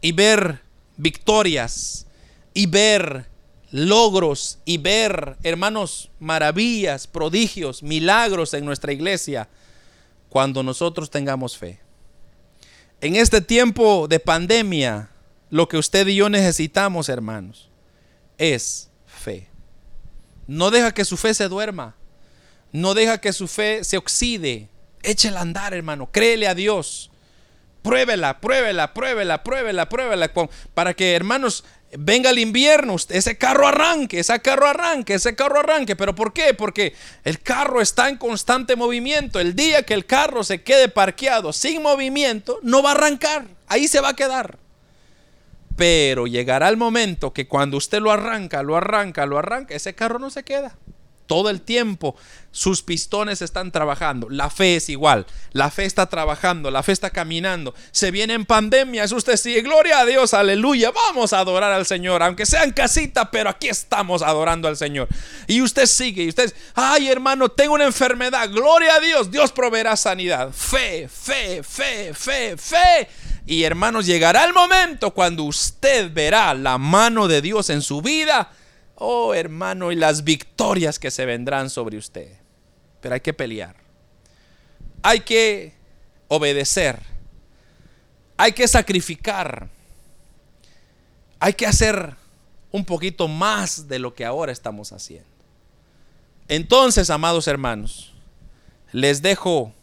Y 0.00 0.12
ver 0.12 0.62
victorias. 0.96 2.06
Y 2.54 2.66
ver 2.66 3.26
logros 3.74 4.60
y 4.64 4.78
ver, 4.78 5.36
hermanos, 5.42 6.08
maravillas, 6.20 7.08
prodigios, 7.08 7.82
milagros 7.82 8.54
en 8.54 8.64
nuestra 8.64 8.92
iglesia 8.92 9.48
cuando 10.28 10.62
nosotros 10.62 11.10
tengamos 11.10 11.58
fe. 11.58 11.80
En 13.00 13.16
este 13.16 13.40
tiempo 13.40 14.06
de 14.06 14.20
pandemia, 14.20 15.10
lo 15.50 15.66
que 15.66 15.76
usted 15.76 16.06
y 16.06 16.14
yo 16.14 16.28
necesitamos, 16.28 17.08
hermanos, 17.08 17.68
es 18.38 18.90
fe. 19.06 19.48
No 20.46 20.70
deja 20.70 20.94
que 20.94 21.04
su 21.04 21.16
fe 21.16 21.34
se 21.34 21.48
duerma. 21.48 21.96
No 22.70 22.94
deja 22.94 23.18
que 23.18 23.32
su 23.32 23.48
fe 23.48 23.82
se 23.82 23.96
oxide. 23.96 24.68
Échela 25.02 25.40
a 25.40 25.42
andar, 25.42 25.74
hermano. 25.74 26.12
Créele 26.12 26.46
a 26.46 26.54
Dios. 26.54 27.10
Pruébela, 27.82 28.40
pruébela, 28.40 28.94
pruébela, 28.94 29.42
pruébela, 29.42 29.88
pruébela. 29.88 30.32
Para 30.72 30.94
que, 30.94 31.14
hermanos, 31.14 31.64
venga 31.98 32.30
el 32.30 32.38
invierno, 32.38 32.96
ese 33.08 33.38
carro 33.38 33.66
arranque, 33.66 34.20
ese 34.20 34.40
carro 34.40 34.66
arranque, 34.66 35.14
ese 35.14 35.34
carro 35.34 35.60
arranque. 35.60 35.96
¿Pero 35.96 36.14
por 36.14 36.32
qué? 36.32 36.54
Porque 36.54 36.94
el 37.24 37.40
carro 37.40 37.80
está 37.80 38.08
en 38.08 38.16
constante 38.16 38.76
movimiento. 38.76 39.40
El 39.40 39.54
día 39.54 39.82
que 39.82 39.94
el 39.94 40.06
carro 40.06 40.44
se 40.44 40.62
quede 40.62 40.88
parqueado 40.88 41.52
sin 41.52 41.82
movimiento, 41.82 42.58
no 42.62 42.82
va 42.82 42.90
a 42.90 42.94
arrancar. 42.94 43.46
Ahí 43.66 43.88
se 43.88 44.00
va 44.00 44.10
a 44.10 44.16
quedar. 44.16 44.58
Pero 45.76 46.26
llegará 46.26 46.68
el 46.68 46.76
momento 46.76 47.32
que 47.32 47.48
cuando 47.48 47.76
usted 47.76 48.00
lo 48.00 48.12
arranca, 48.12 48.62
lo 48.62 48.76
arranca, 48.76 49.26
lo 49.26 49.38
arranca, 49.38 49.74
ese 49.74 49.94
carro 49.94 50.18
no 50.18 50.30
se 50.30 50.44
queda. 50.44 50.76
Todo 51.26 51.48
el 51.48 51.62
tiempo 51.62 52.16
sus 52.50 52.82
pistones 52.82 53.42
están 53.42 53.72
trabajando. 53.72 54.28
La 54.30 54.48
fe 54.48 54.76
es 54.76 54.88
igual. 54.88 55.26
La 55.52 55.70
fe 55.70 55.86
está 55.86 56.06
trabajando, 56.06 56.70
la 56.70 56.82
fe 56.82 56.92
está 56.92 57.10
caminando. 57.10 57.74
Se 57.90 58.10
viene 58.10 58.34
en 58.34 58.46
pandemia, 58.46 59.04
usted 59.04 59.36
sigue. 59.36 59.62
Gloria 59.62 60.00
a 60.00 60.04
Dios, 60.06 60.34
aleluya. 60.34 60.92
Vamos 60.92 61.32
a 61.32 61.40
adorar 61.40 61.72
al 61.72 61.84
Señor, 61.84 62.22
aunque 62.22 62.46
sea 62.46 62.62
en 62.62 62.72
casita, 62.72 63.30
pero 63.30 63.50
aquí 63.50 63.68
estamos 63.68 64.22
adorando 64.22 64.68
al 64.68 64.76
Señor. 64.76 65.08
Y 65.46 65.62
usted 65.62 65.86
sigue, 65.86 66.22
y 66.24 66.28
usted, 66.28 66.54
ay 66.74 67.08
hermano, 67.08 67.48
tengo 67.48 67.74
una 67.74 67.84
enfermedad. 67.84 68.48
Gloria 68.50 68.96
a 68.96 69.00
Dios, 69.00 69.30
Dios 69.30 69.50
proveerá 69.50 69.96
sanidad. 69.96 70.52
Fe, 70.52 71.08
fe, 71.08 71.62
fe, 71.62 72.14
fe, 72.14 72.56
fe. 72.56 73.08
Y 73.46 73.64
hermanos, 73.64 74.06
llegará 74.06 74.44
el 74.44 74.52
momento 74.52 75.10
cuando 75.10 75.42
usted 75.42 76.12
verá 76.12 76.54
la 76.54 76.78
mano 76.78 77.28
de 77.28 77.42
Dios 77.42 77.68
en 77.70 77.82
su 77.82 78.00
vida 78.00 78.52
Oh, 79.06 79.34
hermano, 79.34 79.92
y 79.92 79.96
las 79.96 80.24
victorias 80.24 80.98
que 80.98 81.10
se 81.10 81.26
vendrán 81.26 81.68
sobre 81.68 81.98
usted. 81.98 82.38
Pero 83.02 83.14
hay 83.14 83.20
que 83.20 83.34
pelear. 83.34 83.76
Hay 85.02 85.20
que 85.20 85.74
obedecer. 86.28 87.00
Hay 88.38 88.52
que 88.52 88.66
sacrificar. 88.66 89.68
Hay 91.38 91.52
que 91.52 91.66
hacer 91.66 92.16
un 92.72 92.86
poquito 92.86 93.28
más 93.28 93.88
de 93.88 93.98
lo 93.98 94.14
que 94.14 94.24
ahora 94.24 94.52
estamos 94.52 94.90
haciendo. 94.90 95.28
Entonces, 96.48 97.10
amados 97.10 97.46
hermanos, 97.46 98.14
les 98.90 99.20
dejo 99.20 99.74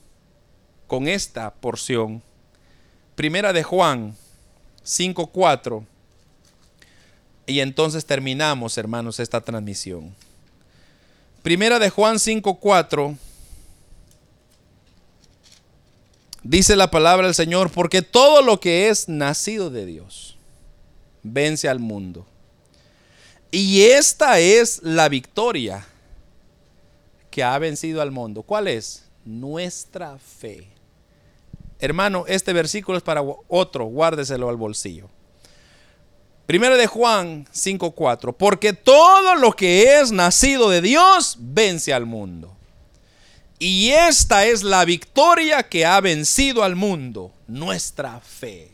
con 0.87 1.07
esta 1.07 1.53
porción. 1.53 2.23
Primera 3.13 3.53
de 3.53 3.61
Juan 3.61 4.15
5:4 4.83 5.85
y 7.45 7.59
entonces 7.59 8.05
terminamos, 8.05 8.77
hermanos, 8.77 9.19
esta 9.19 9.41
transmisión. 9.41 10.15
Primera 11.43 11.79
de 11.79 11.89
Juan 11.89 12.17
5:4 12.17 13.17
dice 16.43 16.75
la 16.75 16.91
palabra 16.91 17.25
del 17.27 17.35
Señor, 17.35 17.71
porque 17.71 18.01
todo 18.01 18.41
lo 18.41 18.59
que 18.59 18.89
es 18.89 19.09
nacido 19.09 19.69
de 19.69 19.85
Dios 19.85 20.37
vence 21.23 21.67
al 21.67 21.79
mundo. 21.79 22.25
Y 23.51 23.81
esta 23.81 24.39
es 24.39 24.81
la 24.83 25.09
victoria 25.09 25.85
que 27.29 27.43
ha 27.43 27.57
vencido 27.59 28.01
al 28.01 28.11
mundo. 28.11 28.43
¿Cuál 28.43 28.67
es? 28.67 29.05
Nuestra 29.25 30.17
fe. 30.19 30.67
Hermano, 31.79 32.25
este 32.27 32.53
versículo 32.53 32.97
es 32.97 33.03
para 33.03 33.23
otro, 33.47 33.85
guárdeselo 33.85 34.47
al 34.49 34.55
bolsillo. 34.55 35.09
Primero 36.51 36.75
de 36.75 36.85
Juan 36.85 37.47
5:4, 37.53 38.33
porque 38.33 38.73
todo 38.73 39.35
lo 39.35 39.53
que 39.53 40.01
es 40.01 40.11
nacido 40.11 40.69
de 40.69 40.81
Dios 40.81 41.37
vence 41.39 41.93
al 41.93 42.05
mundo. 42.05 42.53
Y 43.57 43.91
esta 43.91 44.45
es 44.45 44.61
la 44.61 44.83
victoria 44.83 45.63
que 45.63 45.85
ha 45.85 46.01
vencido 46.01 46.65
al 46.65 46.75
mundo, 46.75 47.31
nuestra 47.47 48.19
fe. 48.19 48.69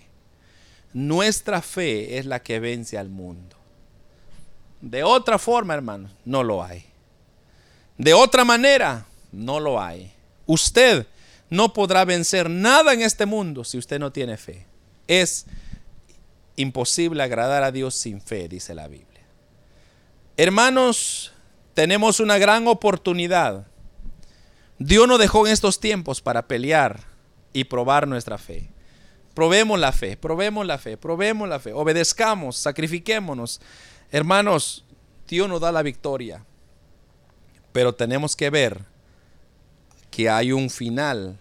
Nuestra 0.92 1.62
fe 1.62 2.18
es 2.18 2.26
la 2.26 2.42
que 2.42 2.60
vence 2.60 2.98
al 2.98 3.10
mundo. 3.10 3.56
De 4.82 5.04
otra 5.04 5.38
forma, 5.38 5.76
hermano, 5.76 6.10
no 6.26 6.42
lo 6.42 6.64
hay. 6.64 6.84
De 7.96 8.16
otra 8.16 8.44
manera, 8.44 9.06
no 9.32 9.60
lo 9.60 9.80
hay. 9.80 10.12
Usted 10.48 11.06
no 11.52 11.74
podrá 11.74 12.06
vencer 12.06 12.50
nada 12.50 12.92
en 12.94 13.04
este 13.04 13.28
mundo 13.28 13.64
si 13.64 13.78
usted 13.78 14.00
no 14.00 14.12
tiene 14.12 14.36
fe. 14.36 14.66
Es 15.08 15.46
imposible 16.58 17.24
agradar 17.24 17.64
a 17.64 17.72
Dios 17.72 17.96
sin 17.96 18.20
fe, 18.20 18.50
dice 18.50 18.76
la 18.76 18.90
Biblia. 18.90 19.22
Hermanos, 20.36 21.32
tenemos 21.74 22.20
una 22.20 22.38
gran 22.38 22.68
oportunidad. 22.68 23.68
Dios 24.78 25.08
nos 25.08 25.20
dejó 25.20 25.48
en 25.48 25.54
estos 25.54 25.80
tiempos 25.80 26.22
para 26.22 26.48
pelear 26.48 27.00
y 27.54 27.64
probar 27.64 28.08
nuestra 28.08 28.38
fe. 28.38 28.70
Probemos 29.34 29.80
la 29.80 29.92
fe, 29.92 30.18
probemos 30.18 30.66
la 30.66 30.78
fe, 30.78 30.98
probemos 30.98 31.48
la 31.48 31.60
fe, 31.60 31.72
obedezcamos, 31.72 32.58
sacrifiquémonos. 32.58 33.62
Hermanos, 34.12 34.84
Dios 35.28 35.48
nos 35.48 35.62
da 35.62 35.72
la 35.72 35.84
victoria, 35.84 36.44
pero 37.72 37.94
tenemos 37.94 38.36
que 38.36 38.50
ver 38.50 38.82
que 40.10 40.30
hay 40.30 40.52
un 40.52 40.70
final 40.72 41.38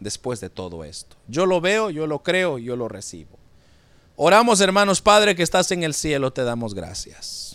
después 0.00 0.40
de 0.40 0.50
todo 0.50 0.84
esto. 0.84 1.16
Yo 1.26 1.46
lo 1.46 1.62
veo, 1.62 1.88
yo 1.88 2.06
lo 2.06 2.22
creo, 2.22 2.58
yo 2.58 2.76
lo 2.76 2.88
recibo. 2.88 3.38
Oramos, 4.16 4.60
hermanos, 4.60 5.00
Padre 5.00 5.34
que 5.34 5.42
estás 5.42 5.72
en 5.72 5.82
el 5.82 5.92
cielo, 5.92 6.32
te 6.32 6.44
damos 6.44 6.74
gracias. 6.74 7.53